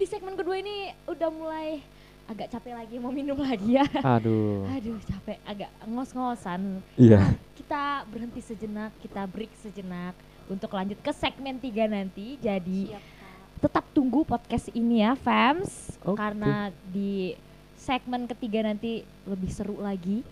Di 0.00 0.04
segmen 0.08 0.32
kedua 0.38 0.56
ini 0.56 0.88
udah 1.04 1.28
mulai 1.28 1.84
agak 2.30 2.46
capek 2.46 2.78
lagi 2.78 2.94
mau 3.02 3.10
minum 3.10 3.34
lagi 3.34 3.74
ya. 3.74 3.86
Aduh. 4.06 4.62
Aduh, 4.78 5.02
capek 5.02 5.38
agak 5.42 5.70
ngos-ngosan. 5.82 6.78
Iya. 6.94 7.34
Kita 7.58 8.06
berhenti 8.06 8.38
sejenak, 8.38 8.94
kita 9.02 9.26
break 9.26 9.50
sejenak 9.58 10.14
untuk 10.46 10.70
lanjut 10.70 11.02
ke 11.02 11.10
segmen 11.10 11.58
3 11.58 11.90
nanti. 11.90 12.38
Jadi 12.38 12.94
Siap, 12.94 13.02
Kak. 13.02 13.60
tetap 13.66 13.84
tunggu 13.90 14.22
podcast 14.22 14.70
ini 14.70 15.02
ya, 15.02 15.18
fans. 15.18 15.98
Oke. 16.06 16.14
Karena 16.14 16.70
di 16.94 17.34
segmen 17.74 18.30
ketiga 18.30 18.62
nanti 18.62 19.02
lebih 19.26 19.50
seru 19.50 19.82
lagi. 19.82 20.22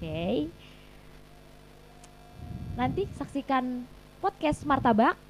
Oke. 0.00 0.48
Nanti 2.80 3.04
saksikan 3.20 3.84
podcast 4.24 4.64
Martabak. 4.64 5.20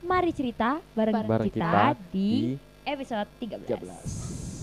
Mari 0.00 0.32
cerita 0.32 0.80
bareng, 0.92 1.24
Bareng 1.24 1.48
kita, 1.50 1.56
kita 1.56 1.84
di, 2.12 2.30
Di 2.56 2.88
episode 2.88 3.28
13. 3.42 3.64
13. 3.64 4.55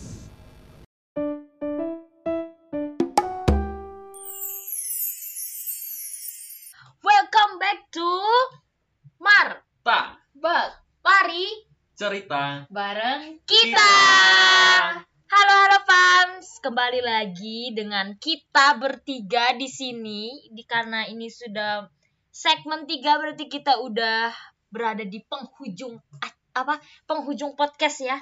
Mar 9.21 9.61
Tak 9.85 10.17
Bak, 10.33 10.81
Mari 11.05 11.45
cerita 11.93 12.65
bareng 12.73 13.37
kita. 13.45 13.93
Halo 15.29 15.53
halo 15.53 15.79
fans, 15.85 16.57
kembali 16.65 17.05
lagi 17.05 17.69
dengan 17.77 18.17
kita 18.17 18.81
bertiga 18.81 19.53
di 19.53 19.69
sini. 19.69 20.49
Di 20.49 20.65
karena 20.65 21.05
ini 21.05 21.29
sudah 21.29 21.85
segmen 22.33 22.89
3 22.89 22.97
berarti 22.97 23.45
kita 23.45 23.77
udah 23.77 24.33
berada 24.73 25.05
di 25.05 25.21
penghujung 25.29 26.01
apa? 26.57 26.81
Penghujung 27.05 27.53
podcast 27.53 28.01
ya. 28.01 28.17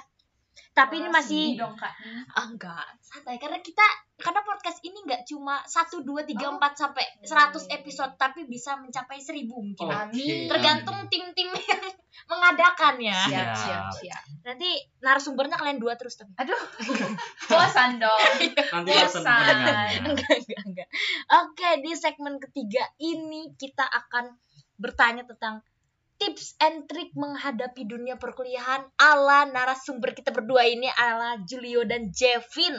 Tapi 0.72 1.04
ini 1.04 1.08
masih 1.08 1.56
dong 1.56 1.76
kak. 1.76 1.92
ah, 2.32 2.48
enggak 2.48 2.96
santai 3.00 3.36
karena 3.36 3.60
kita 3.60 3.84
karena 4.16 4.40
podcast 4.40 4.80
ini 4.80 5.04
enggak 5.04 5.24
cuma 5.24 5.60
1 5.64 6.00
2 6.00 6.24
3 6.24 6.48
Oh. 6.48 6.56
4 6.56 6.72
sampai 6.72 7.04
100 7.20 7.76
episode 7.76 8.12
tapi 8.16 8.48
bisa 8.48 8.76
mencapai 8.76 9.20
1000 9.20 9.48
mungkin. 9.48 9.84
Oke, 9.84 9.92
Amin. 9.92 10.48
Tergantung 10.48 10.96
tim-tim 11.12 11.52
yang 11.52 11.82
mengadakannya. 12.32 13.12
Siap, 13.28 13.32
Siap. 13.32 13.56
siap, 13.56 13.84
siap. 14.00 14.22
Nanti 14.44 14.68
narasumbernya 15.00 15.56
kalian 15.56 15.76
dua 15.76 15.96
terus 16.00 16.16
tapi. 16.16 16.32
Aduh, 16.40 16.62
bosan 17.52 18.00
dong. 18.00 18.20
nanti 18.72 18.90
bosan 18.92 19.24
enggak, 20.08 20.36
enggak, 20.40 20.62
enggak. 20.64 20.88
Oke, 21.42 21.84
di 21.84 21.92
segmen 21.92 22.40
ketiga 22.40 22.84
ini 22.96 23.52
kita 23.56 23.84
akan 23.84 24.32
bertanya 24.76 25.22
tentang 25.24 25.60
tips 26.22 26.54
and 26.62 26.86
trik 26.86 27.10
menghadapi 27.18 27.82
dunia 27.82 28.14
perkuliahan 28.14 28.86
ala 28.94 29.42
narasumber 29.50 30.14
kita 30.14 30.30
berdua 30.30 30.62
ini 30.70 30.86
ala 30.86 31.42
Julio 31.42 31.82
dan 31.82 32.14
Jevin. 32.14 32.78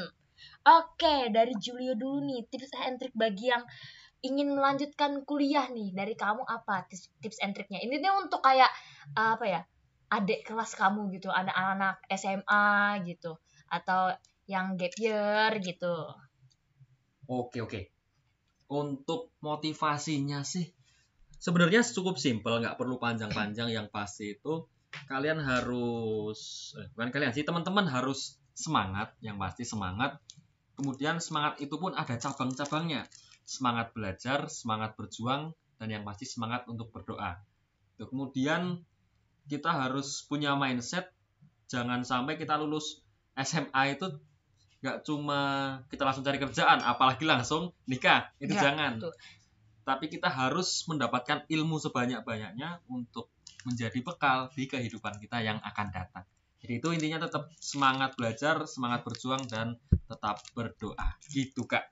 Oke, 0.63 1.27
dari 1.27 1.51
Julio 1.59 1.91
dulu 1.91 2.23
nih, 2.23 2.47
tips 2.47 2.71
and 2.87 3.03
trik 3.03 3.11
bagi 3.11 3.51
yang 3.51 3.67
ingin 4.23 4.55
melanjutkan 4.55 5.27
kuliah 5.27 5.67
nih. 5.67 5.91
Dari 5.91 6.15
kamu 6.15 6.47
apa 6.47 6.87
tips, 6.87 7.11
tips 7.19 7.43
and 7.43 7.51
triknya? 7.51 7.83
Ini 7.83 7.99
tuh 7.99 8.15
untuk 8.23 8.39
kayak 8.39 8.71
apa 9.11 9.43
ya? 9.43 9.61
Adik 10.07 10.47
kelas 10.47 10.79
kamu 10.79 11.11
gitu, 11.19 11.27
ada 11.27 11.51
anak 11.51 11.99
SMA 12.15 13.03
gitu 13.03 13.35
atau 13.67 14.15
yang 14.47 14.79
gap 14.79 14.95
year 14.95 15.51
gitu. 15.59 16.15
Oke 17.27 17.59
oke. 17.59 17.91
Untuk 18.71 19.35
motivasinya 19.43 20.47
sih 20.47 20.63
sebenarnya 21.43 21.83
cukup 21.83 22.15
simpel, 22.15 22.63
nggak 22.63 22.79
perlu 22.79 22.95
panjang-panjang. 22.95 23.67
Yang 23.67 23.91
pasti 23.91 24.39
itu 24.39 24.63
kalian 25.11 25.43
harus, 25.43 26.71
eh, 26.79 26.87
bukan 26.95 27.11
kalian 27.11 27.35
sih 27.35 27.43
teman-teman 27.43 27.83
harus 27.91 28.39
semangat. 28.55 29.11
Yang 29.19 29.37
pasti 29.43 29.63
semangat. 29.67 30.23
Kemudian 30.79 31.19
semangat 31.19 31.59
itu 31.59 31.75
pun 31.75 31.91
ada 31.91 32.15
cabang-cabangnya. 32.15 33.03
Semangat 33.43 33.91
belajar, 33.91 34.47
semangat 34.47 34.95
berjuang, 34.95 35.51
dan 35.75 35.87
yang 35.91 36.07
pasti 36.07 36.23
semangat 36.23 36.63
untuk 36.71 36.95
berdoa. 36.95 37.43
Kemudian 37.99 38.79
kita 39.51 39.69
harus 39.69 40.23
punya 40.23 40.55
mindset 40.55 41.11
jangan 41.67 42.07
sampai 42.07 42.39
kita 42.39 42.55
lulus 42.55 43.03
SMA 43.35 43.99
itu 43.99 44.07
nggak 44.83 45.07
cuma 45.07 45.41
kita 45.87 46.03
langsung 46.03 46.27
cari 46.27 46.39
kerjaan 46.39 46.83
apalagi 46.83 47.23
langsung 47.23 47.71
nikah 47.87 48.31
itu 48.43 48.51
Ya, 48.51 48.71
jangan 48.71 48.99
betul. 48.99 49.15
Tapi 49.83 50.07
kita 50.07 50.31
harus 50.31 50.87
mendapatkan 50.87 51.43
ilmu 51.47 51.79
sebanyak-banyaknya 51.79 52.83
untuk 52.87 53.29
menjadi 53.63 53.99
bekal 54.03 54.51
di 54.51 54.67
kehidupan 54.67 55.19
kita 55.19 55.39
yang 55.39 55.59
akan 55.63 55.87
datang. 55.91 56.25
Jadi 56.63 56.79
itu 56.79 56.87
intinya 56.95 57.27
tetap 57.27 57.51
semangat 57.59 58.15
belajar 58.15 58.63
semangat 58.63 59.03
berjuang 59.03 59.43
dan 59.51 59.75
tetap 60.07 60.39
berdoa. 60.55 61.19
Gitu 61.27 61.67
kak. 61.67 61.91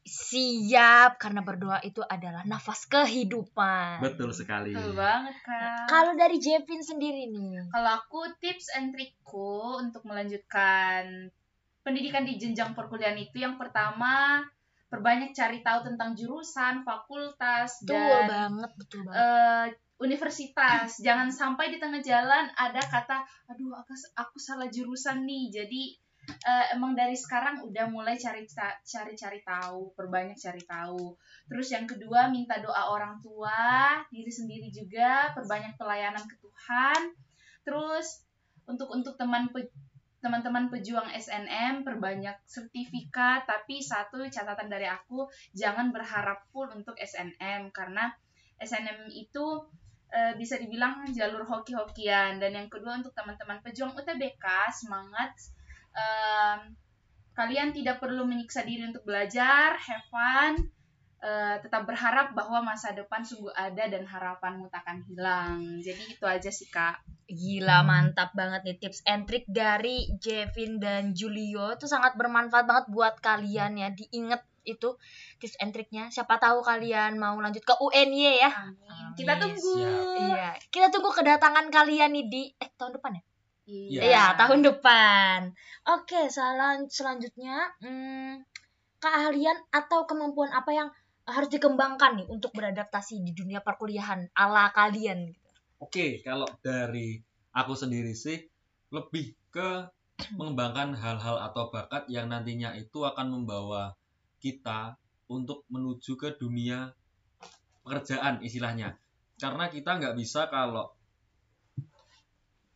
Siap, 0.00 1.20
karena 1.20 1.44
berdoa 1.44 1.80
itu 1.84 2.00
adalah 2.00 2.44
nafas 2.48 2.88
kehidupan. 2.88 4.00
betul 4.00 4.32
sekali. 4.32 4.72
Betul 4.72 4.96
banget 4.96 5.36
kak. 5.44 5.88
Kalau 5.88 6.12
dari 6.16 6.36
Jevin 6.40 6.80
sendiri 6.84 7.28
nih, 7.32 7.68
Kalau 7.68 7.90
aku 8.00 8.28
tips 8.40 8.72
and 8.76 8.92
trikku 8.92 9.80
untuk 9.80 10.04
melanjutkan 10.04 11.32
pendidikan 11.80 12.28
di 12.28 12.36
jenjang 12.36 12.76
perkuliahan 12.76 13.16
itu 13.16 13.40
yang 13.40 13.56
pertama 13.56 14.44
perbanyak 14.90 15.30
cari 15.30 15.62
tahu 15.62 15.86
tentang 15.86 16.18
jurusan, 16.18 16.82
fakultas 16.82 17.78
betul 17.86 17.94
dan 17.94 18.26
banget, 18.26 18.70
betul 18.74 19.00
banget. 19.06 19.22
eh, 19.22 19.66
universitas. 20.02 20.98
Jangan 20.98 21.30
sampai 21.30 21.70
di 21.70 21.78
tengah 21.78 22.02
jalan 22.02 22.50
ada 22.58 22.82
kata, 22.82 23.22
aduh 23.46 23.70
aku, 23.78 23.94
aku 24.18 24.36
salah 24.42 24.66
jurusan 24.66 25.22
nih. 25.22 25.48
Jadi 25.62 25.82
eh, 26.30 26.66
emang 26.74 26.98
dari 26.98 27.14
sekarang 27.14 27.62
udah 27.64 27.86
mulai 27.86 28.18
cari 28.18 28.44
ta- 28.50 28.78
cari-cari 28.82 29.40
tahu, 29.46 29.94
perbanyak 29.94 30.36
cari 30.36 30.62
tahu. 30.66 31.14
Terus 31.46 31.68
yang 31.70 31.86
kedua 31.86 32.26
minta 32.28 32.58
doa 32.58 32.90
orang 32.90 33.22
tua, 33.22 33.94
diri 34.10 34.28
sendiri 34.30 34.68
juga, 34.74 35.30
perbanyak 35.38 35.78
pelayanan 35.78 36.26
ke 36.26 36.36
Tuhan. 36.42 37.00
Terus 37.62 38.26
untuk 38.66 38.90
untuk 38.90 39.14
teman 39.18 39.50
pe- 39.54 39.70
teman-teman 40.20 40.68
pejuang 40.68 41.08
SNM 41.16 41.82
perbanyak 41.84 42.36
sertifikat 42.44 43.48
tapi 43.48 43.80
satu 43.80 44.20
catatan 44.28 44.68
dari 44.68 44.84
aku 44.84 45.24
jangan 45.56 45.90
berharap 45.90 46.44
full 46.52 46.68
untuk 46.76 46.96
SNM 47.00 47.72
karena 47.72 48.12
SNM 48.60 49.08
itu 49.16 49.64
eh, 50.12 50.36
bisa 50.36 50.60
dibilang 50.60 51.08
jalur 51.16 51.48
hoki-hokian. 51.48 52.36
Dan 52.36 52.52
yang 52.52 52.68
kedua 52.68 53.00
untuk 53.00 53.16
teman-teman 53.16 53.64
pejuang 53.64 53.96
UTBK 53.96 54.44
semangat 54.76 55.32
Em, 55.90 56.60
kalian 57.34 57.74
tidak 57.74 57.98
perlu 57.98 58.22
menyiksa 58.26 58.62
diri 58.62 58.86
untuk 58.86 59.02
belajar 59.02 59.74
have 59.74 60.06
fun 60.10 60.70
Eh, 61.20 61.56
tetap 61.60 61.84
berharap 61.84 62.32
bahwa 62.32 62.64
masa 62.72 62.96
depan 62.96 63.20
sungguh 63.20 63.52
ada 63.52 63.92
dan 63.92 64.08
harapanmu 64.08 64.72
takkan 64.72 65.04
hilang 65.04 65.76
jadi 65.76 66.16
itu 66.16 66.24
aja 66.24 66.48
sih 66.48 66.64
kak 66.72 66.96
Gila 67.28 67.84
mantap 67.84 68.32
banget 68.32 68.64
nih 68.64 68.76
tips 68.80 69.04
and 69.04 69.28
trick 69.28 69.44
dari 69.44 70.08
Jevin 70.16 70.80
dan 70.80 71.12
Julio 71.12 71.76
itu 71.76 71.84
sangat 71.84 72.16
bermanfaat 72.16 72.64
banget 72.64 72.86
buat 72.88 73.20
kalian 73.20 73.76
ya. 73.76 73.92
Diinget 73.92 74.42
itu 74.64 74.96
tips 75.38 75.60
and 75.60 75.76
triknya. 75.76 76.08
Siapa 76.08 76.40
tahu 76.40 76.64
kalian 76.64 77.20
mau 77.20 77.36
lanjut 77.38 77.62
ke 77.62 77.74
UNY 77.76 78.40
ya. 78.40 78.50
amin 78.50 79.14
kita 79.14 79.36
tunggu 79.38 79.76
Siap. 79.76 80.18
Iya, 80.24 80.50
kita 80.72 80.86
tunggu 80.88 81.12
kedatangan 81.12 81.68
kalian 81.70 82.16
nih 82.16 82.26
di 82.26 82.42
eh 82.58 82.70
tahun 82.80 82.96
depan 82.96 83.14
ya? 83.14 83.22
Iya. 83.68 84.00
Iya, 84.08 84.24
tahun 84.40 84.60
depan. 84.66 85.54
Oke, 86.00 86.26
selan 86.26 86.90
selanjutnya 86.90 87.70
hmm, 87.78 88.42
keahlian 88.98 89.58
atau 89.70 90.08
kemampuan 90.10 90.50
apa 90.50 90.74
yang 90.74 90.88
harus 91.30 91.50
dikembangkan 91.50 92.22
nih 92.22 92.26
untuk 92.28 92.52
beradaptasi 92.52 93.22
di 93.22 93.32
dunia 93.32 93.62
perkuliahan 93.62 94.30
ala 94.34 94.70
kalian 94.74 95.30
gitu. 95.30 95.48
Oke, 95.80 96.20
kalau 96.20 96.44
dari 96.60 97.16
aku 97.56 97.72
sendiri 97.72 98.12
sih 98.12 98.36
lebih 98.92 99.32
ke 99.48 99.88
mengembangkan 100.36 100.92
hal-hal 100.92 101.40
atau 101.40 101.72
bakat 101.72 102.04
yang 102.12 102.28
nantinya 102.28 102.76
itu 102.76 103.00
akan 103.06 103.32
membawa 103.32 103.96
kita 104.44 105.00
untuk 105.32 105.64
menuju 105.72 106.20
ke 106.20 106.36
dunia 106.36 106.92
pekerjaan 107.80 108.44
istilahnya. 108.44 109.00
Karena 109.40 109.72
kita 109.72 109.96
nggak 109.96 110.14
bisa 110.20 110.52
kalau 110.52 110.92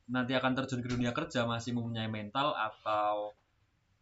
nanti 0.08 0.32
akan 0.32 0.52
terjun 0.56 0.80
ke 0.80 0.88
dunia 0.88 1.12
kerja 1.12 1.44
masih 1.44 1.76
mempunyai 1.76 2.08
mental 2.08 2.56
atau 2.56 3.36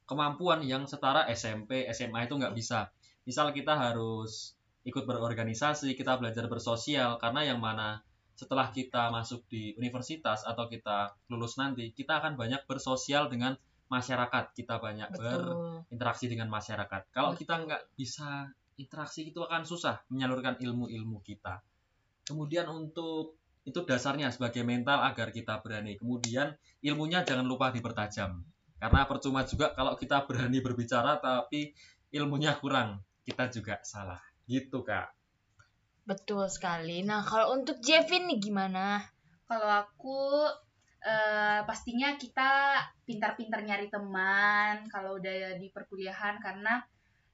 kemampuan 0.06 0.62
yang 0.62 0.86
setara 0.86 1.26
SMP, 1.30 1.90
SMA 1.90 2.26
itu 2.30 2.38
nggak 2.38 2.54
bisa. 2.54 2.90
Misal 3.22 3.54
kita 3.54 3.78
harus 3.78 4.58
ikut 4.82 5.06
berorganisasi, 5.06 5.94
kita 5.94 6.18
belajar 6.18 6.50
bersosial, 6.50 7.18
karena 7.22 7.54
yang 7.54 7.62
mana 7.62 8.02
setelah 8.34 8.74
kita 8.74 9.12
masuk 9.14 9.46
di 9.46 9.76
universitas 9.78 10.42
atau 10.42 10.66
kita 10.66 11.14
lulus 11.30 11.54
nanti, 11.54 11.94
kita 11.94 12.18
akan 12.18 12.34
banyak 12.34 12.66
bersosial 12.66 13.30
dengan 13.30 13.54
masyarakat, 13.86 14.56
kita 14.56 14.80
banyak 14.80 15.12
berinteraksi 15.14 16.26
dengan 16.26 16.48
masyarakat. 16.48 17.12
Kalau 17.12 17.36
kita 17.36 17.62
nggak 17.62 17.92
bisa 17.94 18.50
interaksi 18.80 19.28
itu 19.30 19.44
akan 19.44 19.62
susah 19.68 20.00
menyalurkan 20.08 20.56
ilmu-ilmu 20.58 21.20
kita. 21.20 21.60
Kemudian 22.24 22.66
untuk 22.72 23.36
itu 23.62 23.78
dasarnya 23.86 24.34
sebagai 24.34 24.66
mental 24.66 25.04
agar 25.06 25.30
kita 25.30 25.62
berani. 25.62 25.94
Kemudian 25.94 26.56
ilmunya 26.82 27.22
jangan 27.22 27.46
lupa 27.46 27.70
dipertajam. 27.70 28.42
Karena 28.82 29.06
percuma 29.06 29.46
juga 29.46 29.70
kalau 29.76 29.94
kita 29.94 30.26
berani 30.26 30.58
berbicara 30.58 31.22
tapi 31.22 31.70
ilmunya 32.10 32.58
kurang, 32.58 32.98
kita 33.22 33.50
juga 33.50 33.78
salah. 33.82 34.20
Gitu, 34.46 34.82
Kak. 34.82 35.22
Betul 36.02 36.50
sekali. 36.50 37.06
Nah, 37.06 37.22
kalau 37.22 37.54
untuk 37.54 37.78
Jevin 37.78 38.26
nih 38.26 38.38
gimana? 38.42 39.06
Kalau 39.46 39.70
aku 39.70 40.50
eh, 41.02 41.60
pastinya 41.62 42.14
kita 42.18 42.78
pintar-pintar 43.06 43.62
nyari 43.62 43.86
teman 43.90 44.86
kalau 44.90 45.18
udah 45.18 45.58
di 45.58 45.70
perkuliahan 45.70 46.42
karena 46.42 46.82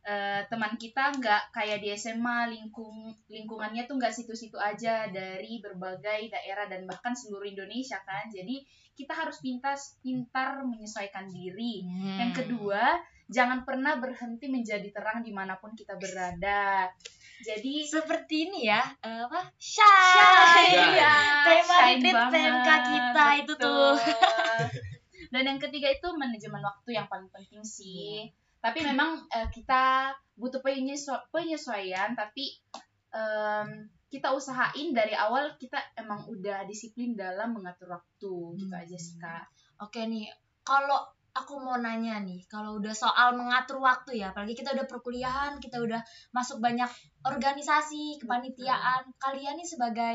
eh, 0.05 0.45
teman 0.53 0.77
kita 0.77 1.17
nggak 1.17 1.53
kayak 1.53 1.81
di 1.81 1.93
SMA 1.97 2.53
lingkung 2.53 3.13
lingkungannya 3.29 3.89
tuh 3.89 3.97
nggak 3.97 4.13
situ-situ 4.13 4.61
aja 4.61 5.09
dari 5.09 5.61
berbagai 5.65 6.29
daerah 6.33 6.69
dan 6.69 6.85
bahkan 6.85 7.17
seluruh 7.17 7.49
Indonesia 7.49 7.97
kan. 8.05 8.29
Jadi 8.29 8.69
kita 8.99 9.15
harus 9.15 9.39
pintar 9.41 9.79
pintar 10.05 10.61
menyesuaikan 10.67 11.31
diri. 11.31 11.87
Hmm. 11.87 12.19
Yang 12.19 12.33
kedua, 12.45 13.01
jangan 13.29 13.63
pernah 13.63 13.97
berhenti 13.97 14.49
menjadi 14.49 14.89
terang 14.89 15.21
di 15.21 15.31
mana 15.31 15.57
pun 15.57 15.73
kita 15.73 15.95
berada. 15.95 16.89
Jadi 17.39 17.87
seperti 17.87 18.51
ini 18.51 18.67
ya, 18.67 18.83
eh, 18.99 19.23
apa? 19.23 19.47
Shy, 19.55 19.87
Shy. 19.87 20.75
ya, 20.75 21.17
Tema 21.47 21.77
shine 21.79 22.03
PMK 22.03 22.69
kita 22.83 23.25
itu 23.39 23.53
tuh. 23.55 23.95
betul. 23.95 24.65
Dan 25.29 25.43
yang 25.45 25.61
ketiga 25.61 25.87
itu 25.87 26.09
manajemen 26.13 26.59
waktu 26.59 26.97
yang 26.97 27.07
paling 27.07 27.29
penting 27.29 27.63
sih. 27.63 28.27
Tapi 28.59 28.83
memang 28.83 29.23
eh, 29.31 29.47
kita 29.49 30.11
butuh 30.35 30.59
penyesu- 30.59 31.23
penyesuaian, 31.31 32.19
tapi 32.19 32.59
em, 33.09 33.69
kita 34.09 34.33
usahain 34.33 34.91
dari 34.91 35.13
awal 35.13 35.53
kita 35.55 35.77
emang 35.95 36.25
udah 36.27 36.65
disiplin 36.65 37.13
dalam 37.13 37.53
mengatur 37.53 37.93
waktu 37.93 38.33
gitu 38.57 38.73
Hmm. 38.73 38.83
aja 38.83 38.97
sih 38.97 39.15
kak. 39.17 39.45
Oke 39.79 40.05
nih, 40.05 40.27
kalau 40.65 41.07
aku 41.43 41.63
mau 41.63 41.79
nanya 41.79 42.19
nih, 42.23 42.45
kalau 42.51 42.83
udah 42.83 42.93
soal 42.93 43.39
mengatur 43.39 43.79
waktu 43.79 44.19
ya, 44.19 44.35
apalagi 44.35 44.59
kita 44.59 44.75
udah 44.75 44.87
perkuliahan, 44.91 45.63
kita 45.63 45.79
udah 45.79 46.03
masuk 46.35 46.59
banyak 46.59 46.89
organisasi, 47.23 48.19
kepanitiaan, 48.19 49.11
kalian 49.23 49.57
nih 49.59 49.69
sebagai 49.69 50.15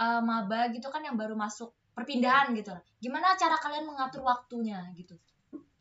eh, 0.00 0.20
maba 0.20 0.68
gitu 0.70 0.92
kan 0.92 1.00
yang 1.00 1.16
baru 1.16 1.34
masuk 1.34 1.72
perpindahan 1.94 2.52
gitu. 2.58 2.74
Gimana 2.98 3.38
cara 3.38 3.56
kalian 3.56 3.86
mengatur 3.86 4.26
waktunya 4.26 4.82
gitu? 4.98 5.14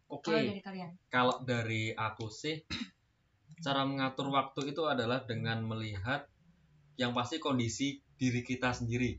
Oke. 0.07 0.30
Kalau 0.30 0.41
dari 0.45 0.61
kalian? 0.61 0.91
Kalau 1.09 1.36
dari 1.41 1.84
aku 1.91 2.30
sih 2.30 2.61
cara 3.66 3.82
mengatur 3.88 4.30
waktu 4.30 4.76
itu 4.76 4.86
adalah 4.86 5.26
dengan 5.26 5.66
melihat 5.66 6.30
yang 6.99 7.18
pasti 7.18 7.41
kondisi 7.41 7.97
diri 8.14 8.45
kita 8.45 8.70
sendiri. 8.70 9.18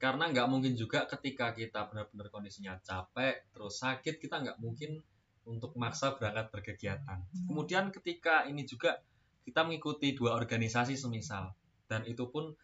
Karena 0.00 0.32
nggak 0.32 0.48
mungkin 0.48 0.72
juga 0.72 1.04
ketika 1.04 1.52
kita 1.52 1.84
benar-benar 1.92 2.32
kondisinya 2.32 2.80
capek, 2.80 3.52
terus 3.52 3.84
sakit, 3.84 4.16
kita 4.16 4.40
nggak 4.40 4.56
mungkin 4.56 4.96
untuk 5.44 5.76
maksa 5.76 6.16
berangkat 6.16 6.48
berkegiatan. 6.48 7.20
Kemudian 7.44 7.92
ketika 7.92 8.48
ini 8.48 8.64
juga 8.64 8.96
kita 9.44 9.60
mengikuti 9.60 10.16
dua 10.16 10.40
organisasi 10.40 10.96
semisal, 10.96 11.52
dan 11.84 12.08
itu 12.08 12.32
pun 12.32 12.56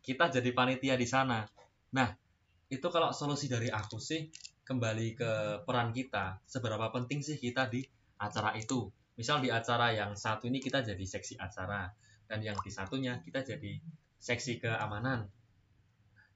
kita 0.00 0.32
jadi 0.32 0.48
panitia 0.56 0.96
di 0.96 1.04
sana. 1.04 1.44
Nah, 1.92 2.08
itu 2.72 2.88
kalau 2.88 3.12
solusi 3.12 3.52
dari 3.52 3.68
aku 3.68 4.00
sih 4.00 4.24
kembali 4.64 5.12
ke 5.12 5.30
peran 5.68 5.92
kita, 5.92 6.40
seberapa 6.48 6.88
penting 6.88 7.20
sih 7.20 7.36
kita 7.36 7.68
di 7.68 7.84
acara 8.16 8.56
itu. 8.56 8.88
Misal 9.20 9.44
di 9.44 9.52
acara 9.52 9.92
yang 9.92 10.16
satu 10.16 10.48
ini 10.48 10.56
kita 10.56 10.80
jadi 10.80 11.04
seksi 11.04 11.36
acara, 11.36 11.92
dan 12.24 12.40
yang 12.40 12.56
di 12.64 12.72
satunya 12.72 13.20
kita 13.20 13.44
jadi 13.44 13.76
seksi 14.16 14.56
keamanan. 14.56 15.28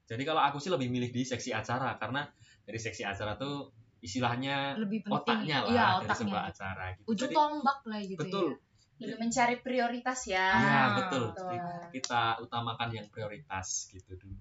Jadi 0.03 0.23
kalau 0.23 0.41
aku 0.41 0.57
sih 0.57 0.67
lebih 0.67 0.87
milih 0.87 1.09
di 1.09 1.23
seksi 1.23 1.51
acara 1.51 1.95
karena 1.95 2.27
dari 2.61 2.75
seksi 2.75 3.03
acara 3.03 3.35
tuh 3.35 3.71
istilahnya 3.99 4.75
Lebih 4.75 5.07
penting. 5.07 5.15
otaknya 5.15 5.57
lah 5.63 5.71
Iya, 5.71 5.87
dari 6.01 6.15
sebuah 6.17 6.41
otaknya. 6.43 6.53
acara 6.53 6.83
gitu. 6.93 7.05
Ujung 7.07 7.29
Jadi, 7.29 7.35
tombak 7.35 7.79
lah 7.83 7.99
gitu 8.01 8.19
betul. 8.19 8.47
ya. 8.51 8.57
Lebih 8.99 9.17
mencari 9.17 9.55
prioritas 9.57 10.19
ya. 10.25 10.47
Iya, 10.53 10.75
Ah, 10.75 10.87
betul. 10.93 11.23
betul. 11.29 11.47
Jadi 11.49 11.57
kita 11.93 12.21
utamakan 12.39 12.89
yang 12.91 13.07
prioritas 13.07 13.67
gitu 13.89 14.11
dulu. 14.13 14.35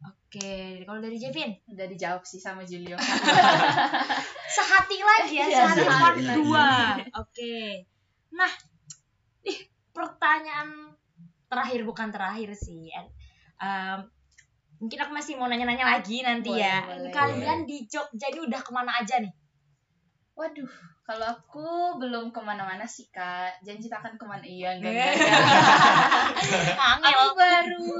Oke, 0.00 0.80
kalau 0.82 0.96
dari 0.98 1.16
Jevin, 1.16 1.52
Udah 1.66 1.84
dijawab 1.84 2.24
sih 2.24 2.36
sama 2.36 2.64
Julio. 2.64 2.96
sehati 4.56 4.98
lagi 4.98 5.34
ya, 5.36 5.46
Iya, 5.46 5.58
sehati 5.66 5.84
part 5.86 6.16
dua. 6.34 6.68
Oke. 7.16 7.84
Nah, 8.32 8.48
ih, 9.42 9.60
pertanyaan 9.90 10.96
terakhir 11.46 11.80
bukan 11.82 12.08
terakhir 12.08 12.54
sih. 12.54 12.88
Em, 13.58 14.00
mungkin 14.80 14.98
aku 14.98 15.12
masih 15.12 15.36
mau 15.36 15.44
nanya-nanya 15.44 15.84
lagi 15.86 16.20
nanti 16.20 16.48
Boleh, 16.48 16.64
ya. 16.64 16.80
boleh. 16.82 17.12
Kalian 17.12 17.60
di 17.62 17.84
Jogja 17.84 18.26
ini 18.26 18.40
udah 18.40 18.58
ke 18.58 18.70
mana 18.72 18.96
aja 18.96 19.20
nih? 19.20 19.28
Waduh, 20.32 20.72
kalau 21.04 21.26
aku 21.28 21.66
belum 22.00 22.32
ke 22.32 22.40
mana-mana 22.40 22.82
sih 22.82 23.04
kak. 23.08 23.60
Janji 23.60 23.86
tak 23.86 24.00
akan 24.00 24.16
ke 24.16 24.24
mana 24.24 24.40
iya 24.40 24.72
enggak. 24.72 24.88
Eh. 24.88 25.12
enggak, 26.72 27.12
aku 27.12 27.36
baru 27.36 27.92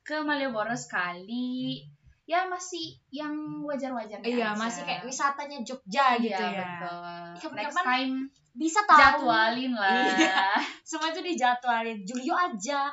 ke 0.00 0.16
Malioboro 0.18 0.72
sekali. 0.72 1.84
Ya 2.24 2.42
masih 2.42 2.96
yang 3.08 3.30
wajar-wajar 3.62 4.18
Iya, 4.18 4.50
aja. 4.50 4.58
masih 4.58 4.82
kayak 4.82 5.04
wisatanya 5.04 5.62
Jogja 5.62 6.18
gitu 6.18 6.34
Iya, 6.34 6.50
ya. 6.50 6.58
betul. 6.58 6.96
Ih, 6.98 7.30
Next 7.30 7.42
kapan-kapan 7.44 7.84
time 7.84 8.14
Bisa 8.50 8.80
tahu. 8.82 8.98
jadwalin 8.98 9.72
lah. 9.76 10.10
Iya. 10.10 10.42
Semua 10.88 11.12
itu 11.12 11.20
dijadwalin. 11.20 12.02
Julio 12.02 12.34
aja. 12.34 12.90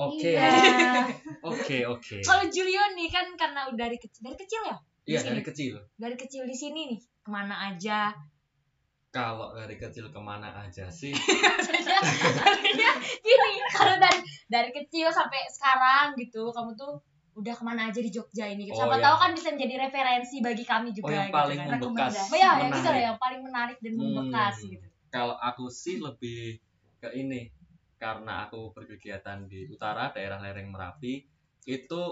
Oke. 0.00 0.32
Iya. 0.32 1.04
Oke, 1.50 1.78
oke. 1.84 2.20
Kalau 2.20 2.44
Julio 2.46 2.80
nih 2.92 3.08
kan 3.08 3.32
karena 3.32 3.64
udah 3.66 3.76
dari 3.78 3.96
kecil, 3.96 4.20
dari 4.22 4.36
kecil 4.36 4.60
ya? 4.62 4.76
Iya, 5.06 5.20
dari 5.26 5.40
kecil. 5.42 5.74
Dari 5.94 6.12
kecil 6.14 6.44
di 6.44 6.52
sini 6.52 6.80
nih, 6.86 7.00
ke 7.18 7.28
mana 7.28 7.56
aja? 7.66 8.12
Kalau 9.08 9.50
dari 9.50 9.74
kecil 9.74 10.08
ke 10.08 10.20
mana 10.20 10.52
aja 10.58 10.86
sih? 10.86 11.10
Maksudnya 12.38 12.90
gini, 13.18 13.50
kalau 13.70 13.96
dari 13.96 14.20
dari 14.46 14.70
kecil 14.70 15.08
sampai 15.08 15.48
sekarang 15.48 16.12
gitu, 16.14 16.48
kamu 16.48 16.72
tuh 16.74 17.00
udah 17.32 17.50
ke 17.50 17.62
mana 17.62 17.88
aja 17.88 17.98
di 17.98 18.10
Jogja 18.10 18.44
ini 18.46 18.68
gitu. 18.68 18.76
Oh, 18.76 18.84
Siapa 18.84 18.94
yang- 18.94 19.02
tahu 19.02 19.16
kan 19.18 19.30
bisa 19.32 19.48
menjadi 19.50 19.74
referensi 19.80 20.36
bagi 20.38 20.62
kami 20.62 20.88
juga 20.92 21.08
Oh, 21.08 21.14
yang 21.14 21.26
gitu 21.26 21.38
paling 21.38 21.58
kan. 21.58 21.68
membekas. 21.72 22.12
Oh 22.22 22.36
ya, 22.36 22.50
menarik. 22.54 22.72
gitu 22.74 22.88
lah 22.90 23.00
yang 23.02 23.18
paling 23.18 23.40
menarik 23.42 23.78
dan 23.80 23.92
Hmm. 23.92 24.00
membekas 24.04 24.54
gitu. 24.62 24.86
Kalau 25.08 25.36
aku 25.36 25.64
sih 25.66 25.96
lebih 25.96 26.60
ke 27.00 27.08
ini 27.12 27.48
karena 28.00 28.48
aku 28.48 28.72
berkegiatan 28.72 29.44
di 29.44 29.68
utara 29.68 30.08
daerah 30.08 30.40
lereng 30.40 30.72
Merapi 30.72 31.20
itu 31.68 32.02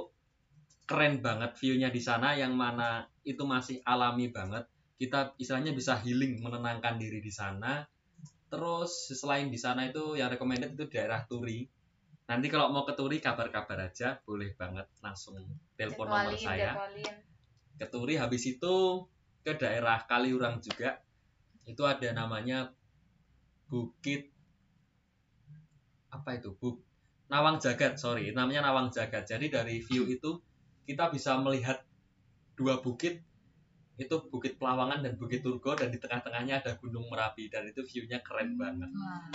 keren 0.85 1.25
banget 1.25 1.57
view-nya 1.57 1.89
di 1.89 2.01
sana 2.05 2.37
yang 2.37 2.53
mana 2.53 3.09
itu 3.25 3.41
masih 3.49 3.81
alami 3.89 4.29
banget. 4.29 4.69
Kita 5.01 5.33
istilahnya 5.41 5.73
bisa 5.73 5.97
healing, 5.97 6.45
menenangkan 6.45 7.01
diri 7.01 7.25
di 7.25 7.33
sana. 7.33 7.81
Terus 8.53 9.17
selain 9.17 9.49
di 9.49 9.57
sana 9.57 9.89
itu 9.89 10.17
yang 10.17 10.29
recommended 10.29 10.77
itu 10.77 10.85
daerah 10.93 11.25
Turi. 11.25 11.65
Nanti 12.29 12.47
kalau 12.53 12.69
mau 12.69 12.85
ke 12.85 12.93
Turi 12.93 13.21
kabar-kabar 13.25 13.89
aja, 13.89 14.21
boleh 14.21 14.53
banget 14.53 14.85
langsung 15.01 15.41
telepon 15.77 16.13
nomor 16.13 16.37
saya 16.37 16.77
jadwalin. 16.77 17.15
ke 17.81 17.87
Turi 17.89 18.15
habis 18.21 18.45
itu 18.45 19.07
ke 19.41 19.57
daerah 19.57 20.05
Kaliurang 20.05 20.61
juga 20.61 21.01
itu 21.65 21.85
ada 21.85 22.09
namanya 22.13 22.73
Bukit 23.69 24.33
apa 26.09 26.37
itu? 26.37 26.53
Buk 26.57 26.83
Nawang 27.29 27.61
Jagat 27.61 28.01
sorry. 28.01 28.33
Namanya 28.33 28.65
Nawang 28.65 28.89
Jagat. 28.89 29.29
Jadi 29.29 29.53
dari 29.53 29.85
view 29.85 30.09
itu 30.09 30.41
kita 30.89 31.13
bisa 31.13 31.37
melihat 31.37 31.85
dua 32.57 32.81
bukit. 32.81 33.21
Itu 33.99 34.31
Bukit 34.31 34.63
Pelawangan 34.63 35.03
dan 35.03 35.19
Bukit 35.19 35.43
Turgo 35.43 35.75
dan 35.75 35.91
di 35.91 35.99
tengah-tengahnya 35.99 36.63
ada 36.63 36.79
Gunung 36.79 37.11
Merapi. 37.11 37.51
Dan 37.51 37.67
itu 37.67 37.83
view-nya 37.83 38.23
keren 38.23 38.55
banget. 38.55 38.89
Wah. 38.95 39.27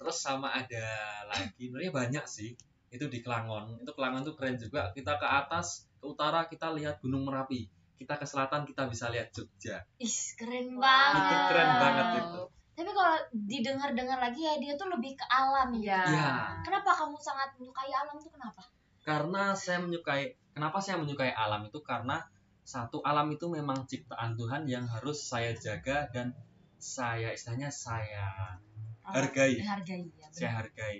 terus 0.00 0.16
sama 0.16 0.48
ada 0.52 0.84
lagi 1.28 1.68
sebenarnya 1.68 1.92
banyak 1.92 2.24
sih. 2.28 2.52
Itu 2.92 3.08
di 3.08 3.20
Kelangon 3.24 3.80
itu 3.80 3.92
Kelangon 3.96 4.22
tuh 4.22 4.36
keren 4.36 4.60
juga. 4.60 4.92
Kita 4.92 5.16
ke 5.16 5.24
atas 5.26 5.88
ke 5.98 6.04
utara 6.06 6.46
kita 6.46 6.68
lihat 6.76 7.00
Gunung 7.00 7.24
Merapi. 7.26 7.64
Kita 7.96 8.20
ke 8.20 8.24
selatan 8.28 8.68
kita 8.68 8.86
bisa 8.88 9.08
lihat 9.08 9.32
Jogja. 9.32 9.82
Ih, 9.98 10.18
keren 10.36 10.76
Wow. 10.76 10.84
banget. 10.84 11.20
itu 11.20 11.36
keren 11.50 11.70
banget 11.80 12.06
itu 12.22 12.42
Tapi 12.80 12.90
kalau 12.96 13.16
didengar-dengar 13.36 14.16
lagi 14.16 14.40
ya 14.40 14.56
dia 14.56 14.72
tuh 14.72 14.88
lebih 14.88 15.12
ke 15.12 15.26
alam. 15.28 15.68
Iya. 15.76 16.00
Iya. 16.00 16.30
Kenapa 16.64 16.96
kamu 16.96 17.20
sangat 17.20 17.52
menyukai 17.60 17.92
alam 17.92 18.16
tuh 18.16 18.32
kenapa? 18.32 18.64
karena 19.00 19.56
saya 19.56 19.80
menyukai 19.80 20.36
kenapa 20.52 20.76
saya 20.78 21.00
menyukai 21.00 21.32
alam 21.32 21.64
itu 21.64 21.80
karena 21.80 22.20
satu 22.62 23.00
alam 23.00 23.32
itu 23.32 23.48
memang 23.48 23.88
ciptaan 23.88 24.36
Tuhan 24.36 24.68
yang 24.68 24.84
harus 24.86 25.24
saya 25.24 25.56
jaga 25.56 26.04
dan 26.12 26.36
saya 26.76 27.32
istilahnya 27.32 27.72
saya 27.72 28.60
Hargai. 29.02 29.56
Hargai 29.64 30.04
ya. 30.14 30.28
benar. 30.28 30.36
saya 30.36 30.50
hargai 30.52 30.98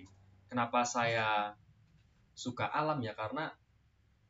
kenapa 0.49 0.81
saya 0.83 1.29
suka 2.33 2.67
alam 2.73 3.05
ya 3.05 3.13
karena 3.13 3.53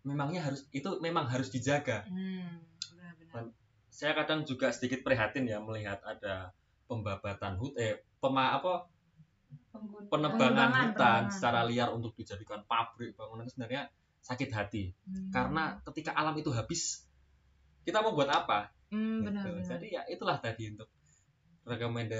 memangnya 0.03 0.42
harus 0.51 0.66
itu 0.74 0.90
memang 0.98 1.30
harus 1.30 1.48
dijaga 1.48 2.03
Hmm, 2.11 2.61
benar-benar. 2.90 3.55
saya 3.88 4.12
kadang 4.18 4.42
juga 4.42 4.74
sedikit 4.74 5.07
prihatin 5.07 5.46
ya 5.46 5.62
melihat 5.62 6.03
ada 6.03 6.51
pembabatan 6.91 7.55
hut 7.57 7.78
eh 7.78 8.03
pema 8.18 8.59
apa 8.59 8.91
Pengguna. 9.70 10.11
penebangan 10.11 10.70
hutan 10.70 10.91
penebangan. 10.91 11.22
secara 11.30 11.61
liar 11.62 11.88
untuk 11.88 12.11
dijadikan 12.12 12.66
pabrik 12.66 13.14
bangunan 13.14 13.47
itu 13.47 13.55
sebenarnya 13.55 13.86
sakit 14.20 14.51
hati 14.51 14.91
Hmm. 15.01 15.30
karena 15.30 15.62
ketika 15.84 16.11
alam 16.12 16.34
itu 16.34 16.51
habis 16.51 17.07
kita 17.80 17.99
mau 17.99 18.12
buat 18.12 18.26
apa 18.26 18.74
hmm, 18.91 18.99
Gitu. 19.16 19.24
benar-benar. 19.24 19.66
jadi 19.70 19.86
ya 19.88 20.03
itulah 20.09 20.36
tadi 20.36 20.68
untuk 20.68 20.91
rekomende 21.62 22.18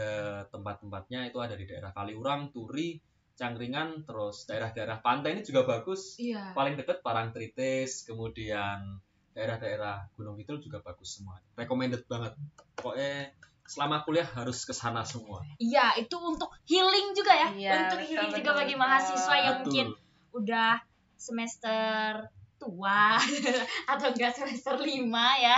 tempat-tempatnya 0.49 1.27
itu 1.27 1.39
ada 1.39 1.53
di 1.53 1.65
daerah 1.65 1.91
Kaliurang 1.91 2.49
Turi 2.49 3.03
Cangkringan 3.33 4.05
terus 4.05 4.45
daerah-daerah 4.45 5.01
pantai 5.01 5.33
ini 5.33 5.43
juga 5.43 5.65
bagus 5.65 6.17
Iya. 6.17 6.53
paling 6.53 6.77
deket 6.77 7.01
Parangtritis 7.01 8.05
kemudian 8.05 9.01
daerah-daerah 9.31 10.13
Gunung 10.13 10.37
Kidul 10.37 10.61
juga 10.61 10.79
bagus 10.81 11.17
semua 11.17 11.41
recommended 11.55 12.05
banget 12.05 12.37
pokoknya 12.75 13.33
selama 13.71 14.03
kuliah 14.03 14.27
harus 14.27 14.67
ke 14.67 14.75
sana 14.75 15.07
semua 15.07 15.39
Iya, 15.63 15.95
itu 16.03 16.19
untuk 16.19 16.51
healing 16.67 17.15
juga 17.15 17.31
ya. 17.31 17.49
Iya, 17.55 17.73
untuk 17.87 18.03
betul, 18.03 18.11
healing 18.11 18.33
juga 18.35 18.51
betul, 18.51 18.59
bagi 18.67 18.75
mahasiswa 18.75 19.35
yang 19.39 19.57
Betul. 19.63 19.65
mungkin 19.71 19.87
udah 20.35 20.73
semester 21.15 22.27
tua 22.59 23.15
atau 23.95 24.07
enggak 24.11 24.35
semester 24.35 24.75
lima 24.83 25.39
ya. 25.39 25.57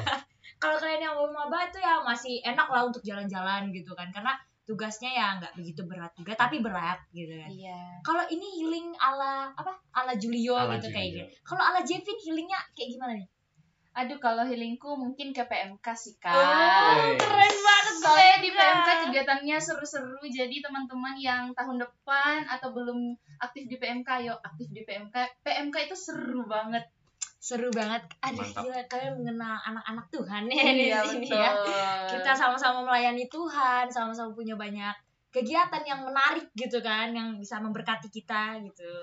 Kalau 0.62 0.76
kalian 0.80 1.06
yang 1.06 1.14
mau 1.14 1.28
maba 1.30 1.68
itu 1.68 1.78
ya 1.78 2.02
masih 2.02 2.42
enak 2.42 2.66
lah 2.66 2.82
untuk 2.88 3.04
jalan-jalan 3.06 3.70
gitu 3.70 3.92
kan 3.94 4.08
karena 4.10 4.32
tugasnya 4.64 5.12
ya 5.12 5.26
nggak 5.36 5.52
begitu 5.60 5.84
berat 5.84 6.08
juga 6.16 6.32
tapi 6.34 6.64
berat 6.64 6.98
gitu 7.12 7.36
kan. 7.36 7.48
Iya. 7.52 7.80
Kalau 8.00 8.24
ini 8.32 8.48
healing 8.60 8.96
ala 8.96 9.52
apa? 9.52 9.76
Ala 9.92 10.16
Julio 10.16 10.56
Ala 10.56 10.80
gitu 10.80 10.88
Julio. 10.88 10.96
kayak 10.96 11.08
gitu. 11.12 11.26
Kalau 11.44 11.62
ala 11.62 11.80
Jevin 11.84 12.18
healingnya 12.18 12.58
kayak 12.72 12.88
gimana 12.96 13.12
nih? 13.20 13.28
Aduh 13.94 14.18
kalau 14.18 14.42
healingku 14.42 14.98
mungkin 14.98 15.30
ke 15.30 15.46
PMK 15.46 15.86
sih 15.94 16.18
kak. 16.18 16.34
Oh, 16.34 17.14
keren 17.14 17.54
banget 17.62 17.94
Soalnya 18.02 18.36
di 18.42 18.50
PMK. 18.50 18.88
Kegiatannya 19.08 19.56
seru-seru, 19.62 20.18
jadi 20.26 20.56
teman-teman 20.60 21.14
yang 21.16 21.54
tahun 21.54 21.78
depan 21.78 22.42
atau 22.50 22.74
belum 22.74 23.14
aktif 23.38 23.70
di 23.70 23.78
PMK, 23.78 24.26
yuk 24.26 24.38
aktif 24.42 24.68
di 24.74 24.82
PMK. 24.82 25.14
PMK 25.46 25.76
itu 25.90 25.96
seru 25.96 26.44
banget. 26.44 26.84
seru 27.44 27.68
banget. 27.76 28.00
Aduh, 28.24 28.40
Mantap. 28.40 28.64
gila 28.64 28.82
kalian 28.88 29.14
mengenal 29.20 29.60
anak-anak 29.68 30.06
Tuhan 30.08 30.48
ya 30.48 30.64
di 30.64 30.88
Iya 30.88 31.00
sini 31.04 31.28
betul. 31.28 31.44
ya. 31.44 31.52
Kita 32.08 32.32
sama-sama 32.32 32.88
melayani 32.88 33.28
Tuhan, 33.28 33.84
sama-sama 33.92 34.32
punya 34.32 34.56
banyak 34.56 34.96
kegiatan 35.28 35.84
yang 35.84 36.00
menarik 36.08 36.48
gitu 36.56 36.80
kan, 36.80 37.12
yang 37.12 37.36
bisa 37.36 37.60
memberkati 37.60 38.08
kita 38.08 38.56
gitu. 38.64 38.96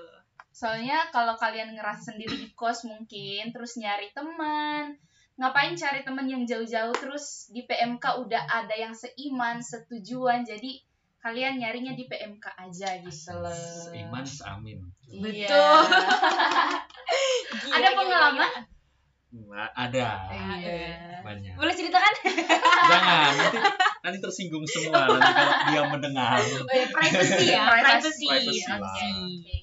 Soalnya 0.52 1.08
kalau 1.08 1.34
kalian 1.34 1.72
ngerasa 1.72 2.12
sendiri 2.12 2.36
di 2.36 2.48
kos 2.52 2.84
mungkin, 2.84 3.50
terus 3.50 3.80
nyari 3.80 4.12
teman, 4.12 4.92
ngapain 5.40 5.72
cari 5.72 6.04
teman 6.04 6.28
yang 6.28 6.44
jauh-jauh 6.44 6.92
terus 6.92 7.48
di 7.48 7.64
PMK 7.64 8.04
udah 8.20 8.42
ada 8.46 8.76
yang 8.76 8.92
seiman, 8.92 9.64
setujuan, 9.64 10.44
jadi 10.44 10.76
kalian 11.24 11.56
nyarinya 11.56 11.96
di 11.96 12.04
PMK 12.04 12.52
aja 12.52 13.00
gitu 13.00 13.32
loh. 13.32 13.48
seiman 13.88 14.26
seamin 14.26 14.78
Iya. 15.08 15.48
Betul. 15.52 15.80
Gila, 17.52 17.76
Ada 17.76 17.88
pengalaman? 17.96 18.50
gila. 18.52 18.64
Nah, 19.32 19.68
ada 19.72 20.08
Iya. 20.28 21.24
banyak 21.24 21.56
Boleh 21.56 21.72
ceritakan? 21.72 22.14
jangan 22.82 23.32
nanti 23.32 23.58
nanti 24.04 24.18
tersinggung 24.20 24.66
semua 24.68 25.08
nanti 25.08 25.32
kalau 25.32 25.52
dia 25.70 25.82
mendengar 25.88 26.36
Oh, 26.36 26.68
ya, 26.68 26.86
privacy 26.92 27.46
ya, 27.48 27.64
privacy. 27.72 28.26
Privacy 28.28 28.68
Oke. 28.68 28.76
lah. 28.76 28.92
Oke. 29.24 29.58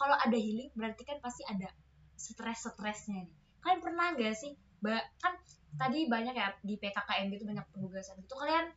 Kalau 0.00 0.16
ada 0.16 0.38
healing 0.40 0.72
berarti 0.72 1.04
kan 1.04 1.20
pasti 1.20 1.44
ada 1.44 1.68
stres-stresnya 2.16 3.28
nih. 3.28 3.36
Kalian 3.60 3.80
pernah 3.84 4.16
nggak 4.16 4.32
sih? 4.32 4.56
Ba- 4.80 5.04
kan 5.20 5.36
tadi 5.76 6.08
banyak 6.08 6.32
ya 6.32 6.56
di 6.64 6.80
PKKM 6.80 7.28
gitu 7.36 7.44
banyak 7.44 7.66
penugasan 7.68 8.16
gitu. 8.24 8.32
Kalian 8.40 8.72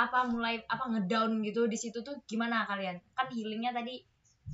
apa 0.00 0.24
mulai 0.24 0.64
apa 0.64 0.88
ngedown 0.88 1.44
gitu 1.44 1.68
di 1.68 1.76
situ 1.76 2.00
tuh 2.00 2.16
gimana 2.24 2.64
kalian? 2.64 2.96
Kan 3.12 3.28
healingnya 3.28 3.76
tadi 3.76 4.00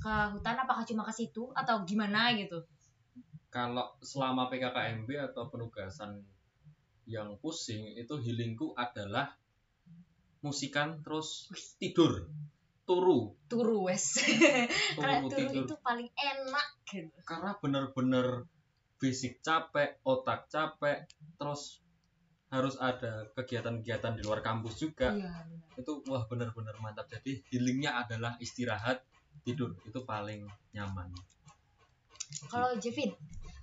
ke 0.03 0.13
hutan 0.35 0.59
apakah 0.59 0.83
cuma 0.83 1.07
ke 1.07 1.15
situ 1.15 1.47
atau 1.55 1.87
gimana 1.87 2.35
gitu? 2.35 2.59
kalau 3.49 3.97
selama 4.05 4.45
PKKMB 4.47 5.33
atau 5.33 5.49
penugasan 5.49 6.21
yang 7.09 7.33
pusing 7.41 7.97
itu 7.97 8.13
healingku 8.21 8.77
adalah 8.77 9.33
musikan 10.45 11.01
terus 11.01 11.49
tidur 11.81 12.29
turu. 12.89 13.37
Turu 13.45 13.85
wes. 13.85 14.17
Karena 14.97 15.21
turu 15.21 15.37
tidur 15.37 15.69
itu 15.69 15.75
paling 15.85 16.09
enak 16.09 16.67
gitu. 16.89 17.19
karena 17.21 17.53
bener-bener 17.61 18.49
fisik 18.97 19.45
capek 19.45 20.01
otak 20.01 20.49
capek 20.49 21.05
terus 21.37 21.85
harus 22.49 22.81
ada 22.81 23.29
kegiatan-kegiatan 23.37 24.17
di 24.17 24.25
luar 24.25 24.41
kampus 24.41 24.81
juga. 24.81 25.13
Iya 25.13 25.45
itu 25.79 26.03
wah 26.11 26.27
bener-bener 26.27 26.75
mantap. 26.83 27.07
Jadi 27.07 27.39
healingnya 27.49 28.03
adalah 28.03 28.35
istirahat 28.43 28.99
tidur. 29.47 29.79
Itu 29.87 30.03
paling 30.03 30.43
nyaman. 30.75 31.15
Kalau 32.51 32.75
Jevin? 32.77 33.15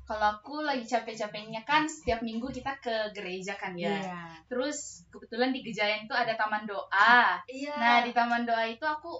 Kalau 0.07 0.39
aku 0.39 0.63
lagi 0.63 0.87
capek-capeknya 0.87 1.67
kan 1.67 1.83
setiap 1.91 2.23
minggu 2.23 2.47
kita 2.55 2.79
ke 2.79 3.11
gereja 3.11 3.59
kan 3.59 3.75
ya. 3.75 3.91
Iya. 3.91 4.23
Terus 4.47 5.03
kebetulan 5.11 5.51
di 5.51 5.67
Gejayan 5.67 6.07
itu 6.07 6.15
ada 6.15 6.39
taman 6.39 6.63
doa. 6.63 7.43
Iya. 7.51 7.75
Nah 7.75 7.97
di 8.07 8.15
taman 8.15 8.47
doa 8.47 8.63
itu 8.71 8.87
aku 8.87 9.19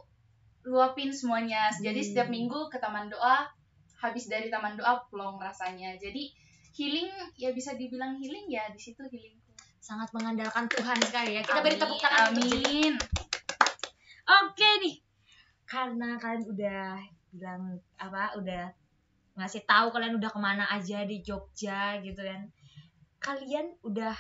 luapin 0.62 1.11
semuanya. 1.11 1.74
Jadi 1.74 1.99
Hmm. 1.99 2.09
setiap 2.14 2.28
minggu 2.30 2.70
ke 2.70 2.78
taman 2.78 3.11
doa, 3.11 3.51
habis 3.99 4.30
dari 4.30 4.47
taman 4.47 4.78
doa 4.78 5.03
plong 5.11 5.43
rasanya. 5.43 5.99
Jadi 5.99 6.30
healing 6.70 7.11
ya 7.34 7.51
bisa 7.51 7.74
dibilang 7.74 8.14
healing 8.22 8.47
ya 8.47 8.70
di 8.70 8.78
situ 8.78 9.03
healingku. 9.03 9.43
sangat 9.82 10.11
mengandalkan 10.11 10.66
Tuhan 10.66 10.99
sekali 10.99 11.39
ya. 11.39 11.47
Kita 11.47 11.62
beri 11.62 11.78
tepuk 11.78 11.95
tangan. 12.03 12.34
Amin. 12.34 12.99
Oke 14.26 14.70
nih, 14.82 14.99
karena 15.62 16.18
kalian 16.18 16.43
udah 16.43 16.99
bilang 17.30 17.78
apa, 17.95 18.34
udah 18.34 18.66
ngasih 19.37 19.62
tahu 19.64 19.93
kalian 19.93 20.16
udah 20.16 20.30
ke 20.32 20.41
mana 20.41 20.64
aja 20.66 21.05
di 21.05 21.20
Jogja 21.20 22.01
gitu 22.01 22.18
kan. 22.18 22.49
Kalian 23.20 23.76
udah 23.84 24.16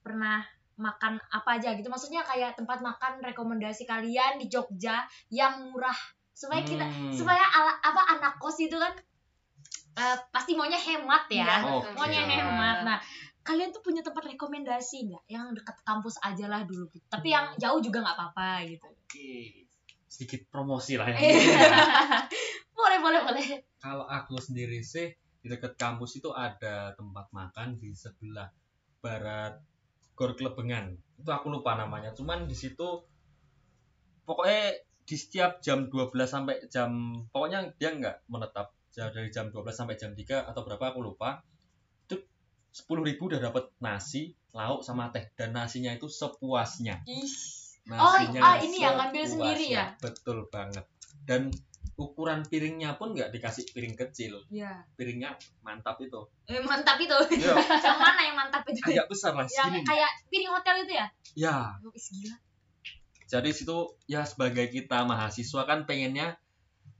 pernah 0.00 0.42
makan 0.74 1.18
apa 1.30 1.58
aja 1.58 1.74
gitu? 1.74 1.86
Maksudnya 1.86 2.22
kayak 2.22 2.54
tempat 2.54 2.78
makan 2.78 3.22
rekomendasi 3.22 3.82
kalian 3.84 4.38
di 4.38 4.46
Jogja 4.46 5.02
yang 5.28 5.70
murah 5.70 5.94
supaya 6.30 6.62
kita 6.62 6.82
Hmm. 6.82 7.14
supaya 7.14 7.42
ala, 7.46 7.78
apa 7.78 8.18
anak 8.18 8.34
kos 8.38 8.58
itu 8.58 8.74
kan 8.74 8.90
eh, 9.94 10.18
pasti 10.34 10.58
maunya 10.58 10.74
hemat 10.74 11.30
ya. 11.30 11.62
Betul. 11.62 11.94
Maunya 11.94 12.26
hemat. 12.26 12.82
Nah, 12.82 12.98
kalian 13.46 13.70
tuh 13.70 13.78
punya 13.78 14.02
tempat 14.02 14.26
rekomendasi 14.26 15.06
nggak 15.06 15.24
yang 15.30 15.54
dekat 15.54 15.78
kampus 15.86 16.18
aja 16.18 16.50
lah 16.50 16.66
dulu 16.66 16.90
gitu. 16.90 17.06
Tapi 17.06 17.30
yang 17.30 17.54
jauh 17.54 17.78
juga 17.78 18.02
nggak 18.02 18.16
apa-apa 18.18 18.66
gitu. 18.66 18.82
Oke. 18.86 19.62
sedikit 20.04 20.46
promosi 20.46 20.94
lah 20.94 21.10
ya 21.10 21.18
boleh 22.74 22.98
boleh 23.00 23.20
boleh. 23.24 23.46
Kalau 23.78 24.04
aku 24.04 24.36
sendiri 24.38 24.82
sih 24.82 25.08
di 25.40 25.46
dekat 25.46 25.78
kampus 25.78 26.18
itu 26.18 26.32
ada 26.34 26.92
tempat 26.96 27.30
makan 27.30 27.78
di 27.78 27.94
sebelah 27.94 28.50
barat 29.04 29.60
Gor 30.16 30.32
Klebengan. 30.34 30.94
Itu 31.20 31.30
aku 31.30 31.52
lupa 31.52 31.76
namanya. 31.76 32.14
Cuman 32.16 32.48
di 32.48 32.56
situ 32.56 33.02
pokoknya 34.24 34.80
di 35.04 35.16
setiap 35.20 35.60
jam 35.60 35.92
12 35.92 36.16
sampai 36.24 36.64
jam 36.72 37.12
pokoknya 37.28 37.76
dia 37.76 37.92
nggak 37.92 38.16
menetap. 38.30 38.72
Dari 38.94 39.26
jam 39.34 39.50
12 39.50 39.74
sampai 39.74 39.98
jam 39.98 40.14
3 40.14 40.48
atau 40.54 40.62
berapa 40.62 40.94
aku 40.94 41.02
lupa. 41.02 41.42
Itu 42.06 42.22
10.000 42.70 43.18
udah 43.18 43.40
dapat 43.42 43.74
nasi 43.82 44.38
lauk 44.54 44.86
sama 44.86 45.10
teh. 45.10 45.28
Dan 45.34 45.50
nasinya 45.52 45.90
itu 45.90 46.06
sepuasnya. 46.06 47.02
Oh, 47.04 48.16
Nasinya 48.16 48.40
ah, 48.40 48.56
ini 48.64 48.80
ya, 48.80 48.96
ngambil 48.96 49.24
sendiri 49.28 49.66
ya? 49.76 49.92
betul 50.00 50.48
banget. 50.48 50.88
Dan 51.28 51.52
ukuran 51.94 52.42
piringnya 52.42 52.98
pun 52.98 53.14
nggak 53.14 53.30
dikasih 53.30 53.70
piring 53.70 53.94
kecil. 53.94 54.42
Ya 54.50 54.82
piringnya 54.98 55.38
mantap 55.62 56.00
itu. 56.02 56.26
Eh, 56.50 56.60
mantap 56.64 56.98
itu. 56.98 57.14
Iya. 57.38 57.54
yang 57.86 57.98
mana 58.00 58.20
yang 58.24 58.36
mantap 58.36 58.62
itu? 58.66 58.80
Agak 58.82 59.06
besar 59.06 59.32
lah 59.36 59.46
yang 59.46 59.70
segini. 59.70 59.86
kayak 59.86 60.10
piring 60.28 60.50
hotel 60.50 60.74
itu 60.82 60.92
ya? 60.96 61.06
Ya 61.34 61.56
oh, 61.80 61.92
is 61.94 62.06
gila. 62.10 62.36
Jadi 63.24 63.50
situ 63.56 63.78
ya 64.10 64.22
sebagai 64.28 64.68
kita 64.68 65.02
mahasiswa 65.08 65.62
kan 65.64 65.88
pengennya 65.88 66.36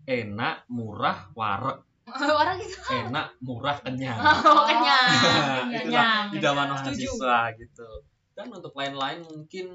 enak 0.05 0.68
murah 0.68 1.32
warek 1.37 1.85
Orang 2.05 2.61
itu 2.64 2.76
enak 2.93 3.32
murah 3.41 3.80
kenyang. 3.80 4.20
Oh, 4.45 4.64
kenyang. 4.68 5.72
Itulah 5.72 6.28
Kenyang. 6.28 6.37
idaman 6.37 6.68
Setuju. 6.76 7.09
mahasiswa 7.16 7.39
gitu. 7.57 7.89
Dan 8.35 8.47
untuk 8.53 8.72
lain-lain 8.76 9.24
mungkin 9.24 9.66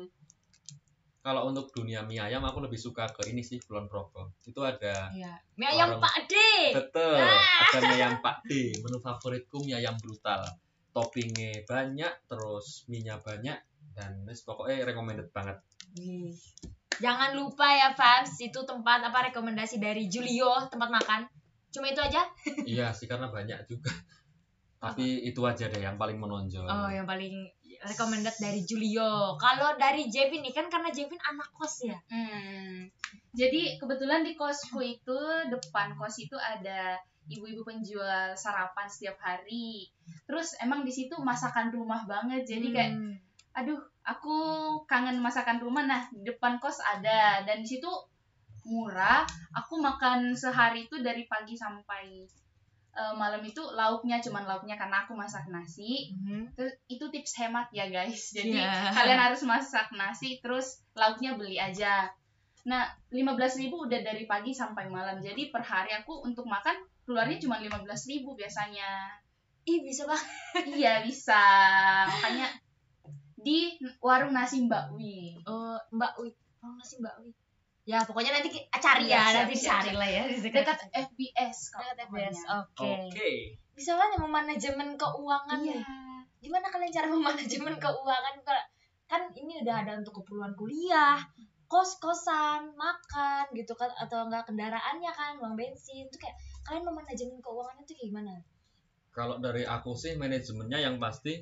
kalau 1.19 1.45
untuk 1.45 1.67
dunia 1.69 1.99
mie 2.01 2.17
ayam 2.17 2.41
aku 2.41 2.59
lebih 2.59 2.75
suka 2.75 3.07
ke 3.07 3.27
ini 3.27 3.39
sih 3.39 3.59
Kulon 3.59 3.85
Progo 3.85 4.31
itu 4.41 4.59
ada 4.59 5.11
Iya. 5.11 5.35
Mie 5.55 5.67
ayam 5.69 5.89
Warung. 5.91 6.01
Pak 6.01 6.15
D. 6.25 6.33
betul 6.71 7.19
Ah. 7.19 7.67
ada 7.67 7.79
mie 7.81 7.95
ayam 7.97 8.13
Pak 8.19 8.37
D 8.43 8.51
menu 8.79 8.97
favoritku 8.97 9.59
mie 9.61 9.75
ayam 9.75 9.95
brutal 9.95 10.41
toppingnya 10.89 11.63
banyak 11.63 12.13
terus 12.25 12.83
minyak 12.85 13.19
banyak 13.19 13.59
dan 13.91 14.11
wis 14.23 14.41
pokoknya 14.41 14.83
recommended 14.83 15.27
banget. 15.29 15.59
Jangan 16.95 17.31
lupa 17.33 17.63
ya 17.65 17.91
fans, 17.91 18.35
itu 18.37 18.59
tempat 18.61 18.99
apa 19.01 19.29
rekomendasi 19.29 19.77
dari 19.77 20.07
Julio, 20.07 20.51
tempat 20.67 20.89
makan. 20.89 21.21
Cuma 21.69 21.87
itu 21.87 21.99
aja? 21.99 22.25
iya 22.65 22.89
sih 22.89 23.05
karena 23.05 23.29
banyak 23.29 23.61
juga 23.65 23.93
tapi 24.81 25.21
itu 25.21 25.37
aja 25.41 25.67
deh 25.67 25.77
yang 25.77 25.95
paling 25.95 26.17
menonjol 26.17 26.63
Oh, 26.63 26.87
yang 26.87 27.05
paling 27.05 27.45
recommended 27.85 28.35
dari 28.39 28.61
Julio. 28.67 29.39
Kalau 29.39 29.75
dari 29.79 30.11
Jevin 30.11 30.43
nih 30.43 30.53
kan 30.55 30.67
karena 30.67 30.91
Jevin 30.91 31.19
anak 31.23 31.49
kos 31.55 31.87
ya. 31.87 31.97
Hmm. 32.11 32.91
Jadi 33.31 33.77
kebetulan 33.79 34.25
di 34.25 34.33
kosku 34.35 34.83
itu 34.83 35.19
depan 35.47 35.95
kos 35.95 36.19
itu 36.19 36.35
ada 36.35 36.97
ibu-ibu 37.29 37.61
penjual 37.61 38.33
sarapan 38.33 38.89
setiap 38.89 39.15
hari. 39.21 39.87
Terus 40.25 40.57
emang 40.59 40.81
di 40.81 40.91
situ 40.91 41.15
masakan 41.21 41.69
rumah 41.69 42.03
banget. 42.09 42.43
Jadi 42.43 42.73
kayak 42.73 42.91
Hmm. 42.97 43.15
aduh, 43.53 43.79
aku 44.03 44.37
kangen 44.89 45.21
masakan 45.21 45.61
rumah. 45.61 45.85
Nah, 45.85 46.09
di 46.09 46.25
depan 46.25 46.57
kos 46.57 46.81
ada 46.81 47.45
dan 47.45 47.61
di 47.61 47.67
situ 47.69 47.89
murah. 48.65 49.23
Aku 49.55 49.79
makan 49.81 50.33
sehari 50.35 50.85
itu 50.89 51.01
dari 51.01 51.25
pagi 51.25 51.55
sampai 51.55 52.25
eh, 52.99 53.13
malam 53.15 53.39
itu 53.39 53.63
lauknya 53.71 54.19
cuman 54.19 54.43
lauknya 54.43 54.75
karena 54.75 55.07
aku 55.07 55.15
masak 55.15 55.47
nasi. 55.47 56.11
Mhm. 56.19 56.51
Terus 56.59 56.73
itu 56.91 57.05
tips 57.07 57.39
hemat 57.39 57.71
ya 57.71 57.87
guys. 57.87 58.29
Jadi 58.35 58.59
Iya. 58.59 58.91
kalian 58.91 59.19
harus 59.31 59.41
masak 59.47 59.87
nasi 59.95 60.43
terus 60.43 60.83
lauknya 60.99 61.39
beli 61.39 61.55
aja. 61.55 62.11
Nah, 62.67 62.91
15.000 63.07 63.71
udah 63.71 63.99
dari 64.03 64.27
pagi 64.27 64.51
sampai 64.51 64.91
malam. 64.91 65.23
Jadi 65.23 65.47
per 65.47 65.63
hari 65.63 65.95
aku 65.95 66.27
untuk 66.27 66.43
makan 66.43 66.75
keluarnya 67.07 67.39
cuma 67.39 67.57
15.000 67.57 68.35
biasanya. 68.35 69.15
Ih, 69.63 69.79
bisa 69.81 70.03
banget. 70.03 70.27
iya, 70.79 70.99
bisa. 71.07 71.39
Makanya 72.11 72.51
di 73.39 73.79
warung 74.03 74.35
nasi 74.35 74.67
Mbak 74.67 74.85
Wi. 74.99 75.39
Oh, 75.47 75.79
Mbak 75.95 76.13
Wi. 76.19 76.29
Oh, 76.59 76.75
nasi 76.75 76.99
Mbak 76.99 77.15
Wi. 77.23 77.31
Ya, 77.89 78.05
pokoknya 78.05 78.31
nanti 78.31 78.49
cari 78.69 79.03
Iya, 79.03 79.17
ya, 79.17 79.23
siap, 79.25 79.37
nanti 79.41 79.55
siap, 79.55 79.71
cari 79.73 79.89
siap. 79.89 79.97
lah 79.97 80.09
ya 80.11 80.23
di 80.23 80.37
Dekat 80.45 80.77
FBS 80.93 81.57
kalau 81.73 81.89
Dekat. 81.89 82.05
FBS. 82.05 82.37
Oke. 82.55 82.91
oke 83.09 83.29
Bisa 83.73 83.91
banget 83.95 84.11
ya 84.13 84.19
memanajemen 84.21 84.89
keuangan 84.93 85.59
Iya. 85.59 85.73
nih. 85.73 85.83
Gimana 86.39 86.65
kalian 86.67 86.91
cara 86.91 87.07
memanajemen 87.15 87.73
keuangan 87.75 88.35
Kalau- 88.39 88.67
kan 89.03 89.21
ini 89.33 89.57
udah 89.59 89.75
ada 89.79 89.97
untuk 89.97 90.21
keperluan 90.21 90.53
kuliah, 90.53 91.17
kos-kosan, 91.65 92.69
makan 92.75 93.49
gitu 93.51 93.73
kan 93.73 93.89
atau 93.95 94.21
enggak 94.23 94.45
kendaraannya 94.45 95.09
kan, 95.09 95.33
uang 95.37 95.53
bensin. 95.53 96.05
Itu 96.05 96.17
kayak 96.17 96.37
kalian 96.61 96.85
memanajemen 96.85 97.37
keuangannya 97.39 97.83
tuh 97.83 97.95
kayak 97.95 98.09
gimana? 98.09 98.33
kalau 99.09 99.35
dari 99.37 99.65
aku 99.65 99.91
sih 99.93 100.13
manajemennya 100.15 100.79
yang 100.79 100.95
pasti 100.95 101.41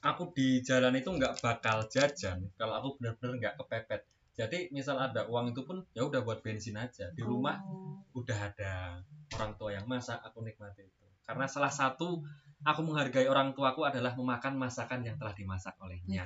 aku 0.00 0.30
di 0.30 0.60
jalan 0.60 0.90
itu 0.92 1.08
nggak 1.08 1.38
bakal 1.38 1.86
jajan 1.86 2.44
kalau 2.54 2.76
aku 2.76 2.98
benar-benar 2.98 3.32
nggak 3.38 3.54
kepepet 3.56 4.02
jadi 4.38 4.70
misal 4.70 4.94
ada 4.96 5.26
uang 5.26 5.50
itu 5.50 5.66
pun 5.66 5.82
ya 5.90 6.06
udah 6.06 6.22
buat 6.22 6.38
bensin 6.40 6.78
aja 6.78 7.10
di 7.10 7.26
rumah 7.26 7.58
Oh. 7.66 7.98
udah 8.14 8.38
ada 8.54 9.02
orang 9.34 9.52
tua 9.58 9.74
yang 9.74 9.84
masak 9.84 10.22
aku 10.22 10.46
nikmati 10.46 10.86
itu 10.86 11.04
karena 11.26 11.44
salah 11.44 11.68
satu 11.68 12.22
aku 12.62 12.80
menghargai 12.80 13.26
orang 13.26 13.50
tuaku 13.50 13.82
adalah 13.82 14.14
memakan 14.14 14.54
masakan 14.54 15.02
yang 15.02 15.18
telah 15.18 15.34
dimasak 15.34 15.74
olehnya 15.82 16.22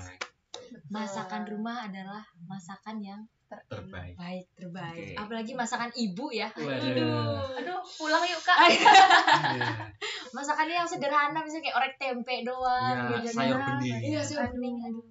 masakan 0.89 1.49
rumah 1.49 1.89
adalah 1.89 2.21
masakan 2.45 3.01
yang 3.01 3.21
terbaik 3.69 4.17
baik 4.17 4.45
terbaik. 4.57 5.13
Oke. 5.13 5.21
Apalagi 5.21 5.53
masakan 5.53 5.93
ibu 5.93 6.33
ya. 6.33 6.49
Waduh. 6.57 7.61
Aduh, 7.61 7.81
pulang 8.01 8.25
yuk 8.25 8.41
Kak. 8.41 8.57
Iya. 8.65 9.93
Masakannya 10.33 10.73
yang 10.81 10.89
sederhana 10.89 11.37
misalnya 11.45 11.69
kayak 11.69 11.77
orek 11.77 11.95
tempe 12.01 12.49
doang 12.49 13.13
Iya, 13.13 13.21
gitu. 13.21 13.37
sayur 13.37 13.61
bening. 13.61 14.01
Iya, 14.09 14.21
sayur 14.25 14.41
Aduh. 14.49 14.53
bening. 14.57 14.77
Aduh. 14.89 15.05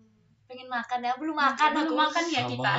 Pengen 0.52 0.68
makan 0.68 0.99
ya, 0.99 1.16
belum 1.16 1.32
makan 1.32 1.70
Belum 1.72 1.95
aku. 1.95 2.04
makan 2.04 2.24
ya 2.28 2.43
Sama. 2.43 2.52
kita. 2.52 2.74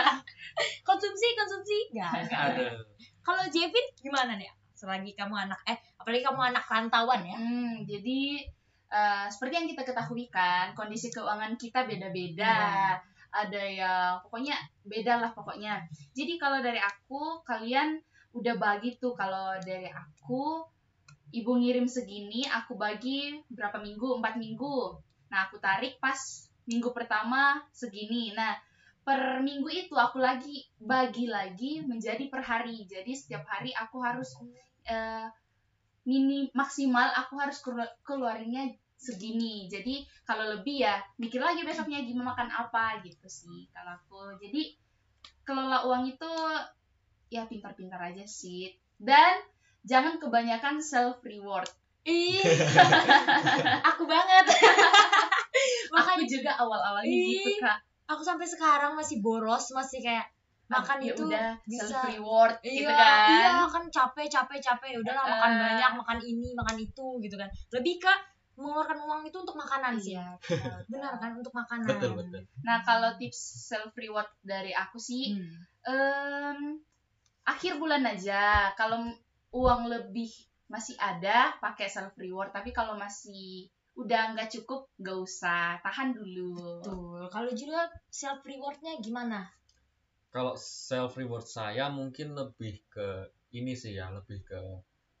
Konsumsi, 0.88 1.28
konsumsi. 1.36 1.78
Enggak. 1.92 2.12
Aduh. 2.32 2.80
Kalau 3.20 3.44
Jevin 3.52 3.86
gimana 4.00 4.40
nih? 4.40 4.48
Selagi 4.72 5.12
kamu 5.12 5.36
anak 5.36 5.60
eh 5.68 5.76
apalagi 6.00 6.24
kamu 6.24 6.40
anak 6.40 6.64
rantauan 6.64 7.20
ya. 7.20 7.36
Hmm, 7.36 7.84
jadi 7.84 8.48
eh, 8.88 9.26
seperti 9.28 9.60
yang 9.60 9.68
kita 9.68 9.84
ketahui 9.84 10.32
kan, 10.32 10.72
kondisi 10.72 11.12
keuangan 11.12 11.60
kita 11.60 11.84
beda-beda. 11.84 12.96
Ada 13.30 13.60
yang 13.60 14.24
pokoknya 14.24 14.56
beda 14.88 15.20
lah 15.20 15.30
pokoknya. 15.36 15.84
Jadi 16.16 16.40
kalau 16.40 16.64
dari 16.64 16.80
aku, 16.80 17.44
kalian 17.44 18.00
udah 18.32 18.56
bagi 18.56 18.96
tuh 18.96 19.12
kalau 19.12 19.52
dari 19.60 19.86
aku, 19.92 20.64
ibu 21.36 21.52
ngirim 21.60 21.84
segini, 21.84 22.48
aku 22.48 22.74
bagi 22.80 23.36
berapa 23.52 23.76
minggu? 23.78 24.16
Empat 24.16 24.40
minggu. 24.40 24.96
Nah, 25.30 25.46
aku 25.46 25.62
tarik 25.62 26.00
pas 26.02 26.18
minggu 26.68 26.90
pertama 26.92 27.60
segini. 27.72 28.32
Nah, 28.36 28.56
per 29.00 29.40
minggu 29.40 29.68
itu 29.70 29.94
aku 29.96 30.20
lagi 30.20 30.66
bagi 30.76 31.30
lagi 31.30 31.80
menjadi 31.84 32.28
per 32.28 32.42
hari. 32.44 32.84
Jadi 32.84 33.12
setiap 33.16 33.44
hari 33.48 33.72
aku 33.72 34.00
harus 34.00 34.36
eh, 34.84 35.28
mini 36.08 36.48
maksimal 36.56 37.12
aku 37.12 37.36
harus 37.36 37.60
kelu- 37.60 37.96
keluarinnya 38.00 38.72
segini 39.00 39.64
jadi 39.68 40.04
kalau 40.28 40.44
lebih 40.48 40.84
ya 40.84 41.00
mikir 41.16 41.40
lagi 41.40 41.64
besoknya 41.64 42.04
gimana 42.04 42.36
makan 42.36 42.48
apa 42.52 43.00
gitu 43.04 43.28
sih 43.28 43.68
kalau 43.72 43.96
aku 43.96 44.20
jadi 44.40 44.76
kelola 45.44 45.88
uang 45.88 46.04
itu 46.08 46.32
ya 47.32 47.48
pintar-pintar 47.48 48.00
aja 48.00 48.24
sih 48.28 48.72
dan 49.00 49.40
jangan 49.84 50.20
kebanyakan 50.20 50.80
self 50.84 51.20
reward 51.24 51.68
Ih. 52.08 52.40
aku 53.92 54.08
banget. 54.08 54.44
aku 55.86 55.94
Makanya 55.94 56.26
juga 56.26 56.50
awal-awalnya 56.56 57.16
gitu 57.28 57.50
kak. 57.58 57.78
aku 58.06 58.22
sampai 58.22 58.44
sekarang 58.44 58.92
masih 58.92 59.18
boros, 59.18 59.70
masih 59.70 60.00
kayak 60.00 60.26
makan 60.66 60.98
ya 60.98 61.10
itu 61.10 61.26
udah 61.26 61.58
bisa 61.64 61.82
self 61.84 62.06
reward 62.06 62.54
Iya, 62.62 62.74
gitu 62.76 62.92
kan. 62.92 63.18
iya 63.28 63.50
kan 63.66 63.84
capek 63.88 64.26
capek 64.28 64.58
capek. 64.60 64.88
Ya 64.92 64.98
udahlah 65.00 65.24
makan 65.28 65.50
Eh. 65.50 65.58
banyak 65.60 65.90
makan 65.96 66.18
ini 66.20 66.48
makan 66.52 66.76
itu 66.78 67.06
gitu 67.18 67.34
kan. 67.34 67.48
Lebih 67.70 67.98
ke 67.98 68.14
mengeluarkan 68.54 68.98
uang 69.00 69.20
itu 69.24 69.36
untuk 69.36 69.56
makanan 69.56 69.96
sih 69.96 70.14
Iya, 70.14 70.36
benar 70.86 71.16
kan 71.16 71.32
untuk 71.32 71.50
makanan. 71.50 71.86
Betul 71.88 72.12
betul. 72.14 72.42
Nah 72.60 72.82
kalau 72.82 73.16
tips 73.16 73.40
self 73.66 73.90
reward 73.94 74.28
dari 74.40 74.70
aku 74.70 74.94
sih 74.96 75.34
Hmm. 75.34 75.58
Em, 75.82 76.58
akhir 77.42 77.76
bulan 77.76 78.04
aja. 78.04 78.70
Kalau 78.74 79.10
uang 79.50 79.82
lebih 79.86 80.28
masih 80.66 80.94
ada 80.96 81.56
pakai 81.56 81.88
self 81.88 82.14
reward. 82.14 82.52
Tapi 82.52 82.70
kalau 82.70 82.94
masih 82.94 83.66
udah 84.00 84.32
nggak 84.32 84.48
cukup 84.50 84.88
nggak 84.96 85.18
usah 85.18 85.76
tahan 85.80 86.12
dulu 86.12 86.80
Betul. 86.80 87.22
Kalau 87.28 87.50
Julia 87.52 87.84
self 88.08 88.40
rewardnya 88.42 88.96
gimana? 88.98 89.44
kalau 90.30 90.54
self 90.54 91.14
reward 91.14 91.42
saya 91.42 91.90
mungkin 91.90 92.32
lebih 92.32 92.78
ke 92.86 93.08
ini 93.50 93.74
sih 93.74 93.92
ya 93.92 94.08
lebih 94.08 94.40
ke 94.42 94.58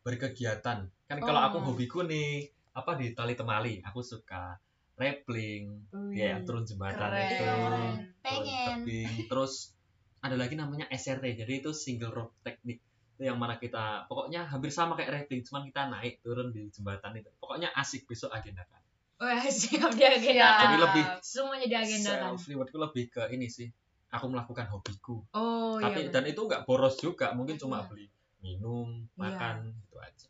berkegiatan 0.00 0.86
kan 0.86 1.18
kalau 1.18 1.40
Oh. 1.40 1.46
aku 1.50 1.58
hobiku 1.66 2.02
nih 2.02 2.46
apa 2.72 2.94
di 2.94 3.10
tali 3.10 3.34
temali 3.34 3.82
aku 3.82 4.00
suka 4.00 4.54
rappling 4.94 5.82
ya 6.14 6.38
turun 6.40 6.62
jembatan 6.62 7.10
Keren. 7.10 7.26
itu 7.26 7.34
turun 7.36 7.94
Pengen. 8.22 8.66
tebing 8.86 9.12
terus 9.26 9.74
ada 10.20 10.38
lagi 10.38 10.54
namanya 10.54 10.86
SRT 10.86 11.42
jadi 11.42 11.52
itu 11.58 11.74
single 11.74 12.12
rope 12.12 12.34
technique 12.40 12.84
yang 13.20 13.36
mana 13.36 13.54
kita 13.54 14.04
pokoknya 14.06 14.42
hampir 14.42 14.68
sama 14.68 14.96
kayak 14.96 15.12
rappling 15.14 15.40
cuman 15.40 15.62
kita 15.62 15.86
naik 15.86 16.18
turun 16.20 16.48
di 16.48 16.66
jembatan 16.68 17.12
itu 17.14 17.28
pokoknya 17.36 17.68
asik 17.74 18.04
besok 18.04 18.32
agendakan 18.32 18.80
Wah 19.20 19.36
siap 19.44 19.92
diagendakan. 19.92 20.60
Jadi 20.64 20.76
lebih 20.80 21.04
Semuanya 21.20 21.68
diagendakan. 21.68 22.32
self 22.32 22.48
rewardku 22.48 22.80
lebih 22.80 23.04
ke 23.06 23.22
ini 23.30 23.46
sih 23.46 23.68
aku 24.08 24.26
melakukan 24.26 24.64
hobiku 24.66 25.20
Oh 25.30 25.76
tapi 25.76 26.08
iya. 26.08 26.10
dan 26.10 26.24
itu 26.24 26.40
nggak 26.40 26.64
boros 26.64 26.96
juga 26.96 27.30
mungkin 27.30 27.54
cuma 27.54 27.84
Iya. 27.84 27.86
beli 27.86 28.06
minum 28.40 28.88
Iya. 28.96 29.12
makan 29.14 29.54
gitu 29.76 29.96
aja 29.96 30.28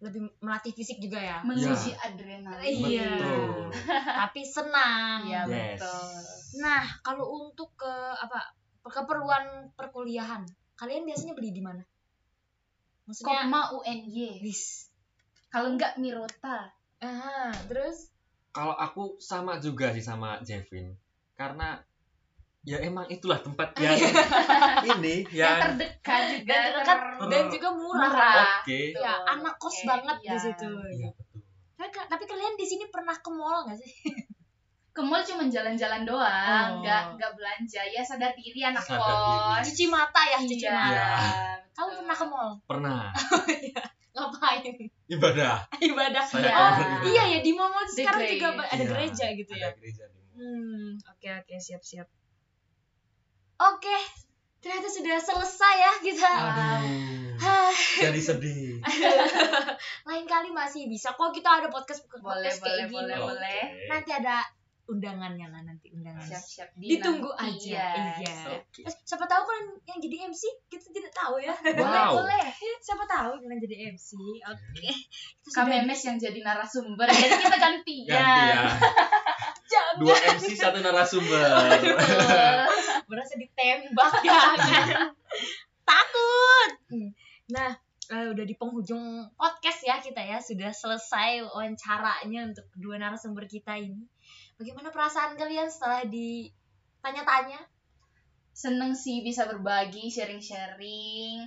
Lebih 0.00 0.20
melatih 0.38 0.72
fisik 0.72 0.96
juga 0.98 1.16
ya. 1.16 1.38
menguji 1.40 1.92
adrenalin 1.94 2.72
Iya. 2.72 3.12
betul 3.12 3.68
Tapi 4.24 4.40
senang. 4.42 5.18
Iya, 5.24 5.42
Yes. 5.44 5.80
betul 5.80 6.12
Nah, 6.56 6.82
kalau 7.00 7.24
untuk 7.44 7.72
ke 7.74 7.92
apa 8.14 8.40
keperluan 8.82 9.44
perkuliahan, 9.72 10.44
kalian 10.74 11.04
biasanya 11.04 11.32
beli 11.32 11.50
di 11.50 11.60
mana? 11.60 11.84
Maksudnya 13.04 13.44
Kopma 13.44 13.60
UNY 13.74 14.40
wis. 14.40 14.88
kalau 15.48 15.76
nggak 15.76 16.00
Mirota 16.00 16.72
Ah, 16.98 17.52
terus 17.68 18.08
kalau 18.48 18.72
aku 18.72 19.18
sama 19.20 19.60
juga 19.60 19.92
sih 19.92 20.00
sama 20.00 20.40
Jevin 20.40 20.96
karena 21.34 21.76
ya 22.64 22.80
emang 22.80 23.04
itulah 23.12 23.36
tempat 23.38 23.76
yang 23.84 23.92
ini 24.88 25.28
yang 25.28 25.36
yang 25.36 25.60
terdekat 25.60 26.22
juga 26.40 26.48
dan 26.48 26.62
terdekat 26.72 26.96
ter- 26.96 27.28
dan 27.28 27.44
juga 27.52 27.68
murah. 27.76 28.08
murah. 28.08 28.34
oke 28.64 28.80
Ya, 28.96 29.14
anak 29.28 29.54
kos 29.60 29.76
Oke, 29.76 29.84
banget 29.84 30.16
iya. 30.22 30.32
di 30.32 30.38
situ. 30.40 30.68
iya 30.72 31.08
betul 31.12 31.34
Tapi, 31.74 31.90
tapi 32.08 32.24
kalian 32.24 32.54
di 32.56 32.64
sini 32.64 32.84
pernah 32.88 33.12
ke 33.18 33.28
mall 33.28 33.66
nggak 33.68 33.76
sih? 33.76 33.92
ke 34.94 35.02
mall 35.02 35.18
cuma 35.20 35.42
jalan-jalan 35.44 36.06
doang 36.06 36.68
Oh. 36.70 36.80
nggak 36.80 37.18
nggak 37.18 37.32
belanja 37.34 37.82
ya 37.84 37.98
sadar 38.00 38.30
diri 38.32 38.62
anak 38.62 38.78
Sadar 38.78 39.02
kos 39.02 39.18
diri. 39.18 39.62
Cuci 39.66 39.84
mata 39.90 40.22
ya, 40.24 40.38
cuci 40.38 40.54
Iya, 40.60 40.70
mata. 40.70 40.94
betul. 40.94 41.58
Kamu 41.74 41.90
pernah 41.98 42.14
ke 42.14 42.26
mall? 42.26 42.50
pernah 42.64 42.98
Ngapain? 44.14 44.62
ibadah 45.06 45.58
Ibadah. 45.80 46.22
Saya 46.22 46.46
oh, 46.46 46.74
pernah. 46.78 47.02
iya 47.04 47.22
ya 47.28 47.38
di 47.40 47.50
mall 47.50 47.74
sekarang 47.84 48.22
Grey. 48.22 48.38
juga 48.38 48.46
ada 48.56 48.70
Iya, 48.72 48.86
gereja 48.86 49.26
gitu 49.34 49.52
ya. 49.52 49.66
ada 49.66 49.74
gereja 49.74 50.02
di 50.06 50.18
mall. 50.20 50.34
Hmm, 50.34 50.86
oke 51.04 51.28
oke 51.36 51.54
siap 51.58 51.82
siap. 51.82 52.06
Oke, 53.56 53.96
ternyata 54.58 54.88
sudah 54.88 55.16
selesai 55.16 55.74
ya 55.76 55.92
kita. 56.00 56.30
aduh 56.30 57.34
Hah, 57.34 57.74
jadi 57.98 58.20
sedih 58.20 58.78
Lain 60.06 60.22
kali 60.24 60.50
masih 60.50 60.86
bisa 60.86 61.10
kok 61.12 61.30
kita 61.30 61.50
ada 61.52 61.66
podcast 61.66 62.06
boleh 62.06 62.22
podcast 62.22 62.58
boleh 62.60 62.70
kayak 62.72 62.86
gini. 62.86 62.94
boleh 62.96 63.16
boleh 63.20 63.62
Nanti 63.84 64.10
ada 64.12 64.38
undangannya 64.86 65.48
lah 65.48 65.62
nanti 65.62 65.88
undangan. 65.90 66.20
siap-siap 66.20 66.68
Ditunggu 66.74 67.30
dinanti, 67.30 67.72
aja. 67.72 67.88
yes. 68.14 68.18
Iya. 68.20 68.36
Oke. 68.54 68.80
Eh, 68.82 68.94
siapa 69.02 69.24
tahu 69.24 69.42
kalian 69.42 69.66
yang 69.82 69.98
jadi 69.98 70.16
MC 70.26 70.42
kita 70.66 70.86
tidak 70.90 71.10
tahu 71.10 71.36
ya. 71.38 71.56
boleh 71.56 71.80
Wow. 71.80 72.20
boleh 72.20 72.46
siapa 72.78 73.04
tahu 73.04 73.32
kalian 73.38 73.60
jadi 73.60 73.76
MC. 73.90 74.10
Oke. 74.42 74.88
Kami 75.46 75.72
sudah- 75.72 75.82
MS 75.82 76.00
yang 76.02 76.16
jadi 76.18 76.40
narasumber 76.40 77.06
jadi 77.06 77.34
kita 77.38 77.56
gantian 77.64 77.72
ganti 77.74 77.96
ya 78.06 78.68
Jangan. 79.72 79.94
dua 79.98 80.14
MC 80.34 80.52
satu 80.52 80.78
narasumber 80.78 81.40
berasa 83.08 83.34
ditembak 83.34 84.12
ya 84.20 84.38
kan 84.54 85.10
takut 85.82 86.70
nah 87.46 87.70
eh, 88.06 88.26
udah 88.28 88.44
di 88.44 88.54
penghujung 88.54 89.02
podcast 89.34 89.80
ya 89.82 89.96
kita 89.98 90.20
ya 90.20 90.38
sudah 90.38 90.70
selesai 90.70 91.42
wawancaranya 91.44 92.52
untuk 92.52 92.66
kedua 92.70 92.96
narasumber 92.96 93.44
kita 93.44 93.76
ini 93.76 94.04
bagaimana 94.56 94.88
perasaan 94.90 95.34
kalian 95.34 95.66
setelah 95.66 96.06
ditanya-tanya? 96.06 97.60
Seneng 98.54 98.94
sih 98.94 99.20
bisa 99.20 99.50
berbagi 99.50 100.06
sharing-sharing. 100.10 101.42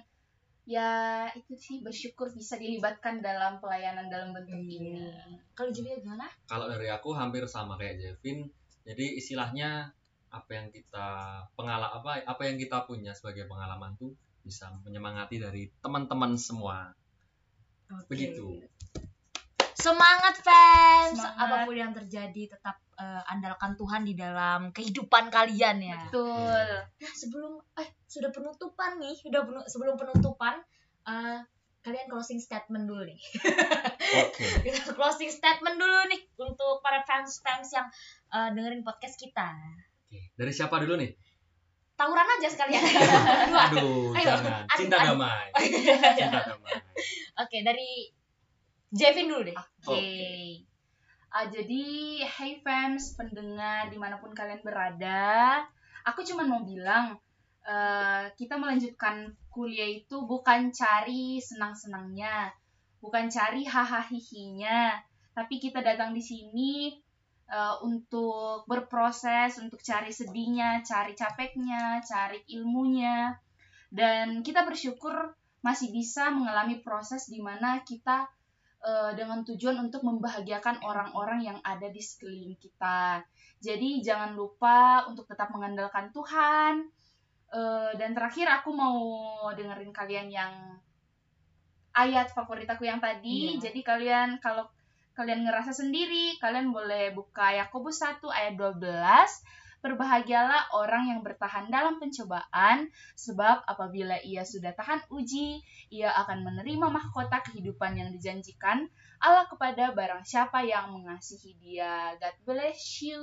Ya 0.67 1.23
itu 1.31 1.55
sih 1.55 1.79
bersyukur 1.79 2.27
bisa 2.35 2.59
dilibatkan 2.59 3.23
dalam 3.23 3.63
pelayanan 3.63 4.11
dalam 4.11 4.35
bentuk 4.35 4.59
Iya. 4.59 4.67
ini. 4.67 5.07
Kalau 5.55 5.71
Julia 5.71 5.95
gimana? 5.95 6.27
Kalau 6.43 6.67
dari 6.67 6.91
aku 6.91 7.15
hampir 7.15 7.47
sama 7.47 7.79
kayak 7.79 8.03
Jevin. 8.03 8.51
Jadi 8.83 9.15
istilahnya 9.15 9.87
apa 10.27 10.51
yang 10.51 10.67
kita 10.67 11.07
pengala 11.55 11.87
apa 11.87 12.19
apa 12.27 12.41
yang 12.43 12.59
kita 12.59 12.83
punya 12.83 13.15
sebagai 13.15 13.47
pengalaman 13.47 13.95
tuh 13.95 14.11
bisa 14.43 14.67
menyemangati 14.83 15.39
dari 15.39 15.71
teman-teman 15.79 16.35
semua. 16.35 16.91
Oke. 17.87 18.11
begitu 18.11 18.59
semangat 19.77 20.35
fans 20.37 21.15
Semangat. 21.15 21.37
apa 21.39 21.55
pun 21.63 21.75
yang 21.75 21.93
terjadi 21.93 22.43
tetap 22.49 22.81
eh, 22.95 23.21
andalkan 23.27 23.73
Tuhan 23.73 24.01
di 24.01 24.13
dalam 24.13 24.69
kehidupan 24.71 25.29
kalian 25.29 25.77
ya 25.79 25.97
betul 26.03 26.65
Nah, 26.97 27.13
sebelum 27.13 27.51
eh 27.75 27.87
sudah 28.03 28.29
penutupan 28.29 28.97
nih, 28.97 29.13
sudah 29.15 29.41
penu- 29.43 29.67
sebelum 29.67 29.95
penutupan 29.95 30.57
eh, 31.03 31.39
kalian 31.79 32.07
closing 32.07 32.35
statement 32.37 32.83
dulu 32.83 33.05
nih. 33.05 33.15
oke 34.17 34.43
Kita 34.65 34.91
closing 34.91 35.29
statement 35.29 35.77
dulu 35.77 36.09
nih 36.09 36.19
untuk 36.35 36.81
para 36.81 36.99
fans-fans 37.01 37.69
yang 37.69 37.87
eh, 38.29 38.49
dengerin 38.51 38.81
podcast 38.81 39.15
kita. 39.15 39.55
Oke. 40.03 40.33
dari 40.33 40.51
siapa 40.51 40.79
dulu 40.79 40.97
nih 40.97 41.11
Tawuran 41.93 42.29
aja 42.29 42.45
sekalian. 42.45 42.77
Aduh 43.73 44.13
Ayo, 44.13 44.25
jangan 44.29 44.61
adu, 44.63 44.77
cinta 44.77 44.97
adu. 44.97 45.07
damai 45.13 45.49
Oke, 45.49 45.67
cinta 46.13 46.39
damai 46.45 47.61
dari 47.63 47.89
Jevin 48.91 49.27
dulu 49.27 49.41
deh. 49.51 49.57
Oke. 49.57 50.05
Ah, 51.27 51.45
jadi, 51.51 52.23
hey 52.23 52.63
fans, 52.63 53.13
pendengar 53.19 53.91
di 53.91 53.99
mana 53.99 54.15
pun 54.15 54.31
kalian 54.31 54.63
berada, 54.63 55.59
aku 56.07 56.23
cuma 56.23 56.47
mau 56.47 56.63
bilang, 56.63 57.19
eh, 57.67 58.31
kita 58.39 58.55
melanjutkan 58.55 59.35
kuliah 59.51 59.91
itu 59.91 60.23
bukan 60.23 60.71
cari 60.71 61.43
senang-senangnya, 61.43 62.55
bukan 63.03 63.27
cari 63.27 63.67
hahaha 63.67 64.07
tapi 65.37 65.61
kita 65.61 65.83
datang 65.83 66.15
di 66.15 66.23
sini 66.23 66.95
eh, 67.47 67.75
untuk 67.83 68.63
berproses, 68.65 69.59
untuk 69.59 69.83
cari 69.83 70.15
sedihnya, 70.15 70.81
cari 70.87 71.11
capeknya, 71.11 71.99
cari 72.07 72.39
ilmunya, 72.55 73.35
dan 73.91 74.43
kita 74.47 74.63
bersyukur 74.63 75.35
masih 75.59 75.91
bisa 75.91 76.31
mengalami 76.31 76.79
proses 76.79 77.27
di 77.27 77.43
mana 77.43 77.83
kita 77.83 78.31
eh, 78.87 79.11
dengan 79.19 79.43
tujuan 79.43 79.75
untuk 79.83 80.07
membahagiakan 80.07 80.79
orang-orang 80.79 81.43
yang 81.43 81.59
ada 81.67 81.91
di 81.91 81.99
sekeliling 81.99 82.55
kita. 82.55 83.19
Jadi 83.59 83.99
jangan 83.99 84.31
lupa 84.31 85.03
untuk 85.11 85.27
tetap 85.27 85.51
mengandalkan 85.51 86.15
Tuhan. 86.15 86.87
Eh, 87.47 87.91
dan 87.99 88.15
terakhir 88.15 88.47
aku 88.63 88.71
mau 88.71 88.99
dengerin 89.51 89.91
kalian 89.91 90.27
yang 90.31 90.53
ayat 91.97 92.31
favorit 92.31 92.69
aku 92.69 92.87
yang 92.87 93.03
tadi. 93.03 93.57
Iya. 93.57 93.69
Jadi 93.69 93.79
kalian 93.83 94.37
kalau 94.39 94.69
kalian 95.17 95.49
ngerasa 95.49 95.73
sendiri, 95.73 96.37
kalian 96.37 96.69
boleh 96.69 97.09
buka 97.17 97.57
Yakobus 97.57 98.05
1 98.05 98.21
ayat 98.29 98.53
12. 98.53 98.77
Berbahagialah 99.79 100.73
orang 100.73 101.13
yang 101.13 101.19
bertahan 101.21 101.69
dalam 101.69 102.01
pencobaan, 102.01 102.89
sebab 103.13 103.63
apabila 103.65 104.17
ia 104.25 104.41
sudah 104.41 104.73
tahan 104.73 105.05
uji, 105.13 105.61
ia 105.93 106.11
akan 106.25 106.43
menerima 106.43 106.87
mahkota 106.89 107.39
kehidupan 107.45 107.95
yang 107.95 108.09
dijanjikan 108.09 108.89
Allah 109.17 109.49
kepada 109.49 109.97
barang 109.97 110.21
siapa 110.21 110.61
yang 110.61 110.93
mengasihi 110.93 111.57
dia. 111.57 112.13
God 112.21 112.37
bless 112.45 113.01
you. 113.01 113.21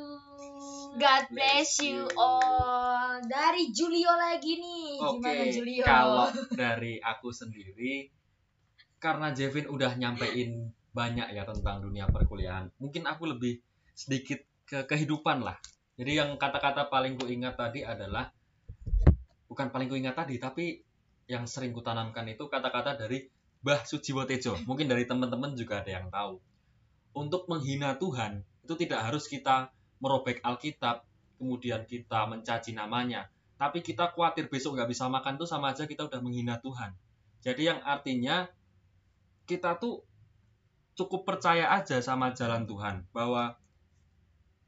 God 0.98 1.24
bless 1.30 1.78
you 1.78 2.11
all. 2.18 3.22
Dari 3.22 3.70
Julio 3.70 4.11
lagi 4.11 4.59
nih. 4.59 4.98
Oke, 4.98 5.22
Gimana 5.22 5.44
Julio? 5.55 5.84
kalau 5.86 6.26
dari 6.62 6.98
aku 6.98 7.30
sendiri, 7.30 8.11
karena 8.98 9.30
Jevin 9.30 9.70
udah 9.70 9.94
nyampein 9.94 10.74
banyak 10.90 11.30
ya 11.30 11.46
tentang 11.46 11.82
dunia 11.82 12.11
perkuliahan, 12.11 12.70
mungkin 12.82 13.07
aku 13.07 13.30
lebih 13.30 13.62
sedikit 13.94 14.42
ke 14.66 14.82
kehidupan 14.90 15.46
lah. 15.46 15.59
Jadi 15.95 16.12
yang 16.18 16.34
kata-kata 16.34 16.90
paling 16.90 17.14
ku 17.14 17.30
ingat 17.30 17.55
tadi 17.55 17.86
adalah, 17.86 18.30
bukan 19.47 19.70
paling 19.70 19.86
ku 19.86 19.95
ingat 19.95 20.18
tadi, 20.18 20.42
tapi 20.42 20.82
yang 21.30 21.47
sering 21.47 21.70
kutanamkan 21.70 22.26
itu 22.26 22.51
kata-kata 22.51 22.99
dari 22.99 23.30
Mbah 23.64 23.86
Sujiwo 23.86 24.26
Tejo. 24.26 24.59
Mungkin 24.68 24.90
dari 24.90 25.07
teman-teman 25.07 25.55
juga 25.55 25.80
ada 25.80 25.90
yang 25.90 26.11
tahu. 26.11 26.36
Untuk 27.14 27.47
menghina 27.47 27.95
Tuhan, 27.97 28.42
itu 28.66 28.74
tidak 28.74 29.07
harus 29.07 29.30
kita 29.30 29.70
merobek 30.03 30.42
Alkitab, 30.42 31.07
kemudian 31.38 31.86
kita 31.86 32.26
mencaci 32.26 32.74
namanya, 32.74 33.30
tapi 33.55 33.80
kita 33.80 34.11
khawatir 34.11 34.51
besok 34.51 34.76
nggak 34.76 34.90
bisa 34.90 35.07
makan 35.07 35.38
tuh 35.38 35.47
sama 35.47 35.72
aja 35.72 35.86
kita 35.86 36.11
udah 36.11 36.20
menghina 36.20 36.59
Tuhan. 36.59 36.90
Jadi 37.40 37.62
yang 37.70 37.80
artinya 37.86 38.51
kita 39.47 39.78
tuh 39.78 40.03
cukup 40.99 41.24
percaya 41.28 41.70
aja 41.70 42.01
sama 42.01 42.32
jalan 42.32 42.64
Tuhan 42.64 43.05
bahwa 43.14 43.57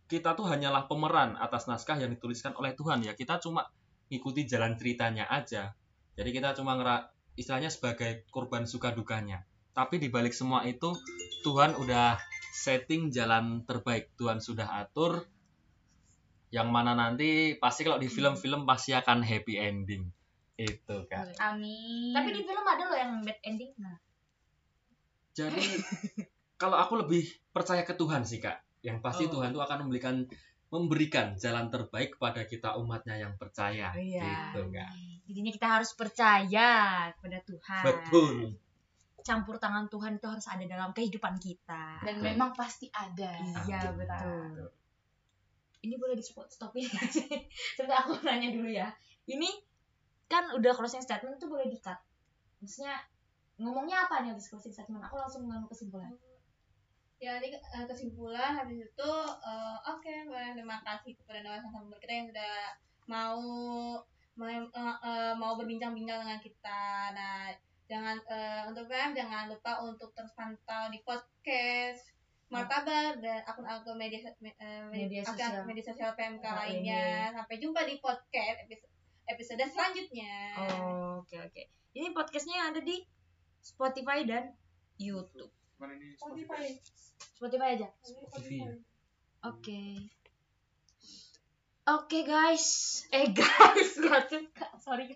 kita 0.07 0.39
tuh 0.39 0.47
hanyalah 0.47 0.87
pemeran 0.87 1.35
atas 1.39 1.67
naskah 1.67 1.99
yang 1.99 2.15
dituliskan 2.15 2.55
oleh 2.55 2.75
Tuhan 2.79 3.03
ya 3.03 3.19
kita 3.19 3.43
cuma 3.43 3.67
ngikuti 4.11 4.47
jalan 4.47 4.79
ceritanya 4.79 5.27
aja. 5.27 5.75
Jadi 6.17 6.31
kita 6.31 6.55
cuma 6.57 6.79
ngera 6.79 7.11
istilahnya 7.37 7.69
sebagai 7.69 8.25
korban 8.31 8.65
suka 8.65 8.95
dukanya. 8.95 9.45
Tapi 9.77 10.01
di 10.01 10.09
balik 10.09 10.33
semua 10.33 10.65
itu 10.65 10.97
Tuhan 11.45 11.77
udah 11.77 12.17
setting 12.57 13.13
jalan 13.13 13.67
terbaik. 13.69 14.15
Tuhan 14.17 14.41
sudah 14.41 14.81
atur 14.81 15.29
yang 16.55 16.73
mana 16.73 16.97
nanti 16.97 17.59
pasti 17.59 17.85
kalau 17.85 18.01
di 18.01 18.09
film-film 18.09 18.65
pasti 18.65 18.97
akan 18.97 19.21
happy 19.21 19.61
ending. 19.61 20.09
Itu 20.57 21.05
kan. 21.11 21.29
Amin. 21.37 22.17
Tapi 22.17 22.33
di 22.33 22.41
film 22.47 22.65
ada 22.65 22.83
loh 22.89 22.97
yang 22.97 23.21
bad 23.21 23.39
ending. 23.45 23.77
Nah, 23.77 23.99
Jadi 25.37 25.61
kalau 26.63 26.81
aku 26.81 26.97
lebih 27.05 27.29
percaya 27.53 27.85
ke 27.85 27.93
Tuhan 27.93 28.25
sih 28.25 28.41
kak. 28.41 28.66
Yang 28.87 28.99
pasti 29.03 29.25
Oh. 29.27 29.31
Tuhan 29.39 29.51
itu 29.51 29.61
akan 29.61 29.79
memberikan 29.87 30.17
memberikan 30.67 31.39
jalan 31.39 31.71
terbaik 31.71 32.19
kepada 32.19 32.43
kita 32.43 32.75
umatnya 32.79 33.15
yang 33.19 33.35
percaya. 33.39 33.91
Iya. 33.95 34.51
Gitu 34.51 34.67
kak. 34.71 34.91
Jadinya 35.27 35.53
kita 35.55 35.67
harus 35.79 35.91
percaya 35.95 36.71
kepada 37.15 37.39
Tuhan. 37.43 37.83
Betul. 37.87 38.35
Campur 39.23 39.59
tangan 39.59 39.91
Tuhan 39.91 40.19
itu 40.19 40.27
harus 40.27 40.47
ada 40.47 40.63
dalam 40.67 40.91
kehidupan 40.95 41.35
kita. 41.39 42.03
dan 42.03 42.19
Betul. 42.19 42.27
memang 42.31 42.51
pasti 42.55 42.87
ada. 42.95 43.39
Iya 43.67 43.91
Amin. 43.91 44.07
betul. 44.07 44.71
Ini 45.83 45.95
boleh 45.99 46.15
di 46.19 46.25
stop 46.27 46.47
stopin 46.51 46.83
nggak 46.87 47.11
sih? 47.15 47.27
Sebentar 47.79 48.03
aku 48.03 48.19
nanya 48.27 48.51
dulu 48.51 48.67
ya. 48.67 48.91
Ini 49.27 49.47
kan 50.27 50.51
udah 50.51 50.75
closing 50.75 51.03
statement 51.03 51.39
tuh 51.39 51.47
boleh 51.47 51.71
di 51.71 51.79
cut. 51.79 51.99
Maksudnya 52.59 52.99
ngomongnya 53.63 54.07
apa 54.07 54.27
nih 54.27 54.35
habis 54.35 54.51
closing 54.51 54.75
statement? 54.75 54.99
Aku 55.07 55.15
langsung 55.15 55.47
ngambil 55.47 55.71
kesimpulan. 55.71 56.11
Ya 57.17 57.41
nanti 57.41 57.49
eh, 57.53 57.85
kesimpulan 57.89 58.53
habis 58.55 58.85
itu 58.85 59.11
eh, 59.41 59.77
oke 59.89 60.13
boleh 60.29 60.53
terima 60.53 60.79
kasih 60.85 61.17
kepada 61.17 61.41
narasumber 61.41 61.97
kita 61.97 62.13
yang 62.13 62.29
sudah 62.29 62.55
mau 63.07 63.41
mau, 64.37 64.49
eh, 64.53 64.67
eh, 65.01 65.33
mau 65.35 65.57
berbincang-bincang 65.57 66.21
dengan 66.21 66.37
kita. 66.37 66.85
Nah, 67.17 67.49
jangan 67.89 68.21
eh, 68.29 68.63
untuk 68.69 68.85
fans 68.85 69.17
jangan 69.17 69.49
lupa 69.49 69.81
untuk 69.81 70.13
terus 70.13 70.35
pantau 70.37 70.93
di 70.93 71.01
podcast 71.01 72.13
Martabak 72.47 73.19
dan 73.19 73.43
akun-akun 73.43 73.99
media 73.99 74.23
Media 74.87 75.25
akun- 75.25 75.35
sosial. 75.35 75.67
media 75.67 75.83
sosial 75.83 76.11
PMK 76.15 76.45
PMK 76.45 76.47
lainnya. 76.47 77.33
Sampai 77.33 77.59
jumpa 77.59 77.83
di 77.83 77.99
podcast 77.99 78.63
episode, 78.63 78.93
episode 79.27 79.65
selanjutnya. 79.67 80.37
Oh, 80.55 81.25
oke 81.25 81.37
oke. 81.43 81.63
Ini 81.91 82.13
podcastnya 82.13 82.71
ada 82.71 82.79
di 82.79 83.03
Spotify 83.59 84.23
dan 84.23 84.53
YouTube. 84.95 85.51
Spotify. 85.77 86.73
Spotify 87.37 87.69
aja. 87.77 87.89
TV. 88.41 88.65
Oke. 89.45 90.09
Oke 91.87 92.19
guys. 92.25 92.67
Eh 93.13 93.29
guys, 93.37 93.93
gak 94.03 94.25
suka. 94.33 94.67
Sorry. 94.81 95.13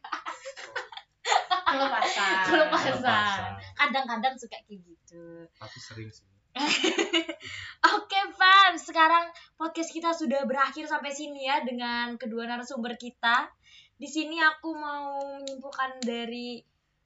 Kelepasan. 1.65 2.33
Kelepasan. 2.45 2.93
Kelepasan. 3.01 3.53
Kadang-kadang 3.73 4.35
suka 4.37 4.61
kayak 4.69 4.85
gitu. 4.85 5.49
Aku 5.65 5.79
sering 5.81 6.13
sih. 6.13 6.29
Oke 7.97 8.21
fans, 8.37 8.83
sekarang 8.85 9.33
podcast 9.55 9.95
kita 9.95 10.13
sudah 10.13 10.45
berakhir 10.45 10.85
sampai 10.91 11.15
sini 11.15 11.49
ya 11.49 11.65
dengan 11.65 12.21
kedua 12.21 12.45
narasumber 12.45 13.01
kita. 13.01 13.49
Di 13.97 14.09
sini 14.11 14.37
aku 14.37 14.77
mau 14.77 15.41
menyimpulkan 15.41 16.05
dari 16.05 16.61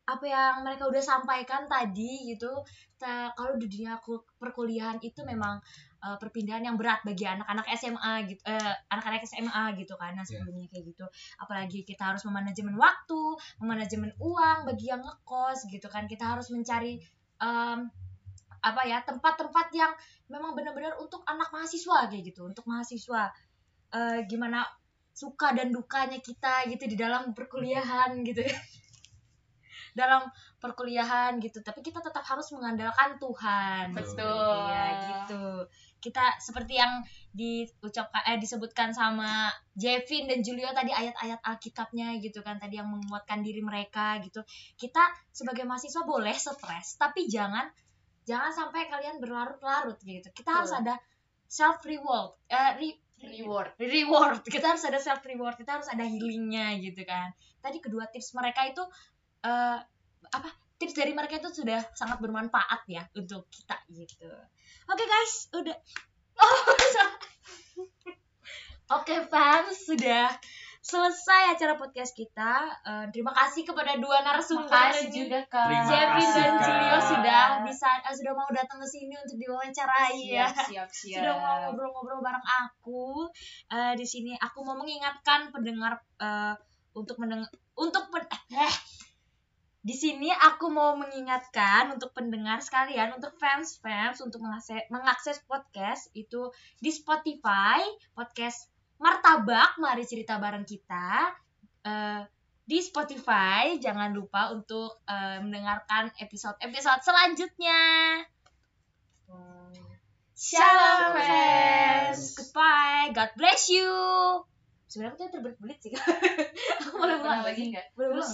apa 0.05 0.25
yang 0.29 0.55
mereka 0.67 0.85
udah 0.91 1.01
sampaikan 1.01 1.65
tadi 1.65 2.29
gitu. 2.35 2.53
Ta- 3.01 3.33
Kalau 3.37 3.57
di 3.57 3.67
dunia 3.73 3.97
ku- 4.05 4.25
perkuliahan 4.37 5.01
itu 5.01 5.21
memang 5.25 5.59
eh, 6.05 6.17
perpindahan 6.21 6.61
yang 6.69 6.77
berat 6.77 7.01
bagi 7.09 7.25
anak-anak 7.25 7.65
SMA 7.73 8.15
gitu, 8.29 8.41
eh, 8.45 8.75
anak-anak 8.93 9.25
SMA 9.25 9.65
gitu 9.81 9.97
kan, 9.97 10.13
nah, 10.13 10.25
sebelumnya 10.29 10.69
kayak 10.69 10.85
gitu. 10.93 11.07
Apalagi 11.41 11.81
kita 11.89 12.13
harus 12.13 12.23
memanajemen 12.29 12.77
waktu, 12.77 13.23
memanajemen 13.65 14.13
uang 14.21 14.69
bagi 14.69 14.93
yang 14.93 15.01
ngekos 15.01 15.65
gitu 15.73 15.89
kan. 15.89 16.05
Kita 16.05 16.37
harus 16.37 16.53
mencari 16.53 17.01
em, 17.41 17.79
apa 18.65 18.83
ya 18.89 18.99
tempat-tempat 19.05 19.67
yang 19.77 19.93
memang 20.33 20.57
benar-benar 20.57 20.97
untuk 20.97 21.21
anak 21.29 21.49
mahasiswa 21.53 22.09
kayak 22.09 22.25
gitu 22.33 22.45
untuk 22.49 22.65
mahasiswa 22.69 23.29
Eh, 23.95 24.21
gimana 24.27 24.67
suka 25.15 25.55
dan 25.55 25.71
dukanya 25.71 26.19
kita 26.19 26.67
gitu 26.67 26.85
di 26.93 26.97
dalam 26.99 27.31
perkuliahan 27.33 28.21
gitu 28.27 28.43
ya 28.43 28.53
dalam 29.95 30.27
perkuliahan 30.59 31.39
gitu. 31.39 31.63
Tapi 31.63 31.81
kita 31.81 32.03
tetap 32.03 32.27
harus 32.27 32.51
mengandalkan 32.51 33.17
Tuhan. 33.17 33.95
Betul. 33.95 34.67
Iya 34.69 34.85
gitu. 35.09 35.47
Kita 36.03 36.37
seperti 36.37 36.77
yang 36.77 37.01
diucapkan 37.33 38.21
eh 38.29 38.37
disebutkan 38.37 38.93
sama 38.93 39.49
Jevin 39.73 40.29
dan 40.29 40.45
Julio 40.45 40.69
tadi 40.75 40.93
ayat-ayat 40.93 41.41
Alkitabnya 41.41 42.19
gitu 42.21 42.45
kan 42.45 42.61
tadi 42.61 42.77
yang 42.77 42.91
menguatkan 42.91 43.41
diri 43.41 43.63
mereka 43.65 44.21
gitu. 44.21 44.45
Kita 44.77 45.01
sebagai 45.33 45.65
mahasiswa 45.65 46.05
boleh 46.05 46.35
stres 46.37 47.01
tapi 47.01 47.25
jangan 47.31 47.71
jangan 48.29 48.53
sampai 48.53 48.91
kalian 48.91 49.23
berlarut-larut 49.23 49.97
gitu. 50.05 50.29
Kita 50.35 50.61
harus 50.61 50.75
ada 50.75 50.99
self 51.49 51.81
reward 51.87 52.37
eh, 52.51 52.73
re- 52.77 53.01
Reward. 53.25 53.73
reward. 53.81 54.45
Kita 54.45 54.77
harus 54.77 54.85
ada 54.85 55.01
self 55.01 55.25
reward 55.25 55.57
kita 55.57 55.81
harus 55.81 55.89
ada 55.89 56.05
healingnya 56.05 56.77
gitu 56.83 57.09
kan. 57.09 57.33
Tadi 57.65 57.81
kedua 57.81 58.05
tips 58.13 58.37
mereka 58.37 58.69
itu 58.69 58.85
eh, 59.45 59.79
apa 60.27 60.49
tips 60.75 60.93
dari 60.93 61.13
mereka 61.13 61.37
itu 61.37 61.49
sudah 61.55 61.81
sangat 61.93 62.19
bermanfaat 62.19 62.83
ya 62.87 63.03
untuk 63.15 63.47
kita 63.47 63.77
gitu 63.89 64.27
oke 64.85 65.05
guys 65.05 65.49
udah 65.53 65.77
oh, 66.35 66.61
oke 68.97 69.15
fans 69.29 69.77
sudah 69.81 70.29
selesai 70.81 71.57
acara 71.57 71.75
podcast 71.75 72.13
kita 72.13 72.69
Eh, 72.85 73.07
terima 73.09 73.33
kasih 73.33 73.65
kepada 73.65 73.97
dua 73.97 74.21
narasumber 74.21 74.69
Makasih 74.69 75.09
ini. 75.09 75.17
juga 75.17 75.41
Kak. 75.49 75.65
Terima 75.65 75.89
Jeffrey 75.89 76.21
kasih, 76.21 76.45
dan. 76.45 76.61
Julio 76.61 76.99
sudah 77.01 77.43
bisa 77.65 77.89
eh, 78.05 78.13
sudah 78.13 78.33
mau 78.37 78.45
datang 78.53 78.77
ke 78.77 78.85
sini 78.85 79.17
untuk 79.17 79.41
diwawancarai 79.41 80.21
ya 80.21 80.45
Siap, 80.53 80.89
siap, 81.01 81.17
sudah 81.17 81.33
mau 81.41 81.55
ngobrol-ngobrol 81.65 82.21
bareng 82.21 82.45
aku 82.45 83.25
Eh, 83.71 83.95
di 83.97 84.05
sini 84.05 84.37
aku 84.37 84.61
mau 84.61 84.77
mengingatkan 84.77 85.49
pendengar 85.49 85.97
eh, 86.21 86.53
untuk 86.93 87.17
mendengar 87.17 87.49
untuk 87.75 88.05
pen- 88.13 88.29
eh, 88.53 88.75
di 89.85 89.93
sini 89.93 90.33
aku 90.33 90.73
mau 90.73 90.97
mengingatkan 90.97 91.93
untuk 91.93 92.17
pendengar 92.17 92.65
sekalian 92.65 93.13
untuk 93.21 93.37
fans 93.37 93.77
fans 93.85 94.25
untuk 94.25 94.41
mengakses, 94.41 94.81
mengakses 94.89 95.39
podcast 95.45 96.09
itu 96.17 96.49
di 96.81 96.89
Spotify 96.89 97.85
podcast 98.17 98.73
Martabak 98.97 99.77
mari 99.77 100.09
cerita 100.09 100.41
bareng 100.41 100.65
kita 100.65 101.37
Eh, 101.85 102.23
di 102.65 102.81
Spotify 102.81 103.77
jangan 103.77 104.17
lupa 104.17 104.49
untuk 104.57 105.05
eh, 105.05 105.37
mendengarkan 105.45 106.09
episode-episode 106.17 107.05
selanjutnya. 107.05 107.81
Shalom 110.35 111.13
friends. 111.13 112.41
Goodbye. 112.41 113.13
God 113.13 113.31
bless 113.37 113.69
you. 113.69 113.93
Sebenarnya 114.89 115.13
aku 115.13 115.21
tuh 115.21 115.31
terbelit-belit 115.37 115.79
sih. 115.85 115.93
aku 116.81 116.97
boleh 116.97 117.21
ulang 117.21 117.45
lagi 117.45 117.69
nggak? 117.69 117.93
Terus 117.93 118.25
ulang. 118.25 118.33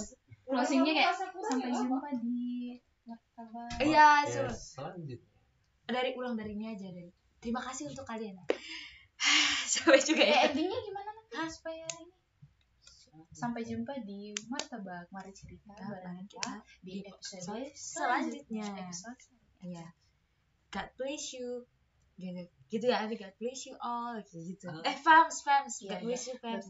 Closingnya 0.51 0.93
kayak 0.93 1.15
sampai 1.17 1.71
jumpa 1.71 2.09
di 2.19 2.41
martabak. 3.03 3.71
Iya, 3.79 4.09
Yes, 4.27 4.75
selanjutnya. 4.75 5.19
dari 5.87 6.11
ulang 6.15 6.35
dari 6.35 6.53
ini 6.53 6.67
aja 6.69 6.87
dari. 6.87 7.11
Terima 7.39 7.59
kasih 7.61 7.89
untuk 7.89 8.05
kalian. 8.05 8.37
Sampai 9.71 9.99
juga 9.99 10.23
Eh, 10.23 10.29
ya. 10.29 10.41
endingnya 10.49 10.81
gimana 10.81 11.09
nanti 11.09 11.49
supaya 11.49 11.87
ini? 11.97 12.11
Sampai 13.31 13.63
jumpa 13.63 13.95
di 14.03 14.31
martabak. 14.47 15.09
Mari 15.09 15.31
cerita 15.31 15.73
bareng 15.73 16.27
kita 16.27 16.61
di 16.81 17.01
episode 17.01 17.65
selanjutnya. 17.73 18.67
Episode 18.67 19.17
selanjutnya. 19.17 19.41
Iya. 19.63 19.87
God 20.71 20.89
bless 20.95 21.25
you. 21.33 21.65
Gitu. 22.21 22.43
Gitu 22.71 22.87
ya, 22.87 23.03
nanti 23.03 23.19
God 23.19 23.35
bless 23.41 23.67
you 23.67 23.75
all 23.83 24.15
gitu. 24.31 24.71
Eh, 24.87 24.95
fans, 24.95 25.43
fans. 25.43 25.83
Iya, 25.83 25.99
God 25.99 26.01
bless 26.07 26.23
iya. 26.23 26.31
you, 26.31 26.37
fans. 26.39 26.65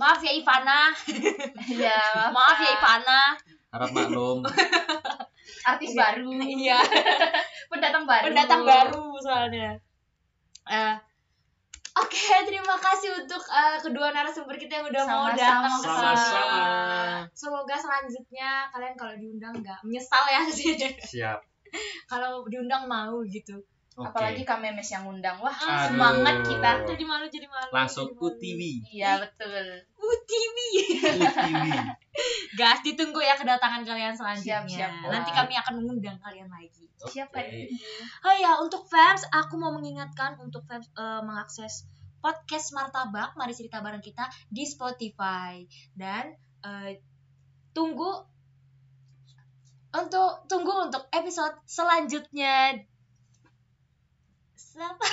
Maaf 0.00 0.18
ya 0.24 0.32
Ivana. 0.34 0.80
Iya, 1.70 2.00
Maaf 2.34 2.58
ya 2.64 2.70
Ivana. 2.74 3.22
Harap 3.70 3.90
maklum. 3.94 4.42
Artis 5.70 5.92
baru. 5.94 6.26
Iya. 6.40 6.80
Pendatang 7.70 8.08
baru. 8.08 8.24
pendatang 8.32 8.62
baru 8.64 9.04
soalnya. 9.20 9.78
Eh, 10.66 10.96
Oke, 11.94 12.34
terima 12.42 12.74
kasih 12.74 13.22
untuk 13.22 13.38
eh, 13.46 13.78
kedua 13.78 14.10
narasumber 14.10 14.58
kita 14.58 14.82
yang 14.82 14.86
udah 14.90 15.02
mau 15.06 15.30
Sama-sama. 15.30 15.38
datang 15.38 15.62
ke 15.62 15.86
Sama-sama. 15.86 16.62
Semoga 17.30 17.74
selanjutnya 17.78 18.66
kalian 18.74 18.94
kalau 18.98 19.14
diundang 19.14 19.54
nggak 19.62 19.78
menyesal 19.86 20.24
ya 20.26 20.42
sih. 20.50 20.74
Siap. 20.98 21.38
kalau 22.10 22.42
diundang 22.50 22.90
mau 22.90 23.22
gitu. 23.30 23.62
Oke. 23.94 24.10
Apalagi 24.10 24.42
kami 24.42 24.74
mes 24.74 24.90
yang 24.90 25.06
undang. 25.06 25.38
Wah, 25.38 25.54
Aduh. 25.54 25.94
semangat 25.94 26.42
kita. 26.42 26.82
Jadi 26.82 27.04
malu, 27.06 27.30
jadi 27.30 27.46
malu. 27.46 27.70
Langsung 27.70 28.10
jadi 28.10 28.18
malu. 28.18 28.26
UTV. 28.26 28.60
Iya, 28.90 29.10
betul. 29.22 29.64
UTV. 29.94 30.56
UTV. 31.14 31.58
Guys, 32.58 32.82
ditunggu 32.82 33.22
ya 33.22 33.38
kedatangan 33.38 33.86
kalian 33.86 34.14
selanjutnya. 34.18 34.66
Siap, 34.66 34.90
siap, 34.90 35.10
Nanti 35.14 35.30
kami 35.30 35.54
akan 35.54 35.72
mengundang 35.78 36.18
kalian 36.18 36.50
lagi. 36.50 36.90
Siapa 37.06 37.38
Oke. 37.38 37.50
ini? 37.50 37.70
Oh 38.26 38.34
ya, 38.34 38.58
untuk 38.58 38.82
fans, 38.90 39.26
aku 39.30 39.54
mau 39.58 39.70
mengingatkan 39.70 40.42
untuk 40.42 40.66
fans 40.66 40.90
eh, 40.98 41.22
mengakses 41.22 41.86
podcast 42.24 42.72
Martabak, 42.72 43.36
mari 43.36 43.52
cerita 43.52 43.84
bareng 43.84 44.00
kita 44.00 44.26
di 44.48 44.64
Spotify 44.64 45.60
dan 45.92 46.34
eh, 46.64 46.98
tunggu 47.76 48.24
untuk 49.94 50.48
tunggu 50.50 50.90
untuk 50.90 51.06
episode 51.14 51.54
selanjutnya. 51.68 52.82
Siapa? 54.74 55.06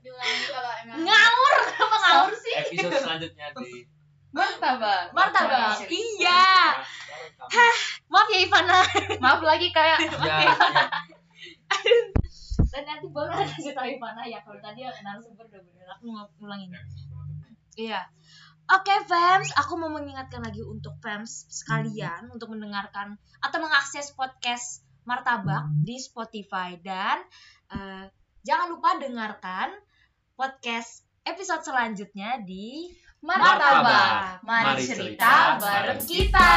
Diulangi 0.00 0.44
kalau 0.48 0.72
emang 0.80 0.96
Ngawur, 1.04 1.54
kenapa 1.68 1.96
ngawur 2.00 2.32
sih? 2.40 2.52
Episode 2.56 3.04
selanjutnya 3.04 3.52
di 3.52 3.84
Martabak. 4.32 5.12
Martabak, 5.12 5.84
iya. 5.92 6.80
Maaf 8.08 8.28
ya 8.32 8.38
Ivana. 8.48 8.80
Maaf 9.20 9.40
lagi 9.44 9.68
kayak 9.76 10.08
Ya, 10.24 10.36
ya. 10.48 10.52
Dan 12.72 12.82
nanti 12.88 13.06
baru 13.12 13.32
ada 13.32 13.44
kasih 13.44 13.76
tahu 13.76 13.88
Ivana 13.92 14.24
ya 14.24 14.40
kalau 14.40 14.56
tadi 14.60 14.84
narasumber 14.84 15.44
udah 15.44 15.60
bener 15.60 15.88
aku 15.92 16.04
mau 16.08 16.24
ngulangin. 16.40 16.72
Iya. 17.76 18.08
Oke 18.72 19.04
fans, 19.04 19.52
aku 19.52 19.76
mau 19.76 19.92
mengingatkan 19.92 20.40
lagi 20.40 20.64
untuk 20.64 20.96
fans 21.04 21.44
sekalian 21.52 22.32
untuk 22.32 22.50
mendengarkan 22.50 23.20
atau 23.44 23.58
mengakses 23.60 24.16
podcast 24.16 24.82
Martabak 25.06 25.70
di 25.86 26.02
Spotify 26.02 26.74
dan 26.82 27.22
eh, 27.72 28.06
jangan 28.46 28.66
lupa 28.76 29.00
dengarkan 29.00 29.74
podcast 30.36 31.02
episode 31.26 31.66
selanjutnya 31.66 32.42
di 32.44 32.92
Martabak. 33.24 34.44
Mari 34.46 34.84
cerita 34.86 35.58
bareng 35.58 36.02
kita. 36.04 36.52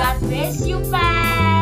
God 0.00 0.16
bless 0.26 0.66
you 0.66 0.78
you. 0.90 1.59